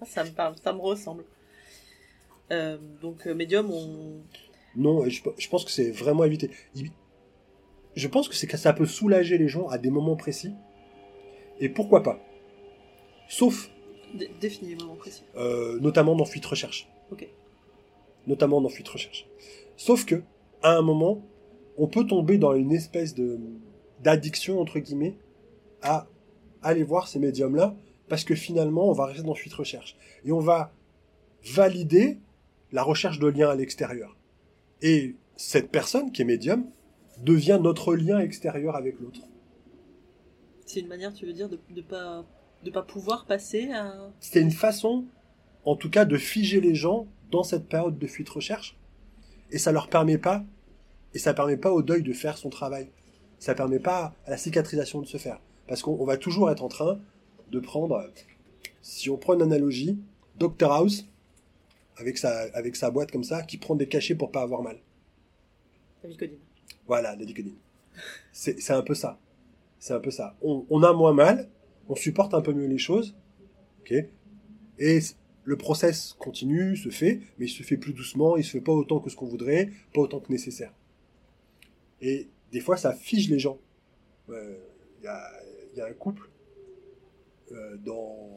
Ah, 0.00 0.06
ça 0.06 0.24
me 0.24 0.30
parle, 0.30 0.56
ça 0.62 0.72
me 0.72 0.80
ressemble. 0.80 1.24
Euh, 2.50 2.78
donc 3.00 3.26
euh, 3.26 3.34
médium, 3.34 3.70
on. 3.70 4.22
Non, 4.76 5.08
je, 5.08 5.22
je 5.38 5.48
pense 5.48 5.64
que 5.64 5.70
c'est 5.70 5.90
vraiment. 5.90 6.24
Il- 6.24 6.48
je 7.94 8.08
pense 8.08 8.28
que 8.28 8.34
c'est 8.34 8.46
que 8.48 8.56
ça 8.56 8.72
peut 8.72 8.86
soulager 8.86 9.38
les 9.38 9.46
gens 9.48 9.68
à 9.68 9.78
des 9.78 9.90
moments 9.90 10.16
précis. 10.16 10.52
Et 11.60 11.68
pourquoi 11.68 12.02
pas? 12.02 12.18
Sauf, 13.28 13.70
dé- 14.14 14.30
Définis 14.40 14.70
les 14.74 14.76
moments 14.76 14.96
précis. 14.96 15.22
euh, 15.36 15.78
notamment 15.80 16.16
dans 16.16 16.24
Fuite 16.24 16.44
Recherche. 16.46 16.88
Ok. 17.12 17.28
Notamment 18.26 18.60
dans 18.60 18.68
Fuite 18.68 18.88
Recherche. 18.88 19.26
Sauf 19.76 20.04
que, 20.04 20.22
à 20.62 20.72
un 20.76 20.82
moment, 20.82 21.22
on 21.76 21.86
peut 21.86 22.06
tomber 22.06 22.38
dans 22.38 22.54
une 22.54 22.72
espèce 22.72 23.14
de 23.14 23.38
d'addiction, 24.00 24.60
entre 24.60 24.78
guillemets, 24.80 25.16
à 25.82 26.06
aller 26.62 26.82
voir 26.82 27.08
ces 27.08 27.18
médiums-là, 27.18 27.74
parce 28.08 28.24
que 28.24 28.34
finalement, 28.34 28.88
on 28.88 28.92
va 28.92 29.06
rester 29.06 29.22
dans 29.22 29.34
Fuite 29.34 29.54
Recherche. 29.54 29.96
Et 30.24 30.32
on 30.32 30.40
va 30.40 30.72
valider 31.54 32.18
la 32.70 32.82
recherche 32.82 33.18
de 33.18 33.26
liens 33.26 33.50
à 33.50 33.54
l'extérieur. 33.54 34.16
Et 34.82 35.16
cette 35.36 35.70
personne 35.70 36.12
qui 36.12 36.22
est 36.22 36.26
médium 36.26 36.66
devient 37.22 37.58
notre 37.62 37.94
lien 37.94 38.18
extérieur 38.18 38.76
avec 38.76 39.00
l'autre. 39.00 39.20
C'est 40.66 40.80
une 40.80 40.88
manière, 40.88 41.14
tu 41.14 41.24
veux 41.24 41.32
dire, 41.32 41.48
de 41.48 41.58
ne 41.70 41.82
pas 41.82 42.26
de 42.64 42.70
pas 42.70 42.82
pouvoir 42.82 43.26
passer 43.26 43.70
à. 43.70 44.10
C'est 44.20 44.40
une 44.40 44.50
façon, 44.50 45.04
en 45.64 45.76
tout 45.76 45.90
cas, 45.90 46.04
de 46.04 46.16
figer 46.16 46.60
les 46.60 46.74
gens 46.74 47.06
dans 47.30 47.42
cette 47.42 47.68
période 47.68 47.98
de 47.98 48.06
fuite 48.06 48.28
recherche. 48.28 48.76
Et 49.50 49.58
ça 49.58 49.70
leur 49.70 49.88
permet 49.88 50.18
pas, 50.18 50.44
et 51.14 51.18
ça 51.18 51.32
permet 51.32 51.56
pas 51.56 51.72
au 51.72 51.82
deuil 51.82 52.02
de 52.02 52.12
faire 52.12 52.36
son 52.36 52.50
travail. 52.50 52.88
Ça 53.38 53.54
permet 53.54 53.78
pas 53.78 54.14
à 54.26 54.30
la 54.30 54.36
cicatrisation 54.36 55.00
de 55.00 55.06
se 55.06 55.16
faire. 55.16 55.40
Parce 55.66 55.82
qu'on 55.82 55.96
on 55.98 56.04
va 56.04 56.16
toujours 56.16 56.50
être 56.50 56.62
en 56.62 56.68
train 56.68 57.00
de 57.50 57.60
prendre, 57.60 58.10
si 58.82 59.08
on 59.10 59.16
prend 59.16 59.34
une 59.34 59.42
analogie, 59.42 59.98
Dr 60.38 60.70
House, 60.70 61.06
avec 61.96 62.18
sa, 62.18 62.42
avec 62.54 62.76
sa 62.76 62.90
boîte 62.90 63.12
comme 63.12 63.24
ça, 63.24 63.42
qui 63.42 63.56
prend 63.56 63.76
des 63.76 63.86
cachets 63.86 64.14
pour 64.14 64.30
pas 64.30 64.42
avoir 64.42 64.62
mal. 64.62 64.78
La 66.02 66.10
Vicodine. 66.10 66.38
Voilà, 66.86 67.16
la 67.16 67.24
Vicodine. 67.24 67.56
C'est 68.32 68.60
c'est 68.60 68.72
un 68.72 68.82
peu 68.82 68.94
ça. 68.94 69.18
C'est 69.78 69.94
un 69.94 70.00
peu 70.00 70.10
ça. 70.10 70.36
On, 70.42 70.66
on 70.70 70.82
a 70.82 70.92
moins 70.92 71.12
mal, 71.12 71.48
on 71.88 71.94
supporte 71.94 72.34
un 72.34 72.40
peu 72.40 72.52
mieux 72.52 72.66
les 72.66 72.78
choses, 72.78 73.14
ok 73.80 73.94
Et 74.78 75.00
le 75.44 75.56
process 75.56 76.16
continue, 76.18 76.76
se 76.76 76.88
fait, 76.88 77.20
mais 77.38 77.46
il 77.46 77.50
se 77.50 77.62
fait 77.62 77.76
plus 77.76 77.92
doucement, 77.92 78.36
il 78.36 78.44
se 78.44 78.50
fait 78.50 78.60
pas 78.60 78.72
autant 78.72 78.98
que 78.98 79.10
ce 79.10 79.16
qu'on 79.16 79.26
voudrait, 79.26 79.70
pas 79.92 80.00
autant 80.00 80.20
que 80.20 80.32
nécessaire. 80.32 80.72
Et 82.00 82.28
des 82.52 82.60
fois, 82.60 82.76
ça 82.76 82.92
fige 82.92 83.30
les 83.30 83.38
gens. 83.38 83.58
Euh, 84.30 84.56
Il 85.00 85.04
y, 85.04 85.08
a, 85.08 85.30
il 85.72 85.78
y 85.78 85.80
a 85.80 85.86
un 85.86 85.92
couple 85.92 86.30
euh, 87.52 87.76
dans, 87.78 88.30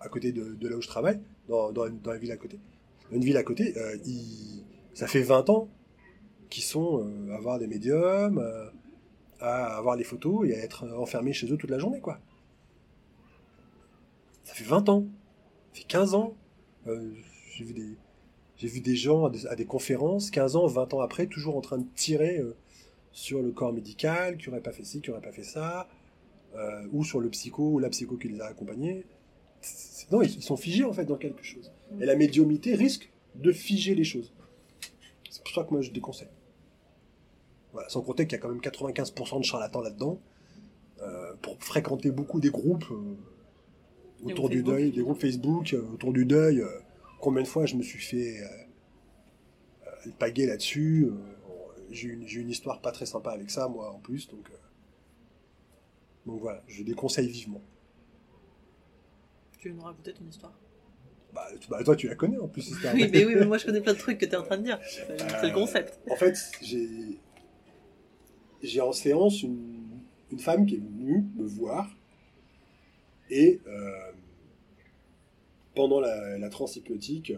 à 0.00 0.08
côté 0.08 0.32
de, 0.32 0.56
là 0.68 0.76
où 0.76 0.82
je 0.82 0.88
travaille, 0.88 1.20
dans, 1.48 1.72
la 2.04 2.18
ville 2.18 2.32
à 2.32 2.36
côté. 2.36 2.58
Une 3.10 3.24
ville 3.24 3.36
à 3.36 3.42
côté, 3.42 3.76
euh, 3.78 3.96
ça 4.94 5.06
fait 5.06 5.22
20 5.22 5.50
ans 5.50 5.68
qui 6.50 6.60
sont 6.60 7.04
euh, 7.04 7.34
à 7.34 7.40
voir 7.40 7.58
des 7.58 7.66
médiums, 7.66 8.38
euh, 8.38 8.70
à 9.40 9.76
avoir 9.76 9.96
les 9.96 10.04
photos 10.04 10.48
et 10.48 10.54
à 10.54 10.58
être 10.58 10.88
enfermés 10.96 11.32
chez 11.32 11.50
eux 11.52 11.56
toute 11.56 11.70
la 11.70 11.78
journée, 11.78 12.00
quoi. 12.00 12.18
Ça 14.44 14.54
fait 14.54 14.64
20 14.64 14.88
ans, 14.88 15.06
ça 15.72 15.80
fait 15.80 15.86
15 15.86 16.14
ans. 16.14 16.34
Euh, 16.86 17.12
j'ai 17.54 17.64
vu 17.64 17.74
des, 17.74 17.96
j'ai 18.58 18.68
vu 18.68 18.80
des 18.80 18.96
gens 18.96 19.26
à 19.26 19.30
des, 19.30 19.46
à 19.46 19.56
des 19.56 19.64
conférences, 19.64 20.30
15 20.30 20.56
ans, 20.56 20.66
20 20.66 20.94
ans 20.94 21.00
après, 21.00 21.26
toujours 21.26 21.56
en 21.56 21.60
train 21.60 21.78
de 21.78 21.86
tirer 21.94 22.38
euh, 22.38 22.54
sur 23.12 23.40
le 23.42 23.50
corps 23.52 23.72
médical, 23.72 24.36
qui 24.36 24.48
aurait 24.48 24.60
pas 24.60 24.72
fait 24.72 24.84
ci, 24.84 25.00
qui 25.00 25.10
aurait 25.10 25.20
pas 25.22 25.32
fait 25.32 25.44
ça, 25.44 25.88
euh, 26.56 26.86
ou 26.92 27.04
sur 27.04 27.20
le 27.20 27.28
psycho 27.30 27.70
ou 27.72 27.78
la 27.78 27.88
psycho 27.88 28.16
qui 28.16 28.28
les 28.28 28.40
a 28.40 28.46
accompagnés. 28.46 29.04
Non, 30.10 30.22
ils 30.22 30.34
ils 30.36 30.42
sont 30.42 30.56
figés 30.56 30.84
en 30.84 30.92
fait 30.92 31.04
dans 31.04 31.16
quelque 31.16 31.42
chose. 31.42 31.72
Et 32.00 32.06
la 32.06 32.16
médiumité 32.16 32.74
risque 32.74 33.10
de 33.34 33.52
figer 33.52 33.94
les 33.94 34.04
choses. 34.04 34.32
C'est 35.30 35.42
pour 35.42 35.52
ça 35.54 35.64
que 35.64 35.70
moi 35.70 35.80
je 35.82 35.90
déconseille. 35.90 36.28
Voilà, 37.72 37.88
sans 37.88 38.02
compter 38.02 38.26
qu'il 38.26 38.32
y 38.32 38.36
a 38.36 38.42
quand 38.42 38.48
même 38.48 38.60
95% 38.60 39.38
de 39.40 39.44
charlatans 39.44 39.80
là-dedans. 39.82 40.18
euh, 41.02 41.32
pour 41.42 41.56
fréquenter 41.62 42.10
beaucoup 42.10 42.40
des 42.40 42.50
groupes 42.50 42.86
euh, 42.90 43.16
autour 44.24 44.48
du 44.48 44.56
Facebook. 44.58 44.74
deuil, 44.74 44.90
des 44.90 45.02
groupes 45.02 45.20
Facebook, 45.20 45.72
euh, 45.74 45.82
autour 45.94 46.12
du 46.12 46.24
deuil. 46.24 46.64
Euh, 47.18 47.20
combien 47.20 47.42
de 47.42 47.48
fois 47.48 47.66
je 47.66 47.74
me 47.76 47.82
suis 47.82 47.98
fait 48.00 48.40
euh, 48.40 48.46
euh, 49.86 49.90
alpaguer 50.06 50.46
là-dessus. 50.46 51.06
euh, 51.10 51.16
j'ai 51.90 52.08
une, 52.08 52.22
une 52.28 52.50
histoire 52.50 52.80
pas 52.82 52.92
très 52.92 53.06
sympa 53.06 53.30
avec 53.30 53.50
ça, 53.50 53.66
moi, 53.68 53.90
en 53.92 53.98
plus. 53.98 54.28
Donc, 54.28 54.48
euh, 54.50 54.56
donc 56.26 56.40
voilà, 56.40 56.62
je 56.68 56.82
déconseille 56.82 57.28
vivement. 57.28 57.62
Tu 59.58 59.70
veux 59.70 59.74
nous 59.74 59.82
raconter 59.82 60.12
ton 60.12 60.24
histoire 60.26 60.52
Bah, 61.34 61.46
tu- 61.58 61.68
bah, 61.68 61.82
toi, 61.82 61.96
tu 61.96 62.06
la 62.08 62.14
connais 62.14 62.38
en 62.38 62.46
plus. 62.48 62.70
Oui, 62.94 63.08
mais 63.10 63.24
oui, 63.24 63.34
mais 63.34 63.44
moi 63.46 63.58
je 63.58 63.64
connais 63.66 63.80
plein 63.80 63.94
de 63.94 63.98
trucs 63.98 64.18
que 64.18 64.26
tu 64.26 64.32
es 64.32 64.36
en 64.36 64.42
train 64.44 64.58
de 64.58 64.64
dire. 64.64 64.78
C'est 64.86 65.48
le 65.48 65.54
concept. 65.54 65.98
En 66.10 66.16
fait, 66.16 66.36
j'ai 66.62 67.18
j'ai 68.62 68.80
en 68.80 68.92
séance 68.92 69.42
une, 69.42 70.00
une 70.32 70.38
femme 70.40 70.66
qui 70.66 70.74
est 70.74 70.78
venue 70.80 71.24
me 71.36 71.46
voir 71.46 71.88
et 73.30 73.60
euh, 73.66 74.12
pendant 75.78 76.00
la, 76.00 76.36
la 76.38 76.48
euh, 76.48 77.36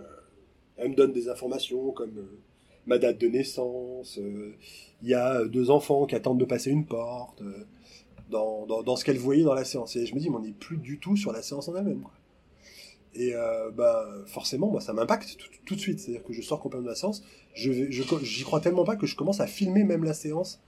elle 0.79 0.89
me 0.89 0.95
donne 0.95 1.13
des 1.13 1.29
informations 1.29 1.91
comme 1.91 2.17
euh, 2.17 2.39
ma 2.87 2.97
date 2.97 3.19
de 3.19 3.29
naissance, 3.29 4.19
euh, 4.19 4.57
il 5.03 5.11
y 5.11 5.15
a 5.15 5.45
deux 5.45 5.69
enfants 5.71 6.07
qui 6.07 6.15
attendent 6.15 6.41
de 6.41 6.47
passer 6.47 6.71
une 6.71 6.87
porte, 6.87 7.43
dans, 8.31 8.65
dans, 8.65 8.97
ce 8.97 9.05
qu'elle 9.05 9.19
voyait 9.19 9.43
dans 9.43 9.53
la 9.53 9.67
séance. 9.67 9.95
Et 9.97 10.07
je 10.07 10.15
me 10.15 10.21
dis, 10.21 10.31
mais 10.31 10.37
on 10.37 10.41
n'est 10.41 10.53
plus 10.53 10.79
du 10.79 10.99
tout 10.99 11.17
sur 11.17 11.33
la 11.33 11.43
séance 11.43 11.69
en 11.69 11.77
elle-même. 11.77 12.05
Et 13.15 13.33
bah, 13.75 14.07
forcément, 14.27 14.69
moi, 14.71 14.81
ça 14.81 14.93
m'impacte 14.93 15.37
tout, 15.67 15.75
de 15.75 15.81
suite. 15.81 15.99
C'est-à-dire 15.99 16.23
que 16.23 16.33
je 16.33 16.41
sors 16.41 16.61
complètement 16.61 16.85
de 16.85 16.91
la 16.91 16.97
séance, 16.97 17.25
je 17.55 17.91
j'y 18.23 18.43
crois 18.45 18.61
tellement 18.61 18.85
pas 18.85 18.97
que 18.97 19.07
je 19.07 19.17
commence 19.17 19.41
à 19.41 19.47
filmer 19.47 19.85
même 19.85 20.05
la 20.05 20.15
séance 20.15 20.63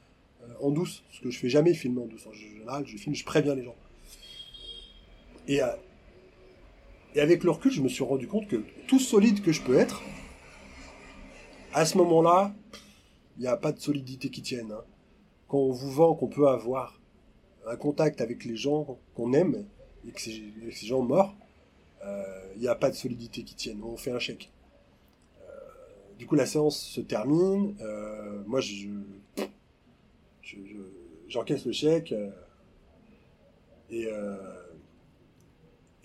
en 0.61 0.71
douce. 0.71 1.05
Ce 1.13 1.21
que 1.21 1.31
je 1.31 1.39
fais 1.39 1.49
jamais 1.49 1.73
filmer 1.73 2.03
en 2.03 2.07
douce. 2.07 2.27
En 2.27 2.33
général, 2.33 2.85
je 2.87 2.97
filme, 2.97 3.15
je 3.15 3.25
préviens 3.25 3.55
les 3.55 3.65
gens. 3.65 3.77
Et, 5.47 5.63
euh, 5.63 5.69
et 7.15 7.21
avec 7.21 7.45
le 7.45 7.51
recul, 7.51 7.71
je 7.71 7.81
me 7.83 7.89
suis 7.89 8.05
rendu 8.05 8.27
compte 8.27 8.49
que 8.49 8.63
tout 8.89 8.99
solide 8.99 9.43
que 9.43 9.53
je 9.53 9.63
peux 9.63 9.77
être, 9.79 10.03
à 11.75 11.85
ce 11.87 11.97
moment-là, 11.99 12.55
il 13.37 13.41
n'y 13.43 13.47
a 13.49 13.57
pas 13.57 13.73
de 13.73 13.79
solidité 13.81 14.29
qui 14.31 14.43
tienne. 14.43 14.73
hein. 14.73 14.85
Quand 15.49 15.59
on 15.59 15.73
vous 15.73 15.91
vend 15.91 16.15
qu'on 16.15 16.29
peut 16.29 16.49
avoir 16.49 16.99
un 17.67 17.77
contact 17.77 18.21
avec 18.21 18.45
les 18.45 18.57
gens 18.57 18.99
qu'on 19.15 19.33
aime 19.33 19.67
et 20.07 20.11
que 20.13 20.21
ces, 20.21 20.43
ces 20.73 20.87
gens 20.87 21.03
morts, 21.03 21.35
il 22.55 22.61
n'y 22.61 22.69
a 22.69 22.75
pas 22.75 22.91
de 22.91 22.95
solidité 22.97 23.43
qui 23.45 23.55
tienne. 23.55 23.81
On 23.83 23.97
fait 23.97 24.11
un 24.11 24.19
chèque. 24.19 24.51
Euh, 25.41 25.45
du 26.19 26.27
coup, 26.27 26.35
la 26.35 26.47
séance 26.47 26.79
se 26.81 27.01
termine. 27.01 27.77
euh, 27.81 28.43
moi, 28.47 28.61
je, 28.61 28.89
je- 30.43 30.57
je- 30.65 31.29
j'encaisse 31.29 31.65
le 31.65 31.73
chèque 31.73 32.13
euh, 32.13 32.31
et, 33.91 34.09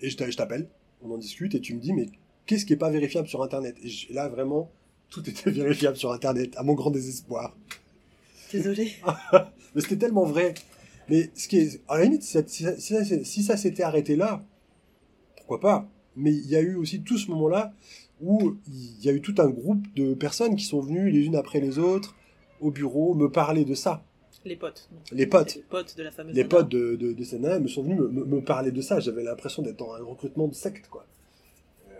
et 0.00 0.10
je 0.10 0.36
t'appelle. 0.36 0.68
On 1.02 1.10
en 1.12 1.18
discute 1.18 1.54
et 1.54 1.60
tu 1.60 1.74
me 1.74 1.80
dis, 1.80 1.92
mais 1.92 2.06
qu'est-ce 2.46 2.64
qui 2.66 2.72
n'est 2.72 2.78
pas 2.78 2.90
vérifiable 2.90 3.28
sur 3.28 3.42
Internet? 3.42 3.76
Et 3.82 3.88
je- 3.88 4.12
là, 4.12 4.28
vraiment, 4.28 4.70
tout 5.10 5.28
était 5.28 5.50
vérifiable 5.50 5.96
sur 5.96 6.12
Internet, 6.12 6.54
à 6.56 6.62
mon 6.62 6.74
grand 6.74 6.90
désespoir. 6.90 7.56
Désolée. 8.52 8.92
Mais 9.74 9.80
c'était 9.82 9.96
tellement 9.98 10.24
vrai. 10.24 10.54
Mais 11.08 11.30
ce 11.34 11.48
qui 11.48 11.58
est, 11.58 11.80
à 11.88 11.98
la 11.98 12.04
limite, 12.04 12.22
ça- 12.22 12.42
si 12.46 13.42
ça 13.42 13.56
s'était 13.56 13.82
arrêté 13.82 14.16
là, 14.16 14.44
pourquoi 15.36 15.60
pas? 15.60 15.88
Mais 16.16 16.32
il 16.32 16.46
y 16.48 16.56
a 16.56 16.60
eu 16.60 16.74
aussi 16.74 17.00
tout 17.02 17.16
ce 17.18 17.30
moment-là 17.30 17.72
où 18.20 18.56
il 18.66 19.04
y 19.04 19.08
a 19.08 19.12
eu 19.12 19.20
tout 19.20 19.34
un 19.38 19.48
groupe 19.48 19.86
de 19.94 20.14
personnes 20.14 20.56
qui 20.56 20.64
sont 20.64 20.80
venues 20.80 21.10
les 21.10 21.20
unes 21.26 21.36
après 21.36 21.60
les 21.60 21.78
autres 21.78 22.16
au 22.60 22.70
bureau 22.70 23.14
me 23.14 23.30
parler 23.30 23.64
de 23.64 23.74
ça. 23.74 24.02
Les 24.48 24.56
potes. 24.56 24.88
Les 25.12 25.26
potes. 25.26 25.54
Les 25.56 25.62
potes 25.62 25.96
de 25.96 26.02
la 26.02 26.10
fameuse. 26.10 26.34
Les 26.34 26.44
potes 26.44 26.68
de, 26.68 26.96
de, 26.96 27.58
me 27.58 27.68
sont 27.68 27.82
venus 27.82 27.98
me, 27.98 28.08
me- 28.08 28.24
me 28.24 28.40
parler 28.40 28.70
de 28.72 28.80
ça. 28.80 28.98
J'avais 29.00 29.22
l'impression 29.22 29.62
d'être 29.62 29.76
dans 29.78 29.92
un 29.92 30.02
recrutement 30.02 30.48
de 30.48 30.54
secte, 30.54 30.88
quoi. 30.88 31.04
Euh, 31.90 31.92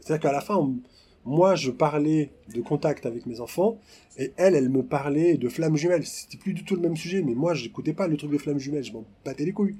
C'est-à-dire 0.00 0.22
qu'à 0.22 0.32
la 0.32 0.40
fin, 0.40 0.56
on, 0.56 0.76
moi, 1.24 1.54
je 1.54 1.70
parlais 1.70 2.30
de 2.54 2.60
contact 2.62 3.04
avec 3.04 3.26
mes 3.26 3.40
enfants, 3.40 3.78
et 4.16 4.32
elle, 4.36 4.54
elle 4.54 4.70
me 4.70 4.82
parlait 4.82 5.36
de 5.36 5.48
flammes 5.48 5.76
jumelles. 5.76 6.06
C'était 6.06 6.38
plus 6.38 6.54
du 6.54 6.64
tout 6.64 6.76
le 6.76 6.80
même 6.80 6.96
sujet, 6.96 7.22
mais 7.22 7.34
moi, 7.34 7.54
je 7.54 7.64
n'écoutais 7.64 7.92
pas 7.92 8.06
le 8.06 8.16
truc 8.16 8.30
de 8.30 8.38
flammes 8.38 8.58
jumelles, 8.58 8.84
je 8.84 8.92
m'en 8.92 9.04
battais 9.24 9.44
les 9.44 9.52
couilles. 9.52 9.76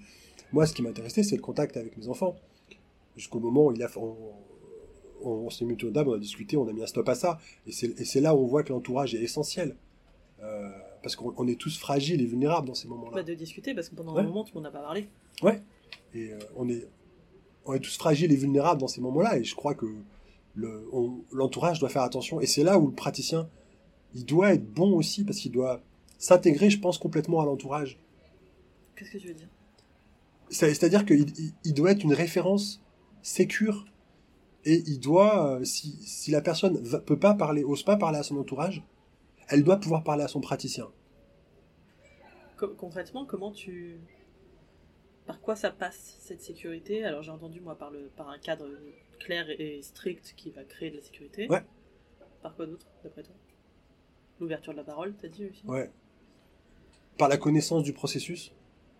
Moi, 0.52 0.66
ce 0.66 0.74
qui 0.74 0.82
m'intéressait, 0.82 1.22
c'est 1.22 1.36
le 1.36 1.42
contact 1.42 1.76
avec 1.76 1.96
mes 1.96 2.08
enfants. 2.08 2.36
Jusqu'au 3.16 3.40
moment 3.40 3.66
où 3.66 3.72
il 3.72 3.82
a, 3.82 3.88
on, 3.96 4.16
on, 5.22 5.50
s'est 5.50 5.64
mis 5.64 5.72
autour 5.74 5.90
on 5.94 6.12
a 6.12 6.18
discuté, 6.18 6.56
on 6.56 6.68
a 6.68 6.72
mis 6.72 6.82
un 6.82 6.86
stop 6.86 7.08
à 7.08 7.14
ça. 7.14 7.38
Et 7.66 7.72
c'est 7.72 8.20
là 8.20 8.34
où 8.34 8.40
on 8.40 8.46
voit 8.46 8.62
que 8.62 8.72
l'entourage 8.72 9.14
est 9.14 9.22
essentiel. 9.22 9.76
Euh, 10.42 10.70
parce 11.03 11.16
qu'on 11.16 11.46
est 11.48 11.59
tous 11.59 11.78
fragiles 11.78 12.20
et 12.20 12.26
vulnérables 12.26 12.66
dans 12.66 12.74
ces 12.74 12.88
moments-là. 12.88 13.16
Bah 13.16 13.22
de 13.22 13.34
discuter, 13.34 13.74
parce 13.74 13.88
que 13.88 13.94
pendant 13.94 14.16
un 14.16 14.22
moment, 14.22 14.44
tout 14.44 14.51
le 14.55 14.61
monde 14.61 14.64
n'a 14.64 14.70
pas 14.70 14.84
parlé. 14.84 15.09
Ouais. 15.42 15.61
Et 16.14 16.32
euh, 16.32 16.38
on, 16.57 16.68
est, 16.68 16.86
on 17.64 17.74
est 17.74 17.80
tous 17.80 17.96
fragiles 17.96 18.32
et 18.32 18.36
vulnérables 18.36 18.80
dans 18.80 18.88
ces 18.88 19.01
moments-là. 19.01 19.38
Et 19.38 19.44
je 19.44 19.55
crois 19.55 19.74
que 19.74 19.86
l'entourage 21.32 21.80
doit 21.80 21.88
faire 21.88 22.03
attention. 22.03 22.40
Et 22.40 22.46
c'est 22.46 22.64
là 22.64 22.78
où 22.78 22.88
le 22.88 22.94
praticien, 22.94 23.48
il 24.14 24.24
doit 24.26 24.53
être 24.53 24.72
bon 24.72 24.92
aussi, 24.96 25.24
parce 25.24 25.38
qu'il 25.38 25.53
doit 25.53 25.80
s'intégrer, 26.18 26.68
je 26.70 26.78
pense, 26.78 26.98
complètement 26.98 27.40
à 27.40 27.46
l'entourage. 27.46 27.98
Qu'est-ce 28.96 29.12
que 29.12 29.18
tu 29.18 29.28
veux 29.28 29.34
dire? 29.34 29.48
C'est-à-dire 30.51 31.07
qu'il 31.07 31.26
il 31.64 31.74
doit 31.74 31.92
être 31.92 32.03
une 32.03 32.12
référence 32.12 32.82
sécure 33.22 33.86
et 34.64 34.82
il 34.86 34.98
doit, 34.98 35.46
euh, 35.46 35.64
si, 35.64 35.96
si 36.03 36.30
la 36.30 36.40
personne 36.40 36.82
ne 36.82 36.96
peut 36.98 37.18
pas 37.18 37.34
parler, 37.34 37.64
ose 37.64 37.82
pas 37.82 37.96
parler 37.96 38.18
à 38.18 38.22
son 38.22 38.36
entourage, 38.36 38.82
elle 39.51 39.64
doit 39.64 39.78
pouvoir 39.78 40.03
parler 40.05 40.22
à 40.22 40.28
son 40.28 40.40
praticien. 40.40 40.88
concrètement, 42.57 43.26
comment 43.26 43.51
tu, 43.51 43.98
par 45.26 45.40
quoi 45.40 45.57
ça 45.57 45.70
passe 45.70 46.16
cette 46.20 46.40
sécurité? 46.40 47.05
Alors 47.05 47.22
j'ai 47.22 47.30
entendu 47.30 47.61
moi 47.61 47.76
par 47.76 47.90
le, 47.90 48.11
par 48.16 48.28
un 48.28 48.38
cadre 48.38 48.68
clair 49.18 49.46
et 49.48 49.82
strict 49.82 50.34
qui 50.36 50.51
va 50.51 50.64
créer 50.64 50.90
de 50.90 50.96
la 50.96 51.03
sécurité. 51.03 51.48
Ouais. 51.48 51.62
Par 52.42 52.55
quoi 52.55 52.66
d'autre, 52.66 52.86
d'après 53.05 53.22
toi? 53.22 53.34
L'ouverture 54.40 54.72
de 54.72 54.78
la 54.78 54.84
parole, 54.84 55.14
t'as 55.20 55.28
dit 55.28 55.46
aussi? 55.46 55.66
Ouais. 55.66 55.90
Par 57.18 57.28
la 57.28 57.36
connaissance 57.36 57.82
du 57.82 57.92
processus, 57.92 58.53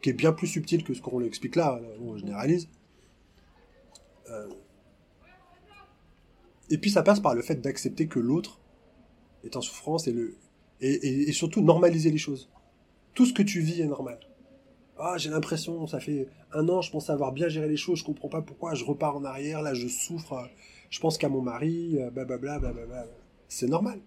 qui 0.03 0.11
est 0.11 0.15
bien 0.15 0.33
plus 0.33 0.47
subtil 0.47 0.85
que 0.85 0.93
ce 0.93 1.01
qu'on 1.01 1.19
l'explique 1.19 1.57
là, 1.57 1.81
on 2.01 2.17
généralise. 2.17 2.69
Euh, 4.29 4.49
et 6.69 6.79
puis 6.79 6.91
ça 6.91 7.03
passe 7.03 7.21
par 7.21 7.35
le 7.35 7.43
fait 7.43 7.57
d'accepter 7.57 8.07
que 8.07 8.19
l'autre 8.19 8.60
est 9.45 9.57
en 9.57 9.61
souffrance 9.61 10.07
et, 10.07 10.13
le, 10.13 10.37
et, 10.81 11.33
surtout 11.33 11.61
normaliser 11.63 12.11
les 12.11 12.19
choses. 12.19 12.49
Tout 13.15 13.27
ce 13.27 13.33
que 13.33 13.43
tu 13.43 13.61
vis 13.61 13.81
est 13.81 13.87
normal. 13.87 14.19
Ah, 14.99 15.17
j'ai 15.17 15.31
l'impression, 15.31 15.87
ça 15.87 15.99
fait 15.99 16.29
un 16.53 16.69
an, 16.69 16.83
je 16.83 16.91
pense 16.91 17.09
avoir 17.11 17.33
bien 17.33 17.49
géré 17.49 17.69
les 17.69 17.77
choses, 17.77 18.01
je 18.01 18.05
comprends 18.05 18.29
pas 18.29 18.43
pourquoi, 18.43 18.75
je 18.75 18.85
repars 18.85 19.17
en 19.17 19.25
arrière, 19.25 19.63
là 19.63 19.73
je 19.73 19.89
souffre, 19.89 20.49
je 20.91 21.01
pense 21.01 21.17
qu'à 21.17 21.29
mon 21.31 21.41
mari, 21.41 21.99
blablabla, 22.13 22.59
blablabla. 22.59 23.07
C'est 23.49 23.67
normal. 23.67 24.01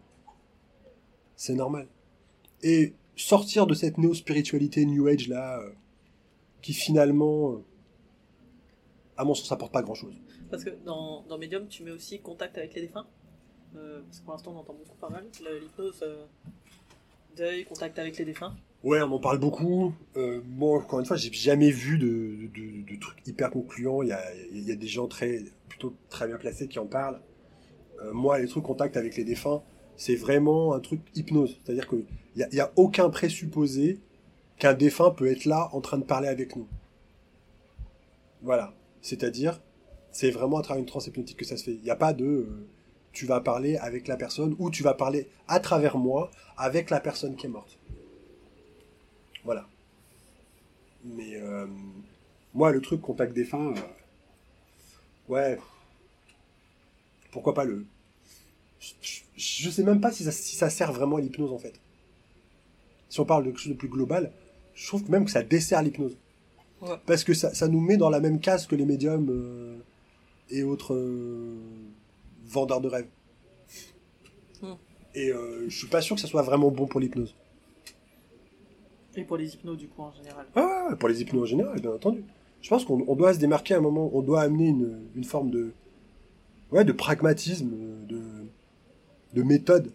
C'est 1.36 1.56
normal. 1.56 1.88
Et 2.62 2.94
sortir 3.16 3.68
de 3.68 3.74
cette 3.74 3.98
néo-spiritualité 3.98 4.86
New 4.86 5.08
Age 5.08 5.28
là, 5.28 5.60
euh, 5.60 5.72
qui 6.62 6.74
finalement, 6.74 7.54
euh, 7.54 7.64
à 9.18 9.26
mon 9.26 9.34
sens, 9.34 9.52
apporte 9.52 9.74
pas 9.74 9.82
grand 9.82 9.96
chose. 9.96 10.16
Parce 10.50 10.64
que 10.64 10.72
dans, 10.86 11.24
dans 11.24 11.38
Medium, 11.38 11.68
tu 11.68 11.84
mets 11.84 11.92
aussi 11.92 12.22
contact 12.22 12.58
avec 12.58 12.74
les 12.74 12.82
défunts? 12.82 13.08
Euh, 13.76 14.02
parce 14.02 14.20
que 14.20 14.26
pour 14.26 14.34
l'instant, 14.34 14.54
on 14.56 14.60
entend 14.60 14.74
beaucoup 14.74 15.12
mal. 15.12 15.26
L'hypnose, 15.62 16.04
deuil, 17.36 17.66
contact 17.66 18.00
avec 18.00 18.18
les 18.18 18.26
défunts. 18.26 18.56
Ouais, 18.84 19.02
on 19.02 19.12
en 19.14 19.20
parle 19.20 19.40
beaucoup. 19.40 19.94
Euh, 20.18 20.42
moi, 20.46 20.80
encore 20.80 21.00
une 21.00 21.06
fois, 21.06 21.16
j'ai 21.16 21.32
jamais 21.32 21.72
vu 21.72 21.98
de, 21.98 22.50
de, 22.54 23.00
trucs 23.00 23.26
hyper 23.26 23.50
concluants. 23.50 24.02
Il 24.02 24.10
y 24.10 24.72
a, 24.72 24.76
des 24.76 24.88
gens 24.88 25.08
très, 25.08 25.42
plutôt 25.70 25.96
très 26.10 26.28
bien 26.28 26.38
placés 26.38 26.68
qui 26.68 26.80
en 26.80 26.86
parlent. 26.86 27.22
Euh, 28.02 28.12
moi, 28.12 28.40
les 28.40 28.48
trucs 28.48 28.64
contact 28.64 28.98
avec 28.98 29.16
les 29.16 29.24
défunts, 29.24 29.64
c'est 29.96 30.16
vraiment 30.16 30.74
un 30.74 30.82
truc 30.82 31.00
hypnose. 31.16 31.58
C'est-à-dire 31.64 31.88
qu'il 31.88 32.06
n'y 32.36 32.60
a, 32.60 32.66
a 32.66 32.72
aucun 32.76 33.10
présupposé 33.10 34.02
qu'un 34.60 34.74
défunt 34.74 35.12
peut 35.12 35.32
être 35.32 35.46
là 35.46 35.70
en 35.72 35.80
train 35.80 35.98
de 35.98 36.04
parler 36.04 36.28
avec 36.28 36.58
nous. 36.58 36.68
Voilà. 38.42 38.74
C'est-à-dire, 39.02 39.62
c'est 40.12 40.30
vraiment 40.30 40.58
à 40.58 40.62
travers 40.62 40.82
une 40.82 40.86
transe 40.86 41.08
hypnotique 41.08 41.38
que 41.38 41.46
ça 41.46 41.56
se 41.56 41.64
fait. 41.64 41.74
Il 41.74 41.84
n'y 41.84 41.90
a 41.90 41.96
pas 41.96 42.12
de 42.12 42.48
tu 43.14 43.28
vas 43.28 43.40
parler 43.40 43.78
avec 43.78 44.08
la 44.08 44.18
personne 44.18 44.56
ou 44.60 44.70
tu 44.72 44.84
vas 44.84 44.96
parler 44.96 45.28
à 45.48 45.60
travers 45.60 45.98
moi 45.98 46.32
avec 46.58 46.90
la 46.90 47.00
personne 47.00 47.36
qui 47.36 47.46
est 47.46 47.50
morte. 47.50 47.78
Voilà. 49.46 49.68
Mais 51.06 51.36
euh, 51.36 51.68
moi, 52.54 52.72
le 52.72 52.82
truc 52.82 53.02
contact 53.02 53.34
défunt, 53.34 53.74
euh, 53.74 53.82
ouais, 55.30 55.60
pourquoi 57.32 57.54
pas 57.54 57.66
le. 57.66 57.86
Je, 59.36 59.68
ne 59.68 59.72
sais 59.72 59.84
même 59.84 60.02
pas 60.02 60.12
si 60.12 60.24
ça, 60.24 60.70
sert 60.70 60.92
vraiment 60.92 61.18
à 61.18 61.22
l'hypnose 61.22 61.52
en 61.52 61.58
fait. 61.58 61.80
Si 63.10 63.20
on 63.20 63.26
parle 63.26 63.44
de 63.44 63.52
quelque 63.52 63.60
chose 63.60 63.74
de 63.74 63.78
plus 63.78 63.90
global, 63.90 64.32
je 64.74 64.88
trouve 64.88 65.10
même 65.10 65.26
que 65.26 65.32
ça 65.32 65.44
dessert 65.44 65.84
l'hypnose. 65.84 66.18
Parce 67.06 67.24
que 67.24 67.34
ça, 67.34 67.68
nous 67.70 67.80
met 67.80 67.96
dans 67.96 68.10
la 68.10 68.20
même 68.20 68.42
case 68.42 68.66
que 68.68 68.76
les 68.76 68.86
médiums 68.86 69.82
et 70.50 70.64
autres 70.64 70.98
vendeurs 72.44 72.82
de 72.82 72.88
rêves. 72.88 73.08
Hmm. 74.62 74.74
Et 75.16 75.32
euh, 75.32 75.66
je 75.70 75.78
suis 75.78 75.88
pas 75.88 76.02
sûr 76.02 76.16
que 76.16 76.22
ça 76.22 76.28
soit 76.28 76.42
vraiment 76.42 76.72
bon 76.72 76.88
pour 76.88 77.00
l'hypnose. 77.00 77.36
Et 79.16 79.24
pour 79.24 79.38
les 79.38 79.54
hypnos, 79.54 79.78
du 79.78 79.88
coup, 79.88 80.02
en 80.02 80.12
général. 80.12 80.48
Ah 80.56 80.88
ouais, 80.90 80.96
pour 80.96 81.08
les 81.08 81.22
hypnos 81.22 81.44
en 81.44 81.46
général, 81.46 81.80
bien 81.80 81.92
entendu. 81.92 82.24
Je 82.62 82.70
pense 82.70 82.86
qu'on 82.86 83.16
doit 83.16 83.34
se 83.34 83.40
démarquer 83.40 83.76
à 83.76 83.78
un 83.78 83.82
moment, 83.82 84.10
on 84.14 84.22
doit 84.22 84.42
amener 84.42 84.68
une, 84.68 85.00
une 85.16 85.24
forme 85.24 85.52
de, 85.52 85.72
ouais, 86.72 86.86
de 86.86 86.94
pragmatisme, 86.94 87.70
de, 88.08 88.22
de 89.34 89.44
méthode, 89.44 89.92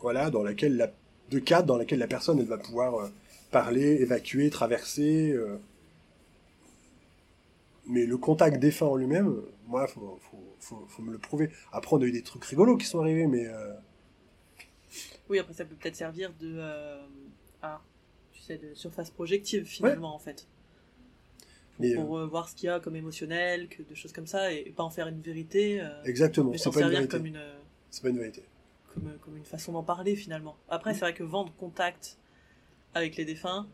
voilà, 0.00 0.30
dans 0.30 0.42
laquelle 0.42 0.76
la, 0.76 0.90
de 1.30 1.38
cadre 1.38 1.66
dans 1.66 1.76
laquelle 1.76 1.98
la 1.98 2.06
personne 2.06 2.38
elle 2.38 2.46
va 2.46 2.58
pouvoir 2.58 2.94
euh, 2.96 3.08
parler, 3.50 4.00
évacuer, 4.02 4.50
traverser. 4.50 5.32
Euh, 5.32 5.56
mais 7.86 8.06
le 8.06 8.16
contact 8.16 8.58
défunt 8.58 8.86
en 8.86 8.96
lui-même, 8.96 9.42
moi, 9.66 9.86
faut, 9.86 10.18
faut, 10.58 10.86
faut, 10.86 11.02
me 11.02 11.12
le 11.12 11.18
prouver. 11.18 11.50
Après, 11.72 11.94
on 11.96 12.00
a 12.00 12.04
eu 12.04 12.12
des 12.12 12.22
trucs 12.22 12.44
rigolos 12.44 12.76
qui 12.76 12.86
sont 12.86 13.00
arrivés, 13.00 13.26
mais. 13.26 13.46
Euh, 13.46 13.74
oui, 15.28 15.38
après, 15.38 15.54
ça 15.54 15.64
peut 15.64 15.74
peut-être 15.74 15.96
servir 15.96 16.32
de. 16.40 16.56
Euh, 16.56 17.06
ah, 17.62 17.80
tu 18.32 18.40
sais, 18.40 18.58
de 18.58 18.74
surface 18.74 19.10
projective, 19.10 19.64
finalement, 19.64 20.14
en 20.14 20.18
fait. 20.18 20.46
Pour, 21.96 22.18
euh, 22.18 22.26
voir 22.26 22.48
ce 22.48 22.54
qu'il 22.54 22.68
y 22.68 22.70
a 22.70 22.78
comme 22.78 22.94
émotionnel, 22.94 23.68
que 23.68 23.82
de 23.82 23.94
choses 23.94 24.12
comme 24.12 24.28
ça, 24.28 24.52
et 24.52 24.72
pas 24.76 24.84
en 24.84 24.90
faire 24.90 25.08
une 25.08 25.20
vérité. 25.20 25.84
Exactement, 26.04 26.52
c'est 26.56 26.72
pas 26.72 26.82
une 26.82 26.90
vérité. 26.90 27.08
Comme 27.08 27.26
une, 27.26 27.42
c'est 27.90 28.02
pas 28.02 28.10
une 28.10 28.18
vérité. 28.18 28.44
Comme, 28.92 29.18
comme 29.20 29.36
une 29.36 29.44
façon 29.44 29.72
d'en 29.72 29.82
parler, 29.82 30.14
finalement. 30.14 30.56
Après, 30.68 30.94
c'est 30.94 31.00
vrai 31.00 31.14
que 31.14 31.24
vendre 31.24 31.52
contact 31.56 32.16
avec 32.94 33.16
les 33.16 33.24
défunts, 33.24 33.66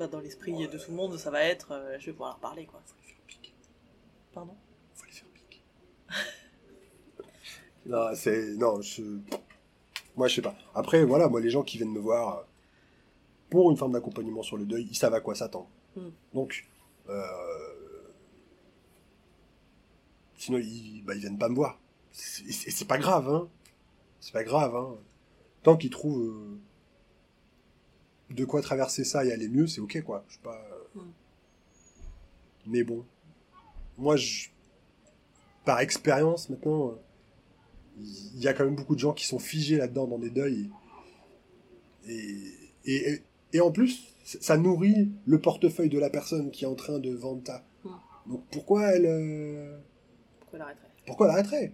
bah, 0.00 0.06
dans 0.06 0.20
l'esprit 0.20 0.66
de 0.66 0.78
tout 0.78 0.90
le 0.90 0.96
monde, 0.96 1.18
ça 1.18 1.30
va 1.30 1.42
être 1.44 1.72
euh, 1.72 1.98
je 1.98 2.06
vais 2.06 2.12
pouvoir 2.12 2.30
leur 2.30 2.38
parler, 2.38 2.64
quoi. 2.64 2.80
Faut 2.86 2.94
les 3.02 3.08
faire 3.08 3.20
pique. 3.26 3.54
Pardon? 4.32 4.56
Faut 4.94 5.04
les 5.04 5.12
faire 5.12 5.28
pique. 5.28 5.62
non, 7.86 8.06
c'est. 8.14 8.56
Non, 8.56 8.80
je. 8.80 9.02
Moi, 10.16 10.28
je 10.28 10.36
sais 10.36 10.42
pas. 10.42 10.54
Après, 10.74 11.04
voilà, 11.04 11.28
moi, 11.28 11.42
les 11.42 11.50
gens 11.50 11.62
qui 11.62 11.76
viennent 11.76 11.92
me 11.92 12.00
voir 12.00 12.38
euh, 12.38 12.42
pour 13.50 13.70
une 13.70 13.76
forme 13.76 13.92
d'accompagnement 13.92 14.42
sur 14.42 14.56
le 14.56 14.64
deuil, 14.64 14.88
ils 14.90 14.96
savent 14.96 15.12
à 15.12 15.20
quoi 15.20 15.34
s'attendre. 15.34 15.68
Hmm. 15.94 16.08
Donc, 16.32 16.66
euh... 17.10 17.22
sinon, 20.38 20.58
ils, 20.58 21.02
bah, 21.04 21.14
ils 21.14 21.20
viennent 21.20 21.38
pas 21.38 21.50
me 21.50 21.54
voir. 21.54 21.78
C'est 22.10 22.88
pas 22.88 22.96
grave, 22.96 23.28
hein. 23.28 23.50
C'est 24.18 24.32
pas 24.32 24.44
grave, 24.44 24.74
hein. 24.74 24.96
Tant 25.62 25.76
qu'ils 25.76 25.90
trouvent. 25.90 26.58
De 28.30 28.44
quoi 28.44 28.62
traverser 28.62 29.02
ça 29.04 29.24
et 29.24 29.32
aller 29.32 29.48
mieux, 29.48 29.66
c'est 29.66 29.80
ok 29.80 30.02
quoi. 30.02 30.24
Je 30.28 30.34
sais 30.34 30.40
pas. 30.42 30.54
Euh. 30.54 31.00
Hmm. 31.00 31.12
Mais 32.66 32.84
bon, 32.84 33.04
moi, 33.98 34.16
je... 34.16 34.48
par 35.64 35.80
expérience 35.80 36.48
maintenant, 36.48 36.94
il 37.98 38.40
y 38.40 38.46
a 38.46 38.54
quand 38.54 38.64
même 38.64 38.76
beaucoup 38.76 38.94
de 38.94 39.00
gens 39.00 39.12
qui 39.12 39.26
sont 39.26 39.38
figés 39.38 39.78
là-dedans 39.78 40.06
dans 40.06 40.18
des 40.18 40.30
deuils. 40.30 40.70
Et, 42.06 42.52
et, 42.84 43.22
et, 43.52 43.60
en 43.60 43.72
plus, 43.72 44.14
ça 44.24 44.56
nourrit 44.56 45.10
le 45.26 45.40
portefeuille 45.40 45.90
de 45.90 45.98
la 45.98 46.08
personne 46.08 46.50
qui 46.50 46.64
est 46.64 46.68
en 46.68 46.76
train 46.76 46.98
de 46.98 47.10
vendre 47.10 47.42
ta. 47.42 47.64
Hmm. 47.84 47.90
Donc 48.28 48.44
pourquoi 48.52 48.92
elle. 48.92 49.06
Euh, 49.06 49.78
pourquoi 50.40 50.58
elle 50.58 50.62
arrêterait? 50.62 50.90
Pourquoi 51.06 51.26
elle 51.26 51.32
arrêterait? 51.32 51.72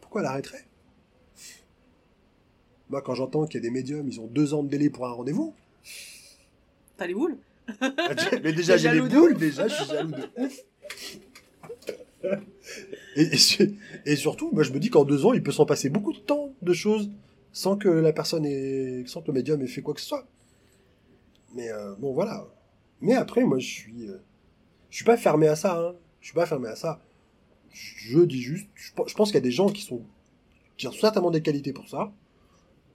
Pourquoi 0.00 0.20
elle 0.20 0.26
arrêterait? 0.26 0.64
Moi, 2.90 3.02
quand 3.02 3.14
j'entends 3.14 3.46
qu'il 3.46 3.54
y 3.54 3.58
a 3.58 3.68
des 3.68 3.70
médiums, 3.70 4.06
ils 4.08 4.20
ont 4.20 4.26
deux 4.26 4.54
ans 4.54 4.62
de 4.62 4.68
délai 4.68 4.90
pour 4.90 5.06
un 5.06 5.12
rendez-vous. 5.12 5.54
T'as 6.96 7.06
les 7.06 7.14
boules 7.14 7.38
Mais 8.42 8.52
déjà, 8.52 8.76
j'ai 8.76 8.90
les 8.90 9.00
boules, 9.00 9.36
déjà, 9.36 9.68
je 9.68 9.74
suis 9.74 9.84
jaloux 9.86 10.12
de 10.12 10.28
ouf. 10.42 10.64
Et, 14.06 14.16
surtout, 14.16 14.50
moi, 14.52 14.62
je 14.62 14.72
me 14.72 14.78
dis 14.78 14.90
qu'en 14.90 15.04
deux 15.04 15.24
ans, 15.26 15.32
il 15.32 15.42
peut 15.42 15.52
s'en 15.52 15.66
passer 15.66 15.90
beaucoup 15.90 16.12
de 16.12 16.18
temps 16.18 16.52
de 16.62 16.72
choses 16.72 17.10
sans 17.52 17.76
que 17.76 17.88
la 17.88 18.12
personne 18.12 18.44
ait, 18.44 19.04
sans 19.06 19.22
que 19.22 19.28
le 19.28 19.32
médium 19.34 19.60
ait 19.62 19.66
fait 19.66 19.82
quoi 19.82 19.94
que 19.94 20.00
ce 20.00 20.06
soit. 20.06 20.26
Mais 21.54 21.70
euh, 21.70 21.94
bon, 21.98 22.12
voilà. 22.12 22.46
Mais 23.00 23.14
après, 23.14 23.44
moi, 23.44 23.58
je 23.58 23.66
suis, 23.66 24.08
euh, 24.08 24.18
je 24.90 24.96
suis 24.96 25.04
pas 25.04 25.16
fermé 25.16 25.48
à 25.48 25.56
ça. 25.56 25.78
Hein. 25.78 25.94
Je 26.20 26.26
suis 26.26 26.34
pas 26.34 26.46
fermé 26.46 26.68
à 26.68 26.76
ça. 26.76 27.00
Je 27.70 28.20
dis 28.20 28.40
juste, 28.40 28.68
je 28.74 29.14
pense 29.14 29.28
qu'il 29.28 29.34
y 29.34 29.38
a 29.38 29.42
des 29.42 29.50
gens 29.50 29.68
qui 29.68 29.82
sont 29.82 30.02
qui 30.78 30.86
ont 30.86 30.92
certainement 30.92 31.30
des 31.30 31.42
qualités 31.42 31.72
pour 31.72 31.88
ça, 31.88 32.12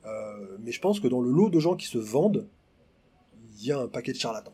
euh, 0.06 0.58
mais 0.62 0.72
je 0.72 0.80
pense 0.80 1.00
que 1.00 1.08
dans 1.08 1.22
le 1.22 1.30
lot 1.30 1.50
de 1.50 1.60
gens 1.60 1.76
qui 1.76 1.86
se 1.86 1.98
vendent, 1.98 2.48
il 3.64 3.68
y 3.68 3.72
a 3.72 3.80
un 3.80 3.88
paquet 3.88 4.12
de 4.12 4.18
charlatans. 4.18 4.54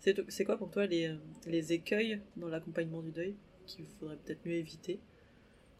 C'est 0.00 0.44
quoi 0.44 0.56
pour 0.56 0.68
toi 0.70 0.84
les, 0.86 1.06
euh, 1.06 1.16
les 1.46 1.72
écueils 1.72 2.20
dans 2.36 2.48
l'accompagnement 2.48 3.02
du 3.02 3.12
deuil 3.12 3.36
qu'il 3.66 3.84
faudrait 4.00 4.16
peut-être 4.16 4.44
mieux 4.44 4.54
éviter 4.56 4.98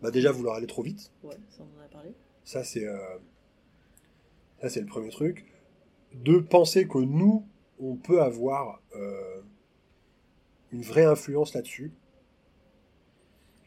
Bah 0.00 0.12
déjà 0.12 0.30
vouloir 0.30 0.54
aller 0.56 0.68
trop 0.68 0.82
vite, 0.82 1.10
Ouais, 1.24 1.34
ça 1.50 1.64
on 1.64 1.80
en 1.80 1.84
a 1.84 1.88
parlé. 1.88 2.10
ça 2.44 2.62
c'est 2.62 2.86
euh, 2.86 3.18
ça 4.60 4.68
c'est 4.68 4.80
le 4.80 4.86
premier 4.86 5.10
truc. 5.10 5.44
De 6.14 6.38
penser 6.38 6.86
que 6.86 6.98
nous 6.98 7.44
on 7.80 7.96
peut 7.96 8.22
avoir 8.22 8.80
euh, 8.94 9.40
une 10.70 10.82
vraie 10.82 11.04
influence 11.04 11.52
là-dessus. 11.54 11.90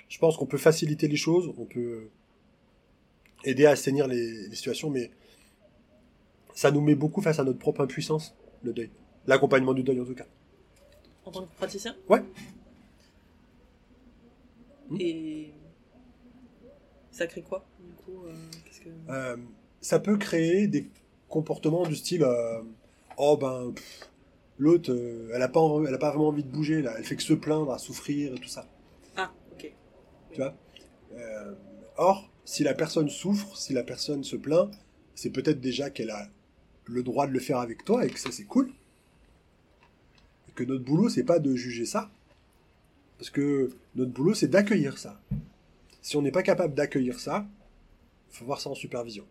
Je 0.07 0.17
pense 0.19 0.37
qu'on 0.37 0.45
peut 0.45 0.57
faciliter 0.57 1.09
les 1.09 1.17
choses, 1.17 1.53
on 1.57 1.65
peut 1.65 2.07
aider 3.43 3.65
à 3.65 3.71
assainir 3.71 4.07
les, 4.07 4.47
les 4.47 4.55
situations, 4.55 4.89
mais 4.89 5.11
ça 6.55 6.71
nous 6.71 6.81
met 6.81 6.95
beaucoup 6.95 7.21
face 7.21 7.37
à 7.37 7.43
notre 7.43 7.59
propre 7.59 7.81
impuissance, 7.81 8.33
le 8.63 8.73
deuil. 8.73 8.89
L'accompagnement 9.27 9.73
du 9.75 9.83
deuil 9.83 9.99
en 10.01 10.05
tout 10.05 10.15
cas. 10.15 10.25
En 11.25 11.31
tant 11.31 11.45
que 11.45 11.53
praticien 11.55 11.95
Ouais. 12.09 12.23
Et 14.99 15.51
ça 17.11 17.25
crée 17.27 17.41
quoi 17.41 17.65
du 17.79 17.91
coup 17.93 18.25
euh, 18.27 18.33
que... 18.83 18.89
Euh, 19.11 19.37
ça 19.81 19.99
peut 19.99 20.17
créer 20.17 20.67
des 20.67 20.89
comportements 21.27 21.87
du 21.87 21.95
style 21.95 22.23
euh, 22.23 22.61
oh 23.17 23.35
ben 23.37 23.73
l'autre 24.59 24.95
elle 25.33 25.41
a 25.41 25.47
pas 25.47 25.59
env- 25.59 25.87
elle 25.87 25.93
a 25.95 25.97
pas 25.97 26.09
vraiment 26.09 26.27
envie 26.27 26.43
de 26.43 26.49
bouger 26.51 26.81
là 26.83 26.93
elle 26.97 27.03
fait 27.03 27.15
que 27.15 27.23
se 27.23 27.33
plaindre 27.33 27.71
à 27.71 27.79
souffrir 27.79 28.33
et 28.35 28.39
tout 28.39 28.47
ça 28.49 28.67
Ah, 29.17 29.31
ok. 29.53 29.73
tu 30.31 30.37
vois? 30.41 30.53
Or 31.97 32.29
si 32.43 32.63
la 32.63 32.73
personne 32.75 33.09
souffre 33.09 33.57
si 33.57 33.73
la 33.73 33.83
personne 33.83 34.23
se 34.23 34.35
plaint 34.35 34.69
c'est 35.15 35.31
peut-être 35.31 35.59
déjà 35.61 35.89
qu'elle 35.89 36.11
a 36.11 36.29
le 36.85 37.03
droit 37.03 37.27
de 37.27 37.31
le 37.31 37.39
faire 37.39 37.59
avec 37.59 37.83
toi 37.85 38.05
et 38.05 38.09
que 38.09 38.19
ça 38.19 38.31
c'est 38.31 38.43
cool 38.43 38.71
et 40.49 40.51
que 40.53 40.63
notre 40.63 40.83
boulot 40.83 41.09
c'est 41.09 41.23
pas 41.23 41.39
de 41.39 41.55
juger 41.55 41.85
ça 41.85 42.11
parce 43.17 43.29
que 43.29 43.71
notre 43.95 44.11
boulot 44.11 44.33
c'est 44.33 44.47
d'accueillir 44.47 44.97
ça 44.97 45.19
si 46.01 46.15
on 46.17 46.21
n'est 46.21 46.31
pas 46.31 46.43
capable 46.43 46.73
d'accueillir 46.73 47.19
ça 47.19 47.47
faut 48.29 48.45
voir 48.45 48.59
ça 48.59 48.69
en 48.69 48.75
supervision 48.75 49.25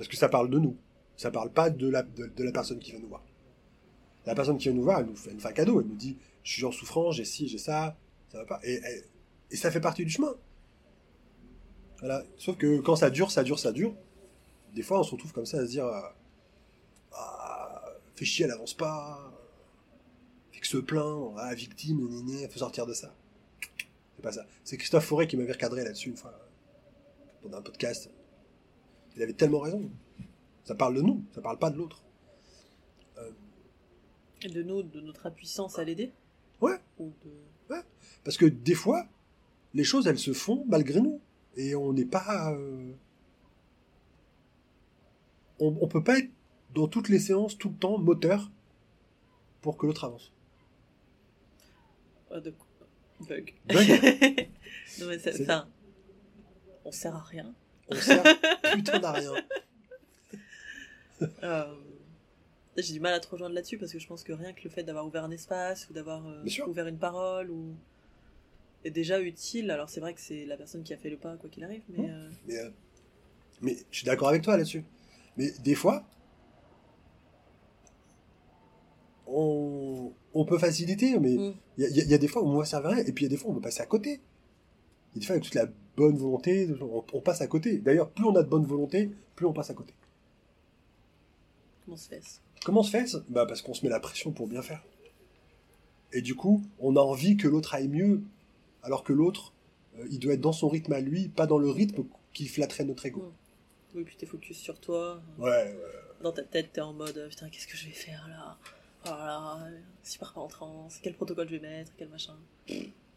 parce 0.00 0.08
que 0.08 0.16
ça 0.16 0.30
parle 0.30 0.48
de 0.48 0.58
nous. 0.58 0.78
Ça 1.18 1.30
parle 1.30 1.52
pas 1.52 1.68
de 1.68 1.86
la, 1.86 2.02
de, 2.02 2.42
la 2.42 2.52
personne 2.52 2.78
qui 2.78 2.92
vient 2.92 3.00
nous 3.00 3.08
voir. 3.08 3.22
La 4.24 4.34
personne 4.34 4.56
qui 4.56 4.68
vient 4.68 4.72
nous 4.72 4.82
voir, 4.82 5.00
elle 5.00 5.04
nous 5.04 5.14
fait, 5.14 5.30
elle 5.30 5.46
un 5.46 5.52
cadeau. 5.52 5.78
Elle 5.78 5.88
nous 5.88 5.94
dit 5.94 6.16
Je 6.42 6.54
suis 6.54 6.64
en 6.64 6.72
souffrance, 6.72 7.16
j'ai 7.16 7.26
ci, 7.26 7.48
j'ai 7.48 7.58
ça, 7.58 7.98
ça 8.32 8.38
va 8.38 8.46
pas. 8.46 8.60
Et, 8.62 8.76
et, 8.76 9.04
et 9.50 9.56
ça 9.56 9.70
fait 9.70 9.82
partie 9.82 10.06
du 10.06 10.10
chemin. 10.10 10.34
Voilà. 11.98 12.24
Sauf 12.38 12.56
que 12.56 12.80
quand 12.80 12.96
ça 12.96 13.10
dure, 13.10 13.30
ça 13.30 13.42
dure, 13.44 13.58
ça 13.58 13.72
dure. 13.72 13.94
Des 14.74 14.82
fois, 14.82 15.00
on 15.00 15.02
se 15.02 15.12
retrouve 15.12 15.32
comme 15.32 15.46
ça 15.46 15.58
à 15.58 15.66
se 15.66 15.70
dire 15.70 15.86
euh, 15.86 16.00
Ah, 17.12 17.84
fais 18.14 18.24
chier, 18.24 18.44
elle 18.44 18.52
avance 18.52 18.74
pas. 18.74 19.32
Fait 20.52 20.60
que 20.60 20.66
se 20.66 20.78
plaint, 20.78 21.34
ah, 21.38 21.54
victime, 21.54 22.08
néné, 22.08 22.48
faut 22.48 22.58
sortir 22.58 22.86
de 22.86 22.92
ça. 22.94 23.14
C'est 24.16 24.22
pas 24.22 24.32
ça. 24.32 24.46
C'est 24.64 24.76
Christophe 24.76 25.04
Forêt 25.06 25.26
qui 25.26 25.36
m'avait 25.36 25.52
recadré 25.52 25.82
là-dessus 25.82 26.10
une 26.10 26.16
fois, 26.16 26.38
pendant 27.42 27.58
un 27.58 27.62
podcast. 27.62 28.10
Il 29.16 29.22
avait 29.22 29.32
tellement 29.32 29.60
raison. 29.60 29.90
Ça 30.64 30.74
parle 30.74 30.94
de 30.94 31.02
nous, 31.02 31.24
ça 31.34 31.40
parle 31.40 31.58
pas 31.58 31.70
de 31.70 31.76
l'autre. 31.76 32.02
Et 34.42 34.48
de 34.48 34.62
nous, 34.62 34.82
de 34.82 35.00
notre 35.00 35.26
impuissance 35.26 35.78
à 35.78 35.84
l'aider 35.84 36.12
Ouais. 36.60 36.78
Ou 36.98 37.12
de... 37.24 37.76
Parce 38.24 38.36
que 38.36 38.46
des 38.46 38.74
fois, 38.74 39.06
les 39.74 39.84
choses, 39.84 40.06
elles 40.06 40.18
se 40.18 40.32
font 40.32 40.64
malgré 40.68 41.00
nous. 41.00 41.20
Et 41.56 41.74
on 41.74 41.92
n'est 41.92 42.06
pas... 42.06 42.52
euh, 42.52 42.92
On, 45.60 45.76
on 45.80 45.86
peut 45.88 46.02
pas 46.02 46.18
être 46.18 46.30
dans 46.74 46.88
toutes 46.88 47.08
les 47.08 47.18
séances, 47.18 47.56
tout 47.58 47.68
le 47.68 47.74
temps, 47.76 47.98
moteur 47.98 48.50
pour 49.60 49.76
que 49.76 49.86
l'autre 49.86 50.04
avance. 50.04 50.32
De... 52.30 52.54
Bug. 53.28 53.54
Bug. 53.66 53.88
non, 55.00 55.06
mais 55.06 55.18
C'est- 55.18 55.42
enfin, 55.42 55.68
on 56.84 56.92
sert 56.92 57.14
à 57.14 57.20
rien. 57.22 57.54
On 57.88 57.94
sert 57.96 58.22
putain 58.74 59.02
à 59.02 59.12
rien. 59.12 59.32
Euh, 61.42 61.74
J'ai 62.76 62.92
du 62.94 63.00
mal 63.00 63.12
à 63.12 63.20
te 63.20 63.28
rejoindre 63.28 63.54
là-dessus 63.54 63.76
parce 63.78 63.92
que 63.92 63.98
je 63.98 64.06
pense 64.06 64.22
que 64.24 64.32
rien 64.32 64.52
que 64.52 64.62
le 64.64 64.70
fait 64.70 64.82
d'avoir 64.84 65.06
ouvert 65.06 65.24
un 65.24 65.30
espace 65.30 65.88
ou 65.90 65.92
d'avoir 65.92 66.26
euh, 66.26 66.44
ouvert 66.66 66.86
une 66.86 66.98
parole 66.98 67.50
ou 67.50 67.74
est 68.84 68.90
déjà 68.90 69.20
utile. 69.20 69.70
Alors 69.70 69.90
c'est 69.90 70.00
vrai 70.00 70.14
que 70.14 70.20
c'est 70.20 70.46
la 70.46 70.56
personne 70.56 70.82
qui 70.82 70.94
a 70.94 70.96
fait 70.96 71.10
le 71.10 71.18
pas 71.18 71.36
quoi 71.36 71.50
qu'il 71.50 71.64
arrive, 71.64 71.82
mais 71.90 72.06
Mmh. 72.06 72.10
euh, 72.10 72.30
Mais, 72.46 72.54
mais 73.60 73.76
je 73.90 73.96
suis 73.98 74.06
d'accord 74.06 74.28
avec 74.28 74.42
toi 74.42 74.56
là-dessus. 74.56 74.84
Mais 75.40 75.50
des 75.64 75.74
fois, 75.74 76.04
on, 79.26 80.12
on 80.34 80.44
peut 80.44 80.58
faciliter, 80.58 81.18
mais 81.18 81.36
Mm. 81.36 81.54
il 81.78 81.84
y, 81.84 81.86
a- 82.00 82.04
y 82.04 82.14
y 82.14 82.18
des 82.18 82.28
fois 82.28 82.42
où 82.42 82.46
on 82.48 82.58
va 82.58 82.64
servir 82.64 82.90
à 82.90 82.94
rien, 82.94 83.04
et 83.06 83.12
puis 83.12 83.24
il 83.24 83.28
y 83.28 83.30
a 83.30 83.30
des 83.30 83.36
fois 83.38 83.48
où 83.48 83.52
on 83.52 83.56
va 83.56 83.62
passer 83.62 83.80
à 83.80 83.86
côté. 83.86 84.20
Il 85.14 85.16
y 85.16 85.18
a 85.18 85.20
des 85.20 85.26
fois 85.26 85.32
avec 85.34 85.44
toute 85.44 85.54
la 85.54 85.66
bonne 85.96 86.16
volonté, 86.16 86.68
on, 86.80 87.04
on 87.12 87.20
passe 87.20 87.40
à 87.40 87.46
côté. 87.46 87.78
D'ailleurs, 87.78 88.10
plus 88.10 88.24
on 88.24 88.34
a 88.36 88.42
de 88.42 88.48
bonne 88.48 88.64
volonté, 88.66 89.10
plus 89.34 89.46
on 89.46 89.52
passe 89.52 89.70
à 89.70 89.74
côté. 89.74 89.94
comment 91.84 91.96
se 91.96 92.08
fait-ce 92.08 92.40
Comment 92.64 92.82
se 92.82 92.90
fait 92.90 93.16
Bah 93.30 93.46
parce 93.46 93.62
qu'on 93.62 93.72
se 93.74 93.82
met 93.84 93.90
la 93.90 94.00
pression 94.00 94.32
pour 94.32 94.46
bien 94.46 94.60
faire. 94.62 94.84
Et 96.12 96.20
du 96.22 96.34
coup, 96.34 96.60
on 96.80 96.96
a 96.96 97.00
envie 97.00 97.36
que 97.38 97.48
l'autre 97.48 97.74
aille 97.74 97.88
mieux, 97.88 98.22
alors 98.82 99.04
que 99.04 99.12
l'autre, 99.14 99.54
euh, 99.98 100.06
il 100.10 100.18
doit 100.18 100.34
être 100.34 100.40
dans 100.40 100.52
son 100.52 100.68
rythme 100.68 100.92
à 100.92 101.00
lui, 101.00 101.28
pas 101.28 101.46
dans 101.46 101.58
le 101.58 101.70
rythme 101.70 102.04
qui 102.34 102.46
flatterait 102.46 102.84
notre 102.84 103.06
ego. 103.06 103.32
Oui, 103.94 104.04
puis 104.04 104.16
t'es 104.16 104.26
focus 104.26 104.58
sur 104.58 104.78
toi. 104.80 105.20
Ouais, 105.38 105.48
ouais. 105.50 105.76
Dans 106.22 106.32
ta 106.32 106.42
tête, 106.42 106.72
t'es 106.72 106.80
en 106.80 106.92
mode 106.92 107.16
euh, 107.18 107.28
putain, 107.28 107.48
qu'est-ce 107.48 107.66
que 107.66 107.76
je 107.76 107.86
vais 107.86 107.92
faire 107.92 108.26
là? 108.28 108.56
Oh 109.06 109.08
là 109.10 109.16
là, 109.26 109.66
euh, 109.66 109.78
si 110.02 110.14
je 110.14 110.18
pars 110.20 110.32
pas 110.34 110.40
en 110.42 110.48
transe, 110.48 110.98
quel 111.02 111.14
protocole 111.14 111.48
je 111.48 111.56
vais 111.56 111.60
mettre, 111.68 111.92
quel 111.96 112.08
machin. 112.08 112.36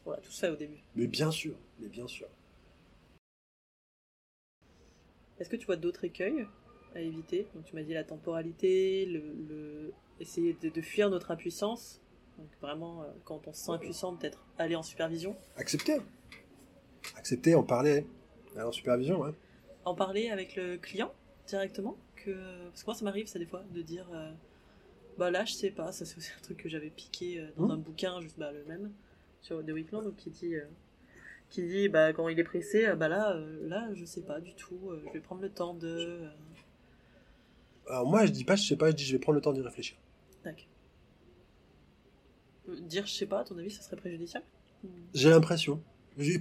Voilà, 0.06 0.22
tout 0.22 0.32
ça 0.32 0.52
au 0.52 0.56
début. 0.56 0.80
mais 0.96 1.08
bien 1.08 1.30
sûr, 1.32 1.56
mais 1.80 1.88
bien 1.90 2.08
sûr. 2.08 2.28
Est-ce 5.40 5.50
que 5.50 5.56
tu 5.56 5.66
vois 5.66 5.76
d'autres 5.76 6.04
écueils 6.06 6.46
à 6.96 7.02
éviter? 7.02 7.48
Donc 7.54 7.66
tu 7.66 7.76
m'as 7.76 7.84
dit 7.84 7.94
la 7.94 8.04
temporalité, 8.04 9.06
le, 9.06 9.20
le- 9.50 9.94
essayer 10.20 10.54
de, 10.62 10.70
de 10.70 10.82
fuir 10.82 11.10
notre 11.10 11.32
impuissance. 11.32 12.00
Donc 12.38 12.48
vraiment, 12.62 13.04
euh, 13.04 13.08
quand 13.26 13.48
on 13.48 13.54
se 13.54 13.66
sent 13.66 13.72
impuissant, 13.72 14.16
peut-être 14.16 14.44
aller 14.58 14.76
en 14.76 14.84
supervision. 14.84 15.36
Accepter. 15.58 15.98
Accepter, 17.18 17.56
en 17.56 17.64
parler. 17.64 18.06
Aller 18.56 18.64
en 18.66 18.72
supervision, 18.72 19.20
ouais. 19.22 19.32
En 19.86 19.96
parler 19.96 20.30
avec 20.30 20.56
le 20.56 20.78
client 20.78 21.14
directement. 21.48 21.98
Que... 22.16 22.32
Parce 22.70 22.82
que 22.84 22.88
moi 22.88 22.96
ça 22.96 23.04
m'arrive 23.06 23.28
ça 23.28 23.38
des 23.40 23.46
fois 23.46 23.64
de 23.74 23.82
dire 23.82 24.08
euh, 24.14 24.32
bah 25.18 25.30
là 25.30 25.44
je 25.46 25.54
sais 25.54 25.72
pas, 25.72 25.92
ça 25.92 26.06
c'est 26.06 26.18
aussi 26.18 26.32
un 26.38 26.42
truc 26.42 26.58
que 26.58 26.70
j'avais 26.70 26.90
piqué 26.90 27.40
euh, 27.40 27.48
dans 27.58 27.66
Mhm. 27.66 27.72
un 27.72 27.78
bouquin, 27.78 28.22
juste 28.22 28.40
bah, 28.40 28.52
le 28.52 28.64
même, 28.66 28.92
sur 29.42 29.64
The 29.66 29.70
Weekland, 29.70 30.04
donc 30.04 30.16
qui 30.16 30.30
dit... 30.30 30.56
euh, 30.56 30.66
qui 31.50 31.62
dit 31.68 31.88
bah 31.90 32.14
quand 32.14 32.30
il 32.30 32.40
est 32.40 32.44
pressé 32.44 32.94
bah 32.96 33.08
là 33.10 33.36
là 33.62 33.88
je 33.94 34.06
sais 34.06 34.22
pas 34.24 34.40
du 34.40 34.54
tout 34.56 34.80
je 35.06 35.12
vais 35.12 35.20
prendre 35.20 35.42
le 35.42 35.50
temps 35.50 35.74
de 35.76 36.22
Alors 37.90 38.08
moi, 38.08 38.26
je 38.26 38.32
dis 38.32 38.44
pas, 38.46 38.56
je 38.56 38.64
sais 38.64 38.76
pas, 38.78 38.90
je 38.90 38.96
dis, 38.96 39.04
je 39.04 39.12
vais 39.14 39.20
prendre 39.20 39.36
le 39.36 39.42
temps 39.42 39.52
d'y 39.54 39.62
réfléchir. 39.62 39.98
Euh, 42.70 42.76
Dire 42.82 43.06
je 43.06 43.12
sais 43.12 43.26
pas, 43.26 43.40
à 43.42 43.44
ton 43.44 43.58
avis, 43.58 43.70
ça 43.72 43.82
serait 43.82 43.98
préjudiciable? 43.98 44.46
J'ai 45.14 45.30
l'impression. 45.30 45.82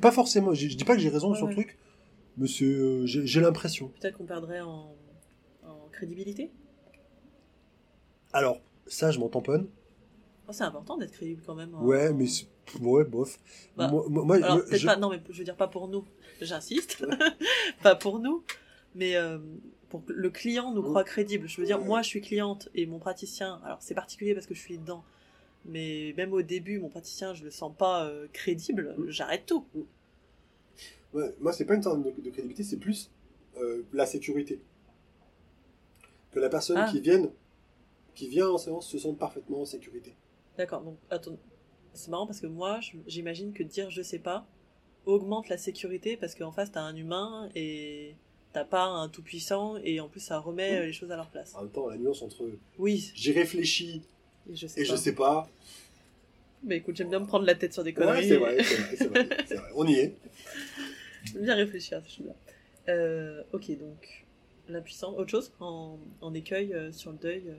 Pas 0.00 0.12
forcément, 0.12 0.54
je 0.54 0.68
je 0.68 0.76
dis 0.76 0.84
pas 0.84 0.94
que 0.94 1.00
j'ai 1.00 1.08
raison 1.08 1.30
Ouais, 1.32 1.36
sur 1.36 1.46
le 1.46 1.54
ouais. 1.56 1.64
truc, 1.64 1.78
c'est, 2.46 2.64
euh, 2.64 3.06
j'ai 3.06 3.40
l'impression. 3.40 3.88
Peut-être 4.00 4.16
qu'on 4.18 4.26
perdrait 4.26 4.60
en, 4.60 4.94
en 5.64 5.88
crédibilité? 5.92 6.50
Alors, 8.32 8.60
ça, 8.86 9.10
je 9.10 9.18
m'en 9.18 9.28
tamponne. 9.28 9.68
Oh, 10.48 10.52
C'est 10.52 10.64
important 10.64 10.96
d'être 10.96 11.12
crédible 11.12 11.42
quand 11.44 11.54
même. 11.54 11.74
en- 11.74 11.84
Ouais, 11.84 12.12
mais 12.12 12.26
ouais, 12.80 13.04
bof. 13.04 13.38
Bah, 13.76 13.88
moi, 13.88 14.04
moi- 14.08 14.24
moi, 14.24 14.36
Alors, 14.36 14.56
moi, 14.56 14.64
peut-être 14.64 14.80
je- 14.80 14.86
pas, 14.86 14.96
non, 14.96 15.10
mais 15.10 15.20
je 15.30 15.38
veux 15.38 15.44
dire 15.44 15.56
pas 15.56 15.68
pour 15.68 15.88
nous, 15.88 16.04
j'insiste. 16.40 17.04
pas 17.82 17.94
pour 17.94 18.18
nous, 18.18 18.42
mais 18.94 19.16
euh, 19.16 19.38
pour 19.88 20.04
que 20.04 20.12
le 20.12 20.30
client 20.30 20.72
nous 20.72 20.82
croit 20.82 21.04
crédible. 21.04 21.48
Je 21.48 21.60
veux 21.60 21.66
dire, 21.66 21.78
moi 21.80 22.02
je 22.02 22.08
suis 22.08 22.20
cliente 22.20 22.68
et 22.74 22.86
mon 22.86 22.98
praticien, 22.98 23.60
alors 23.64 23.78
c'est 23.82 23.94
particulier 23.94 24.34
parce 24.34 24.46
que 24.46 24.54
je 24.54 24.60
suis 24.60 24.78
dedans, 24.78 25.04
mais 25.66 26.14
même 26.16 26.32
au 26.32 26.42
début, 26.42 26.78
mon 26.78 26.88
praticien, 26.88 27.34
je 27.34 27.44
le 27.44 27.50
sens 27.50 27.72
pas 27.76 28.06
euh, 28.06 28.26
crédible, 28.32 28.96
j'arrête 29.08 29.46
tout. 29.46 29.66
Ouais, 31.14 31.34
moi, 31.40 31.52
c'est 31.52 31.64
pas 31.66 31.74
une 31.74 31.82
sorte 31.82 32.02
de, 32.02 32.10
de 32.10 32.30
crédibilité, 32.30 32.62
c'est 32.64 32.78
plus 32.78 33.10
euh, 33.58 33.82
la 33.92 34.06
sécurité. 34.06 34.60
Que 36.32 36.40
la 36.40 36.48
personne 36.48 36.78
Ah. 36.80 36.88
qui 36.90 37.00
vienne, 37.00 37.30
qui 38.14 38.28
vient 38.28 38.48
en 38.48 38.58
séance 38.58 38.88
se 38.88 38.98
sente 38.98 39.18
parfaitement 39.18 39.60
en 39.62 39.64
sécurité. 39.66 40.14
D'accord, 40.56 40.82
donc 40.82 40.96
attends, 41.10 41.36
c'est 41.92 42.10
marrant 42.10 42.26
parce 42.26 42.40
que 42.40 42.46
moi, 42.46 42.80
j'imagine 43.06 43.52
que 43.52 43.62
dire 43.62 43.90
je 43.90 44.02
sais 44.02 44.18
pas 44.18 44.46
augmente 45.04 45.48
la 45.48 45.58
sécurité 45.58 46.16
parce 46.16 46.34
qu'en 46.34 46.52
face, 46.52 46.70
t'as 46.72 46.80
un 46.82 46.94
humain 46.96 47.48
et 47.54 48.14
t'as 48.52 48.64
pas 48.64 48.84
un 48.84 49.08
tout 49.08 49.22
puissant 49.22 49.76
et 49.82 50.00
en 50.00 50.08
plus, 50.08 50.20
ça 50.20 50.38
remet 50.38 50.78
euh, 50.78 50.86
les 50.86 50.92
choses 50.92 51.10
à 51.10 51.16
leur 51.16 51.28
place. 51.30 51.54
En 51.54 51.62
même 51.62 51.70
temps, 51.70 51.88
la 51.88 51.96
nuance 51.98 52.22
entre 52.22 52.48
Oui, 52.78 53.10
j'y 53.14 53.32
réfléchis 53.32 54.02
et 54.50 54.54
je 54.56 54.66
sais 54.66 54.80
et 54.80 54.84
pas. 54.84 54.90
je 54.90 54.96
sais 54.96 55.14
pas, 55.14 55.48
Mais 56.64 56.76
écoute, 56.76 56.96
j'aime 56.96 57.08
bien 57.10 57.18
me 57.20 57.26
prendre 57.26 57.44
la 57.44 57.54
tête 57.56 57.72
sur 57.72 57.82
des 57.82 57.90
Ouais, 57.90 57.96
conneries. 57.96 58.28
c'est 58.28 58.36
vrai, 58.36 58.62
c'est 58.62 58.76
vrai, 58.76 58.96
c'est 58.96 59.06
vrai, 59.08 59.28
c'est 59.46 59.54
vrai. 59.56 59.70
On 59.74 59.86
y 59.86 59.94
est. 59.94 60.16
Bien 61.40 61.54
réfléchir 61.54 61.98
à 61.98 62.02
ce 62.02 62.08
chose-là. 62.16 62.34
Euh, 62.88 63.42
ok, 63.52 63.76
donc 63.78 64.24
l'impuissance. 64.68 65.16
Autre 65.16 65.30
chose 65.30 65.52
en, 65.60 65.98
en 66.20 66.34
écueil 66.34 66.72
euh, 66.74 66.92
sur 66.92 67.12
le 67.12 67.18
deuil. 67.18 67.44
euh. 67.48 67.54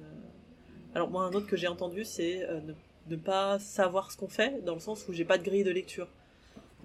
Alors 0.95 1.09
moi, 1.09 1.23
un 1.23 1.33
autre 1.33 1.47
que 1.47 1.57
j'ai 1.57 1.67
entendu, 1.67 2.03
c'est 2.05 2.43
euh, 2.47 2.59
ne, 2.61 2.73
ne 3.09 3.15
pas 3.15 3.59
savoir 3.59 4.11
ce 4.11 4.17
qu'on 4.17 4.27
fait, 4.27 4.63
dans 4.63 4.73
le 4.75 4.79
sens 4.79 5.07
où 5.07 5.13
j'ai 5.13 5.25
pas 5.25 5.37
de 5.37 5.43
grille 5.43 5.63
de 5.63 5.71
lecture. 5.71 6.07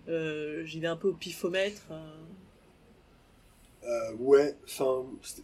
Euh, 0.09 0.65
J'y 0.65 0.81
vais 0.81 0.87
un 0.87 0.97
peu 0.97 1.09
au 1.09 1.15
pifomètre. 1.15 1.83
euh. 1.91 2.11
Euh, 3.85 4.15
ouais, 4.19 4.57
enfin, 4.65 5.05
c'était- 5.23 5.43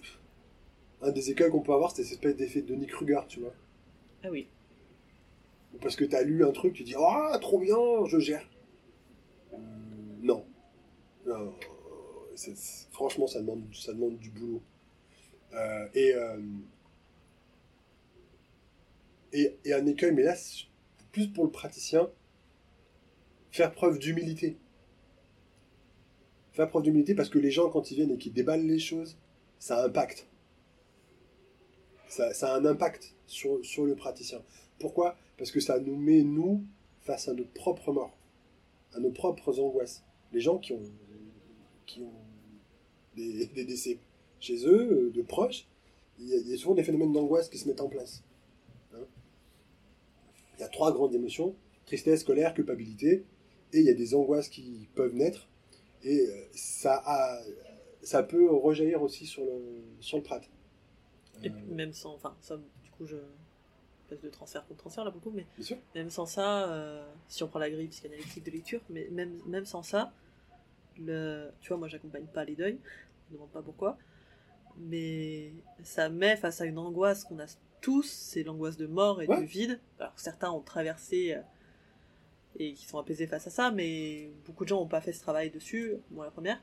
un 1.03 1.13
des 1.13 1.31
écueils 1.31 1.51
qu'on 1.51 1.61
peut 1.61 1.73
avoir, 1.73 1.91
c'était 1.91 2.05
cette 2.05 2.13
espèce 2.15 2.37
d'effet 2.37 2.63
de 2.63 2.69
Denis 2.69 2.87
Kruger, 2.87 3.21
tu 3.29 3.41
vois. 3.41 3.53
Ah 4.25 4.29
oui. 4.31 4.47
Parce 5.83 5.97
que 5.97 6.05
t'as 6.05 6.23
lu 6.23 6.45
un 6.45 6.53
truc, 6.53 6.73
tu 6.73 6.83
dis 6.83 6.95
Ah, 6.99 7.37
trop 7.41 7.59
bien, 7.59 7.77
je 8.07 8.19
gère. 8.19 8.47
Franchement, 12.91 13.27
ça 13.27 13.41
demande, 13.41 13.65
ça 13.75 13.93
demande 13.93 14.19
du 14.19 14.31
boulot. 14.31 14.63
Euh, 15.53 15.89
et, 15.95 16.15
euh, 16.15 16.41
et, 19.33 19.57
et 19.65 19.73
un 19.73 19.87
écueil, 19.87 20.13
mais 20.13 20.23
là, 20.23 20.35
plus 21.13 21.29
pour 21.29 21.45
le 21.45 21.51
praticien, 21.51 22.11
faire 23.51 23.73
preuve 23.73 23.99
d'humilité. 23.99 24.57
Faire 26.53 26.69
preuve 26.69 26.83
d'humilité 26.83 27.15
parce 27.15 27.29
que 27.29 27.39
les 27.39 27.51
gens, 27.51 27.71
quand 27.71 27.91
ils 27.91 27.95
viennent 27.95 28.13
et 28.13 28.19
qu'ils 28.19 28.33
déballent 28.33 28.67
les 28.67 28.79
choses, 28.79 29.17
ça 29.59 29.85
impacte. 29.85 30.27
Ça, 32.09 32.31
a 32.53 32.57
un 32.57 32.65
impact 32.65 33.15
sur, 33.27 33.65
sur 33.65 33.85
le 33.85 33.97
praticien. 33.97 34.41
Pourquoi? 34.79 35.17
Parce 35.37 35.51
que 35.51 35.59
ça 35.59 35.81
nous 35.81 35.97
met, 35.97 36.23
nous, 36.23 36.65
face 37.01 37.29
à 37.29 37.35
notre 37.35 37.53
propre 37.53 37.93
mort, 37.93 38.17
à 38.93 39.01
nos 39.01 39.11
propres 39.11 39.59
angoisses. 39.59 40.05
Les 40.33 40.41
gens 40.41 40.59
qui 40.59 40.73
ont, 40.73 40.83
qui 41.87 42.03
ont 42.03 42.13
des, 43.17 43.47
des 43.47 43.65
décès 43.65 43.99
chez 44.41 44.67
eux, 44.67 45.09
euh, 45.09 45.11
de 45.11 45.23
proches, 45.23 45.67
il 46.19 46.29
y, 46.29 46.35
a, 46.35 46.37
il 46.37 46.49
y 46.49 46.55
a 46.55 46.57
souvent 46.57 46.75
des 46.75 46.85
phénomènes 46.85 47.13
d'angoisse 47.13 47.49
qui 47.49 47.59
se 47.59 47.69
mettent 47.69 47.81
en 47.81 47.89
place. 47.89 48.23
Hein 48.95 49.05
il 50.57 50.61
y 50.61 50.65
a 50.65 50.69
trois 50.69 50.93
grandes 50.93 51.15
émotions, 51.15 51.55
tristesse, 51.87 52.23
colère, 52.25 52.55
culpabilité, 52.55 53.25
et 53.73 53.79
il 53.81 53.85
y 53.85 53.91
a 53.91 53.95
des 53.95 54.15
angoisses 54.15 54.49
qui 54.49 54.89
peuvent 54.95 55.15
naître, 55.15 55.49
et 56.03 56.21
euh, 56.29 56.45
ça, 56.53 57.03
a, 57.05 57.41
ça 58.03 58.23
peut 58.23 58.51
rejaillir 58.51 59.03
aussi 59.03 59.27
sur 59.27 59.45
le, 59.45 59.83
sur 60.01 60.19
le 60.19 60.23
prat. 60.23 60.41
Et 61.43 61.49
Euh, 61.49 61.53
puis 61.53 61.65
même 61.75 61.93
sans. 61.93 62.15
Enfin, 62.15 62.37
ça, 62.41 62.57
du 62.85 62.91
coup, 62.91 63.07
je 63.07 63.17
passe 64.09 64.21
de 64.21 64.29
transfert 64.29 64.67
contre 64.67 64.81
transfert 64.81 65.05
là 65.05 65.11
beaucoup, 65.11 65.31
mais 65.31 65.47
même 65.95 66.11
sans 66.11 66.27
ça, 66.27 66.71
euh, 66.71 67.05
si 67.29 67.43
on 67.43 67.49
prend 67.49 67.59
la 67.59 67.71
grille 67.71 67.89
psychanalytique 67.89 68.45
de 68.45 68.51
lecture, 68.51 68.81
mais 68.91 69.09
même, 69.11 69.41
même 69.47 69.65
sans 69.65 69.83
ça, 69.83 70.13
le, 70.99 71.51
tu 71.61 71.69
vois, 71.69 71.77
moi 71.79 71.89
j'accompagne 71.89 72.27
pas 72.27 72.45
les 72.45 72.55
deuils, 72.55 72.79
je 73.29 73.33
me 73.33 73.35
demande 73.39 73.51
pas 73.51 73.63
pourquoi, 73.63 73.99
mais 74.79 75.53
ça 75.83 76.09
met 76.09 76.37
face 76.37 76.61
à 76.61 76.67
une 76.67 76.79
angoisse 76.79 77.25
qu'on 77.25 77.39
a 77.41 77.47
tous, 77.81 78.07
c'est 78.11 78.43
l'angoisse 78.43 78.77
de 78.77 78.87
mort 78.87 79.23
et 79.23 79.27
Ouais. 79.27 79.39
du 79.41 79.47
vide. 79.47 79.81
Alors 79.99 80.13
certains 80.17 80.51
ont 80.51 80.61
traversé 80.63 81.35
euh, 81.35 81.41
et 82.59 82.73
qui 82.75 82.87
sont 82.87 82.99
apaisés 82.99 83.27
face 83.27 83.47
à 83.47 83.51
ça, 83.51 83.71
mais 83.71 84.31
beaucoup 84.47 84.65
de 84.65 84.69
gens 84.71 84.81
n'ont 84.81 84.87
pas 84.89 85.01
fait 85.01 85.13
ce 85.13 85.21
travail 85.21 85.51
dessus, 85.51 85.95
moi 86.11 86.25
la 86.25 86.31
première. 86.31 86.63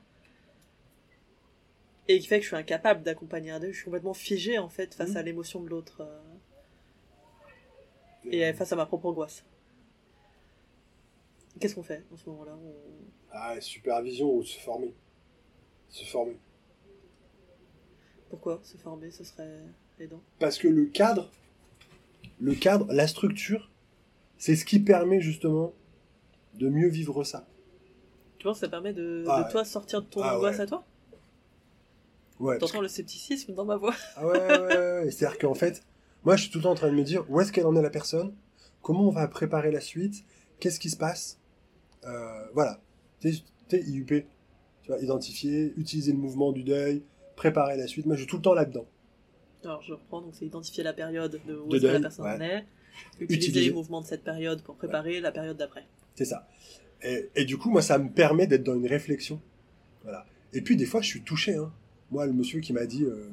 Et 2.08 2.18
qui 2.18 2.26
fait 2.26 2.38
que 2.38 2.42
je 2.42 2.48
suis 2.48 2.56
incapable 2.56 3.02
d'accompagner 3.04 3.50
un 3.52 3.60
deuil, 3.60 3.72
je 3.72 3.76
suis 3.76 3.84
complètement 3.84 4.14
figée 4.14 4.58
en 4.58 4.68
fait 4.68 4.94
face 4.94 5.10
Mhm. 5.10 5.16
à 5.16 5.22
l'émotion 5.22 5.60
de 5.62 5.68
l'autre 5.68 6.00
euh, 6.00 6.18
et 8.24 8.44
euh, 8.44 8.52
face 8.52 8.72
à 8.72 8.76
ma 8.76 8.86
propre 8.86 9.06
angoisse. 9.06 9.44
Qu'est-ce 11.60 11.74
qu'on 11.74 11.82
fait 11.82 12.04
en 12.12 12.16
ce 12.16 12.28
moment-là? 12.30 12.56
On- 12.56 13.04
Ah, 13.30 13.60
supervision 13.60 14.34
ou 14.34 14.42
se 14.42 14.58
former. 14.58 14.94
Se 15.88 16.04
former. 16.04 16.38
Pourquoi 18.30 18.60
se 18.62 18.76
former, 18.76 19.10
ce 19.10 19.24
serait 19.24 19.62
aidant? 20.00 20.20
Parce 20.38 20.58
que 20.58 20.68
le 20.68 20.86
cadre, 20.86 21.30
le 22.40 22.54
cadre, 22.54 22.86
la 22.92 23.06
structure, 23.06 23.70
c'est 24.38 24.56
ce 24.56 24.64
qui 24.64 24.80
permet 24.80 25.20
justement 25.20 25.72
de 26.54 26.68
mieux 26.68 26.88
vivre 26.88 27.24
ça. 27.24 27.46
Tu 28.38 28.44
penses 28.44 28.56
que 28.60 28.66
ça 28.66 28.70
permet 28.70 28.92
de, 28.92 29.24
Ah 29.28 29.40
de 29.40 29.44
ouais. 29.44 29.50
toi 29.50 29.64
sortir 29.64 30.02
de 30.02 30.06
ton 30.06 30.22
Ah 30.22 30.36
angoisse 30.36 30.56
ouais. 30.56 30.62
à 30.62 30.66
toi? 30.66 30.84
Ouais, 32.40 32.58
T'entends 32.58 32.80
le 32.80 32.88
scepticisme 32.88 33.54
dans 33.54 33.64
ma 33.64 33.76
voix 33.76 33.94
Ah 34.16 34.26
ouais, 34.26 34.32
ouais, 34.38 34.58
ouais, 34.58 35.00
ouais. 35.04 35.10
C'est-à-dire 35.10 35.38
qu'en 35.38 35.54
fait, 35.54 35.82
moi 36.24 36.34
je 36.36 36.42
suis 36.42 36.50
tout 36.50 36.58
le 36.58 36.64
temps 36.64 36.72
en 36.72 36.74
train 36.74 36.90
de 36.90 36.96
me 36.96 37.04
dire 37.04 37.24
où 37.30 37.40
est-ce 37.40 37.52
qu'elle 37.52 37.66
en 37.66 37.76
est 37.76 37.82
la 37.82 37.90
personne, 37.90 38.34
comment 38.80 39.06
on 39.06 39.10
va 39.12 39.28
préparer 39.28 39.70
la 39.70 39.80
suite, 39.80 40.24
qu'est-ce 40.58 40.80
qui 40.80 40.90
se 40.90 40.96
passe? 40.96 41.38
Euh, 42.04 42.46
voilà. 42.54 42.80
Sais, 43.20 43.32
tu 43.68 43.76
sais, 43.76 43.82
IUP, 43.82 44.08
tu 44.08 44.88
vois, 44.88 44.98
identifier, 45.00 45.72
utiliser 45.76 46.12
le 46.12 46.18
mouvement 46.18 46.52
du 46.52 46.64
deuil, 46.64 47.02
préparer 47.36 47.76
la 47.76 47.86
suite. 47.86 48.06
Moi 48.06 48.16
je 48.16 48.22
suis 48.22 48.28
tout 48.30 48.36
le 48.36 48.42
temps 48.42 48.54
là-dedans. 48.54 48.86
Alors 49.64 49.82
je 49.82 49.92
reprends, 49.92 50.20
donc 50.20 50.34
c'est 50.34 50.44
identifier 50.46 50.82
la 50.82 50.92
période 50.92 51.40
de 51.46 51.54
où 51.56 51.68
De 51.68 51.86
la 51.86 52.00
personne 52.00 52.24
ouais. 52.26 52.36
en 52.36 52.40
est, 52.40 52.64
utiliser 53.20 53.48
Utiliser. 53.48 53.60
les 53.68 53.74
mouvements 53.74 54.00
de 54.00 54.06
cette 54.06 54.24
période 54.24 54.62
pour 54.62 54.74
préparer 54.76 55.20
la 55.20 55.30
période 55.32 55.56
d'après. 55.56 55.84
C'est 56.16 56.24
ça. 56.24 56.48
Et, 57.02 57.28
et 57.36 57.44
du 57.44 57.56
coup, 57.58 57.70
moi, 57.70 57.80
ça 57.82 57.98
me 57.98 58.10
permet 58.10 58.46
d'être 58.46 58.62
dans 58.64 58.74
une 58.74 58.86
réflexion. 58.86 59.40
Voilà. 60.02 60.24
Et 60.52 60.60
puis, 60.62 60.76
des 60.76 60.84
fois, 60.84 61.00
je 61.00 61.06
suis 61.08 61.22
touché. 61.22 61.54
Hein. 61.56 61.72
Moi, 62.10 62.26
le 62.26 62.32
monsieur 62.32 62.60
qui 62.60 62.72
m'a 62.72 62.86
dit 62.86 63.04
euh, 63.04 63.30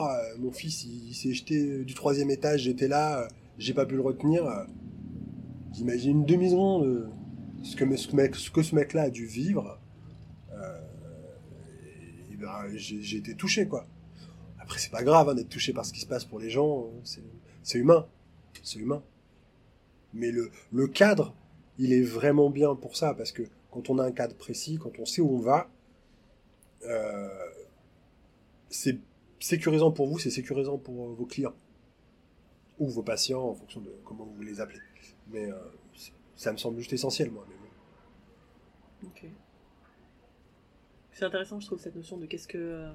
Ah, 0.00 0.20
Mon 0.38 0.52
fils, 0.52 0.84
il, 0.84 1.08
il 1.08 1.14
s'est 1.14 1.32
jeté 1.32 1.84
du 1.84 1.94
troisième 1.94 2.30
étage, 2.30 2.62
j'étais 2.62 2.86
là, 2.88 3.22
euh, 3.22 3.28
j'ai 3.58 3.74
pas 3.74 3.86
pu 3.86 3.94
le 3.96 4.02
retenir. 4.02 4.44
euh, 4.46 4.64
J'imagine 5.72 6.18
une 6.20 6.24
demi-seconde 6.26 7.10
ce, 7.62 7.76
que, 7.76 7.96
ce, 7.96 8.14
mec- 8.14 8.36
ce 8.36 8.50
que 8.50 8.62
ce 8.62 8.74
mec-là 8.74 9.02
a 9.02 9.10
dû 9.10 9.26
vivre. 9.26 9.78
Euh, 10.52 10.80
et 12.30 12.36
ben, 12.36 12.66
j'ai 12.74 13.16
été 13.16 13.34
touché, 13.34 13.66
quoi. 13.66 13.86
Après, 14.58 14.78
c'est 14.78 14.90
pas 14.90 15.02
grave 15.02 15.28
hein, 15.28 15.34
d'être 15.34 15.48
touché 15.48 15.72
par 15.72 15.84
ce 15.84 15.92
qui 15.92 16.00
se 16.00 16.06
passe 16.06 16.24
pour 16.24 16.38
les 16.38 16.50
gens. 16.50 16.86
hein, 16.86 17.00
c'est- 17.62 17.78
humain. 17.78 18.06
C'est 18.62 18.78
humain. 18.78 19.02
Mais 20.14 20.30
le, 20.30 20.50
le 20.72 20.86
cadre, 20.86 21.34
il 21.78 21.92
est 21.92 22.02
vraiment 22.02 22.50
bien 22.50 22.74
pour 22.74 22.96
ça, 22.96 23.14
parce 23.14 23.32
que 23.32 23.42
quand 23.70 23.88
on 23.90 23.98
a 23.98 24.04
un 24.04 24.12
cadre 24.12 24.34
précis, 24.36 24.78
quand 24.80 24.98
on 24.98 25.06
sait 25.06 25.22
où 25.22 25.34
on 25.36 25.40
va, 25.40 25.70
euh, 26.84 27.28
c'est 28.68 28.98
sécurisant 29.40 29.90
pour 29.90 30.06
vous, 30.08 30.18
c'est 30.18 30.30
sécurisant 30.30 30.78
pour 30.78 31.08
euh, 31.08 31.14
vos 31.14 31.26
clients. 31.26 31.54
Ou 32.78 32.88
vos 32.88 33.02
patients, 33.02 33.42
en 33.42 33.54
fonction 33.54 33.80
de 33.80 33.90
comment 34.04 34.24
vous 34.24 34.42
les 34.42 34.60
appelez. 34.60 34.80
Mais 35.30 35.50
euh, 35.50 35.56
ça 36.36 36.52
me 36.52 36.56
semble 36.58 36.78
juste 36.78 36.92
essentiel, 36.92 37.30
moi. 37.30 37.46
Mais 37.48 37.56
bon. 37.56 39.08
Ok. 39.08 39.24
C'est 41.12 41.24
intéressant, 41.24 41.60
je 41.60 41.66
trouve, 41.66 41.78
cette 41.80 41.96
notion 41.96 42.16
de 42.16 42.26
qu'est-ce 42.26 42.48
que. 42.48 42.58
euh, 42.58 42.92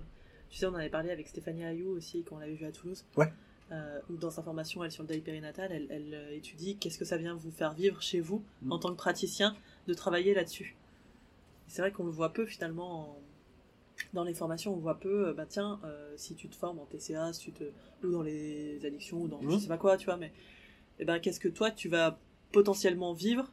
Tu 0.50 0.58
sais, 0.58 0.66
on 0.66 0.70
en 0.70 0.76
avait 0.76 0.90
parlé 0.90 1.12
avec 1.12 1.28
Stéphanie 1.28 1.66
Ayou 1.66 1.90
aussi 1.90 2.24
quand 2.24 2.38
on 2.38 2.40
l'avait 2.40 2.54
vue 2.56 2.66
à 2.66 2.72
Toulouse. 2.72 3.06
Ouais. 3.18 3.32
Euh, 3.74 4.00
où 4.10 4.16
dans 4.16 4.32
sa 4.32 4.42
formation, 4.42 4.82
elle, 4.84 4.92
sur 4.92 5.04
le 5.04 5.10
deuil 5.10 5.20
périnatal, 5.20 5.72
elle, 5.74 5.88
elle, 5.90 6.14
euh, 6.14 6.34
étudie 6.36 6.78
qu'est-ce 6.78 6.98
que 6.98 7.04
ça 7.04 7.18
vient 7.18 7.36
vous 7.36 7.52
faire 7.52 7.74
vivre 7.74 8.02
chez 8.02 8.22
vous, 8.22 8.42
Mm. 8.62 8.72
en 8.72 8.80
tant 8.80 8.90
que 8.92 8.96
praticien, 8.96 9.56
de 9.88 9.94
travailler 9.94 10.34
là-dessus. 10.34 10.78
C'est 11.68 11.82
vrai 11.82 11.92
qu'on 11.92 12.06
le 12.06 12.12
voit 12.12 12.32
peu 12.32 12.46
finalement 12.46 13.10
en- 13.12 13.20
dans 14.14 14.24
les 14.24 14.34
formations, 14.34 14.74
on 14.74 14.78
voit 14.78 14.98
peu, 14.98 15.34
bah 15.34 15.46
tiens, 15.46 15.82
euh, 15.84 16.14
si 16.16 16.34
tu 16.36 16.48
te 16.48 16.56
formes 16.56 16.80
en 16.80 16.86
TCA, 16.86 17.34
si 17.34 17.42
tu 17.42 17.52
te, 17.52 17.66
ou 18.06 18.10
dans 18.12 18.22
les 18.22 18.80
addictions, 18.86 19.22
ou 19.24 19.28
dans 19.28 19.42
je 19.42 19.48
Mhm. 19.48 19.60
sais 19.60 19.68
pas 19.68 19.78
quoi, 19.78 19.98
tu 19.98 20.06
vois, 20.06 20.16
mais 20.16 20.32
eh 21.00 21.04
ben, 21.04 21.20
qu'est-ce 21.20 21.42
que 21.42 21.50
toi 21.50 21.70
tu 21.70 21.90
vas 21.90 22.18
potentiellement 22.52 23.14
vivre 23.14 23.52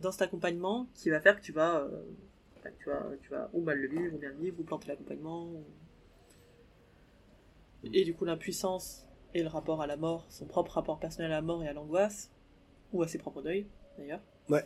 dans 0.00 0.12
cet 0.12 0.22
accompagnement 0.22 0.86
qui 0.94 1.10
va 1.10 1.20
faire 1.20 1.36
que 1.36 1.42
tu 1.44 1.52
vas, 1.52 1.80
euh, 1.80 2.02
tu 2.78 2.88
vas, 2.88 3.06
tu 3.22 3.30
vas 3.30 3.50
ou 3.52 3.60
mal 3.62 3.78
le 3.78 3.88
vivre, 3.88 4.14
ou 4.14 4.18
bien 4.18 4.30
le 4.30 4.36
vivre, 4.36 4.58
ou 4.60 4.62
planter 4.64 4.88
l'accompagnement. 4.88 5.44
ou- 5.46 5.64
Et 7.92 8.04
du 8.04 8.14
coup, 8.14 8.24
l'impuissance 8.24 9.06
et 9.34 9.42
le 9.42 9.48
rapport 9.48 9.82
à 9.82 9.86
la 9.86 9.96
mort, 9.96 10.26
son 10.30 10.46
propre 10.46 10.72
rapport 10.72 10.98
personnel 10.98 11.30
à 11.32 11.36
la 11.36 11.42
mort 11.42 11.62
et 11.62 11.68
à 11.68 11.72
l'angoisse, 11.72 12.30
ou 12.92 13.02
à 13.02 13.08
ses 13.08 13.18
propres 13.18 13.42
deuils, 13.42 13.66
d'ailleurs. 13.98 14.20
Ouais. 14.48 14.64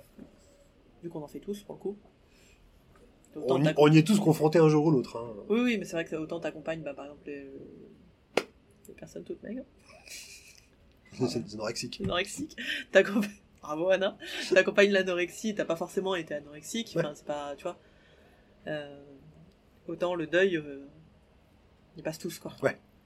Vu 1.02 1.10
qu'on 1.10 1.22
en 1.22 1.28
fait 1.28 1.40
tous, 1.40 1.62
pour 1.62 1.74
le 1.74 1.80
coup. 1.80 1.96
Y, 3.34 3.74
on 3.78 3.90
y 3.90 3.98
est 3.98 4.06
tous 4.06 4.20
confrontés 4.20 4.58
un 4.58 4.68
jour 4.68 4.84
ou 4.86 4.90
l'autre. 4.90 5.16
hein. 5.16 5.34
Oui, 5.48 5.60
oui, 5.60 5.78
mais 5.78 5.84
c'est 5.84 5.92
vrai 5.94 6.04
que 6.04 6.14
autant 6.16 6.38
t'accompagnes, 6.38 6.82
bah, 6.82 6.92
par 6.94 7.06
exemple, 7.06 7.22
les, 7.26 7.50
les 8.88 8.94
personnes 8.94 9.24
toutes 9.24 9.42
maigres, 9.42 9.64
C'est 11.12 12.02
anorexiques. 12.04 12.56
T'accompagnes... 12.90 13.30
Bravo 13.62 13.90
Anna. 13.90 14.18
T'accompagnes 14.52 14.90
l'anorexie, 14.90 15.54
t'as 15.54 15.64
pas 15.64 15.76
forcément 15.76 16.16
été 16.16 16.34
anorexique. 16.34 16.92
Ouais. 16.96 17.02
Enfin, 17.04 17.14
c'est 17.14 17.24
pas, 17.26 17.54
tu 17.56 17.62
vois. 17.62 17.78
Euh, 18.66 19.04
autant 19.86 20.16
le 20.16 20.26
deuil, 20.26 20.56
euh, 20.56 20.84
ils 21.96 22.02
passent 22.02 22.18
tous, 22.18 22.38
quoi. 22.40 22.52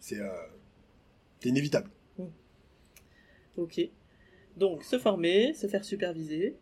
C'est 0.01 0.19
euh, 0.21 0.31
c'est 1.41 1.51
inévitable. 1.51 1.91
Ok. 3.57 3.81
Donc, 4.57 4.83
se 4.85 4.99
former, 4.99 5.53
se 5.55 5.67
faire 5.67 5.85
superviser. 5.85 6.57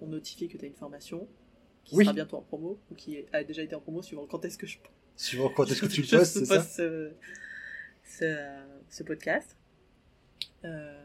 On 0.00 0.06
notifie 0.06 0.48
que 0.48 0.56
tu 0.56 0.64
as 0.64 0.68
une 0.68 0.74
formation 0.76 1.28
qui 1.84 1.96
Oui. 1.96 2.04
sera 2.04 2.14
bientôt 2.14 2.36
en 2.36 2.42
promo, 2.42 2.80
ou 2.90 2.94
qui 2.94 3.24
a 3.32 3.42
déjà 3.44 3.62
été 3.62 3.74
en 3.74 3.80
promo, 3.80 4.02
suivant 4.02 4.26
quand 4.26 4.44
est-ce 4.44 4.58
que 4.58 4.66
je, 4.66 4.78
Suivant 5.16 5.48
quand 5.50 5.64
est-ce 5.70 5.80
que 5.82 5.86
tu 5.86 6.02
le 6.02 6.08
postes, 6.18 6.38
c'est 6.38 6.44
ça 6.44 6.62
ce, 6.62 7.12
ce, 8.04 8.36
ce 8.90 9.02
podcast. 9.02 9.56
Euh, 10.64 11.02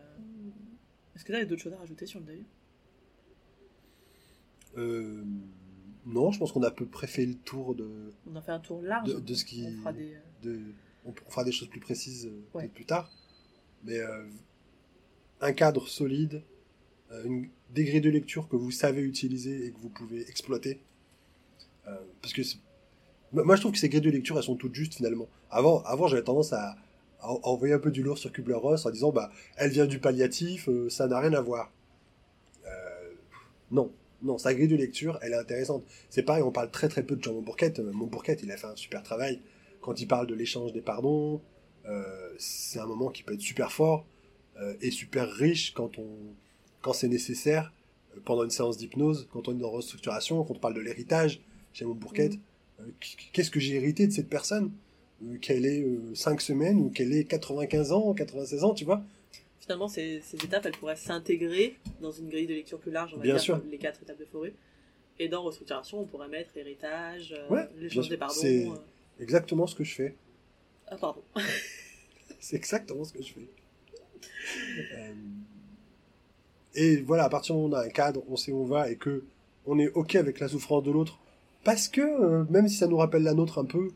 Est-ce 1.16 1.24
que 1.24 1.32
tu 1.32 1.38
as 1.38 1.46
d'autres 1.46 1.62
choses 1.62 1.74
à 1.74 1.78
rajouter 1.78 2.06
sur 2.06 2.20
le 2.20 2.26
deuil? 2.26 2.44
Euh, 4.78 5.24
non, 6.06 6.32
je 6.32 6.40
pense 6.40 6.52
qu'on 6.52 6.64
a 6.64 6.68
à 6.68 6.72
peu 6.72 6.86
près 6.86 7.08
fait 7.08 7.26
le 7.26 7.36
tour 7.36 7.76
de, 7.76 8.12
On 8.32 8.36
a 8.36 8.42
fait 8.42 8.52
un 8.52 8.60
tour 8.60 8.82
large. 8.82 9.08
de, 9.14 9.20
de 9.20 9.34
ce 9.34 9.46
qui. 9.46 9.66
On 9.68 9.78
fera 9.80 9.94
des... 9.94 10.16
euh, 10.16 10.20
de- 10.44 10.62
on, 11.06 11.14
fera 11.30 11.44
des 11.44 11.52
choses 11.52 11.70
plus 11.70 11.80
précises 11.80 12.26
Ouais. 12.54 12.64
peut-être 12.64 12.74
plus 12.74 12.86
tard. 12.86 13.12
Mais 13.84 14.00
euh, 14.00 14.26
un 15.42 15.54
cadre 15.54 15.88
solide, 15.88 16.42
une, 17.26 17.50
des 17.70 17.84
grilles 17.84 18.02
de 18.02 18.10
lecture 18.10 18.48
que 18.48 18.56
vous 18.56 18.72
savez 18.72 19.02
utiliser 19.04 19.68
et 19.68 19.72
que 19.72 19.80
vous 19.80 19.90
pouvez 19.90 20.22
exploiter. 20.30 20.80
Euh, 21.88 21.98
parce 22.22 22.34
que 22.34 22.42
moi 23.34 23.56
je 23.56 23.62
trouve 23.62 23.74
que 23.74 23.78
ces 23.78 23.90
grilles 23.90 24.02
de 24.02 24.10
lecture 24.10 24.38
elles 24.38 24.44
sont 24.44 24.56
toutes 24.56 24.74
justes 24.74 24.96
finalement. 24.96 25.28
Avant, 25.52 25.84
avant 25.84 26.08
j'avais 26.08 26.24
tendance 26.24 26.54
à 26.54 26.76
envoyer 27.24 27.74
un 27.74 27.80
peu 27.80 27.92
du 27.92 28.04
lourd 28.04 28.18
sur 28.18 28.32
Kubler-Ross 28.32 28.86
en 28.86 28.92
disant 28.92 29.12
bah 29.12 29.32
elle 29.58 29.72
vient 29.72 29.86
du 29.86 30.00
palliatif, 30.00 30.70
euh, 30.70 30.90
ça 30.90 31.08
n'a 31.08 31.20
rien 31.20 31.34
à 31.34 31.42
voir. 31.42 31.72
Euh, 32.66 32.70
non, 33.72 33.92
non, 34.22 34.38
sa 34.38 34.54
grille 34.54 34.68
de 34.68 34.76
lecture 34.76 35.20
elle 35.22 35.34
est 35.34 35.38
intéressante. 35.38 35.84
C'est 36.10 36.24
pareil, 36.24 36.44
on 36.44 36.52
parle 36.52 36.72
très 36.72 36.90
très 36.90 37.04
peu 37.04 37.16
de 37.16 37.24
Jean 37.24 37.34
Montbourquette. 37.34 37.80
Euh, 37.80 37.92
Montbourquette 37.92 38.42
il 38.44 38.52
a 38.52 38.58
fait 38.58 38.68
un 38.68 38.76
super 38.76 39.04
travail 39.04 39.42
quand 39.82 40.00
il 40.00 40.08
parle 40.08 40.28
de 40.28 40.36
l'échange 40.36 40.74
des 40.74 40.82
pardons. 40.82 41.42
euh, 41.86 42.34
c'est 42.38 42.80
un 42.80 42.86
moment 42.86 43.10
qui 43.10 43.24
peut 43.24 43.34
être 43.34 43.42
super 43.42 43.72
fort 43.72 44.06
et 44.82 44.92
super 44.92 45.30
riche 45.32 45.74
quand 45.74 45.98
on 45.98 46.08
quand 46.82 46.94
c'est 46.94 47.08
nécessaire 47.08 47.74
pendant 48.26 48.44
une 48.44 48.52
séance 48.52 48.78
d'hypnose, 48.78 49.28
quand 49.32 49.48
on 49.48 49.60
est 49.60 49.64
en 49.64 49.72
restructuration, 49.72 50.44
quand 50.44 50.56
on 50.56 50.60
parle 50.60 50.76
de 50.76 50.82
l'héritage 50.82 51.42
chez 51.74 51.86
Montbourquette. 51.86 52.34
Euh, 52.80 52.84
Qu'est-ce 53.32 53.52
que 53.52 53.60
j'ai 53.60 53.76
hérité 53.76 54.08
de 54.08 54.12
cette 54.12 54.30
personne? 54.30 54.72
Qu'elle 55.42 55.66
ait 55.66 55.86
5 56.14 56.42
semaines 56.42 56.78
ou 56.80 56.90
qu'elle 56.90 57.14
ait 57.14 57.24
95 57.24 57.92
ans, 57.92 58.14
96 58.14 58.64
ans, 58.64 58.74
tu 58.74 58.86
vois 58.86 59.02
Finalement, 59.60 59.88
ces, 59.88 60.20
ces 60.22 60.36
étapes, 60.38 60.66
elles 60.66 60.74
pourraient 60.78 60.96
s'intégrer 60.98 61.76
dans 62.02 62.12
une 62.12 62.28
grille 62.30 62.48
de 62.48 62.54
lecture 62.54 62.80
plus 62.80 62.92
large, 62.92 63.12
on 63.14 63.18
va 63.18 63.24
Bien 63.24 63.34
dire, 63.36 63.42
sûr. 63.42 63.62
les 63.72 63.78
quatre 63.78 64.02
étapes 64.04 64.20
de 64.20 64.26
forêt. 64.26 64.54
Et 65.20 65.28
dans 65.30 65.42
restructuration, 65.44 66.00
on 66.02 66.06
pourrait 66.06 66.28
mettre 66.28 66.58
héritage, 66.58 67.34
euh, 67.38 67.48
Ouais, 67.50 67.70
l'échange 67.78 68.10
des 68.10 68.18
pardons. 68.18 68.34
C'est- 68.34 68.68
euh, 68.68 68.74
Exactement 69.22 69.68
ce 69.68 69.76
que 69.76 69.84
je 69.84 69.94
fais. 69.96 70.16
Ah, 70.88 70.98
pardon. 70.98 71.22
C'est 72.40 72.56
exactement 72.58 73.04
ce 73.06 73.14
que 73.14 73.22
je 73.24 73.32
fais. 73.34 73.48
Euh, 74.98 75.14
Et 76.76 76.98
voilà, 76.98 77.26
à 77.26 77.30
partir 77.30 77.56
du 77.56 77.62
moment 77.62 77.76
où 77.76 77.78
on 77.78 77.82
a 77.82 77.86
un 77.86 77.90
cadre, 77.90 78.24
on 78.30 78.36
sait 78.36 78.52
où 78.52 78.58
on 78.58 78.66
va 78.66 78.90
et 78.90 78.96
que 78.96 79.24
on 79.66 79.78
est 79.80 79.90
ok 79.94 80.16
avec 80.16 80.40
la 80.40 80.48
souffrance 80.50 80.84
de 80.84 80.92
l'autre, 80.92 81.20
parce 81.64 81.88
que 81.88 82.02
euh, 82.02 82.44
même 82.50 82.68
si 82.68 82.76
ça 82.76 82.88
nous 82.88 82.98
rappelle 82.98 83.24
la 83.24 83.34
nôtre 83.34 83.60
un 83.60 83.66
peu, 83.66 83.92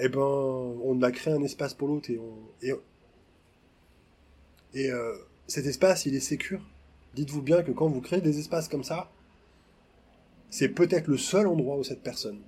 eh 0.00 0.08
ben, 0.08 0.20
on 0.20 1.02
a 1.02 1.10
créé 1.10 1.34
un 1.34 1.42
espace 1.42 1.74
pour 1.74 1.88
l'autre 1.88 2.10
et 2.10 2.18
on 2.18 2.36
et, 2.62 2.72
et 4.74 4.90
euh, 4.90 5.16
cet 5.46 5.66
espace, 5.66 6.06
il 6.06 6.14
est 6.14 6.20
sécure. 6.20 6.60
Dites-vous 7.14 7.42
bien 7.42 7.62
que 7.62 7.72
quand 7.72 7.88
vous 7.88 8.00
créez 8.00 8.20
des 8.20 8.38
espaces 8.38 8.68
comme 8.68 8.84
ça, 8.84 9.10
c'est 10.50 10.68
peut-être 10.68 11.08
le 11.08 11.16
seul 11.16 11.46
endroit 11.46 11.76
où 11.76 11.84
cette 11.84 12.02
personne, 12.02 12.40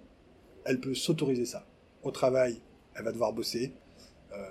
elle 0.65 0.81
peut 0.81 0.95
s'autoriser 0.95 1.47
ça. 1.47 1.67
Au 2.03 2.11
travail, 2.11 2.61
elle 2.95 3.05
va 3.05 3.13
devoir 3.13 3.33
bosser. 3.33 3.73
Euh, 4.33 4.47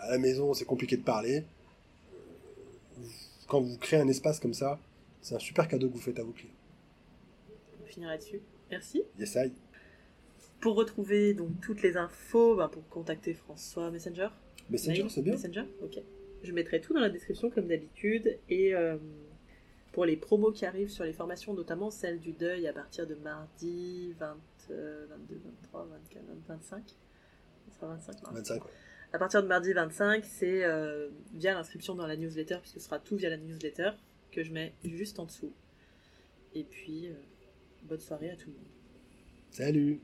à 0.00 0.10
la 0.10 0.18
maison, 0.18 0.52
c'est 0.54 0.64
compliqué 0.64 0.96
de 0.96 1.02
parler. 1.02 1.44
Quand 3.48 3.60
vous 3.60 3.76
créez 3.78 4.00
un 4.00 4.08
espace 4.08 4.38
comme 4.38 4.54
ça, 4.54 4.78
c'est 5.20 5.34
un 5.34 5.38
super 5.38 5.66
cadeau 5.66 5.88
que 5.88 5.94
vous 5.94 6.00
faites 6.00 6.18
à 6.18 6.22
vos 6.22 6.32
clients. 6.32 6.52
On 7.82 7.86
finira 7.86 8.12
là-dessus. 8.12 8.40
Merci. 8.70 9.02
Yes, 9.18 9.34
I. 9.36 9.63
Pour 10.60 10.76
retrouver 10.76 11.34
donc 11.34 11.60
toutes 11.60 11.82
les 11.82 11.96
infos, 11.96 12.56
ben, 12.56 12.68
pour 12.68 12.88
contacter 12.88 13.34
François 13.34 13.90
Messenger. 13.90 14.28
Messenger, 14.70 15.08
c'est 15.08 15.22
bien. 15.22 15.34
Messenger, 15.34 15.64
ok. 15.82 15.98
Je 16.42 16.52
mettrai 16.52 16.80
tout 16.80 16.94
dans 16.94 17.00
la 17.00 17.10
description 17.10 17.50
comme 17.50 17.68
d'habitude. 17.68 18.38
Et 18.48 18.74
euh, 18.74 18.96
pour 19.92 20.04
les 20.04 20.16
promos 20.16 20.52
qui 20.52 20.66
arrivent 20.66 20.90
sur 20.90 21.04
les 21.04 21.12
formations, 21.12 21.54
notamment 21.54 21.90
celle 21.90 22.18
du 22.18 22.32
deuil 22.32 22.66
à 22.66 22.72
partir 22.72 23.06
de 23.06 23.14
mardi 23.14 24.12
20, 24.18 24.36
euh, 24.70 25.06
22, 25.08 25.40
23, 25.44 25.88
24, 26.10 26.24
25. 26.48 26.96
Ce 27.68 27.74
sera 27.76 27.86
25 27.88 28.22
mardi. 28.22 28.38
25, 28.38 28.64
ouais. 28.64 28.70
À 29.14 29.18
partir 29.18 29.44
de 29.44 29.46
mardi 29.46 29.72
25, 29.72 30.24
c'est 30.24 30.64
euh, 30.64 31.08
via 31.32 31.54
l'inscription 31.54 31.94
dans 31.94 32.08
la 32.08 32.16
newsletter, 32.16 32.56
puisque 32.60 32.80
ce 32.80 32.84
sera 32.84 32.98
tout 32.98 33.16
via 33.16 33.30
la 33.30 33.36
newsletter, 33.36 33.90
que 34.32 34.42
je 34.42 34.52
mets 34.52 34.74
juste 34.82 35.20
en 35.20 35.26
dessous. 35.26 35.52
Et 36.52 36.64
puis, 36.64 37.06
euh, 37.06 37.14
bonne 37.84 38.00
soirée 38.00 38.30
à 38.30 38.36
tout 38.36 38.50
le 38.50 38.56
monde. 38.56 38.66
Salut 39.52 40.00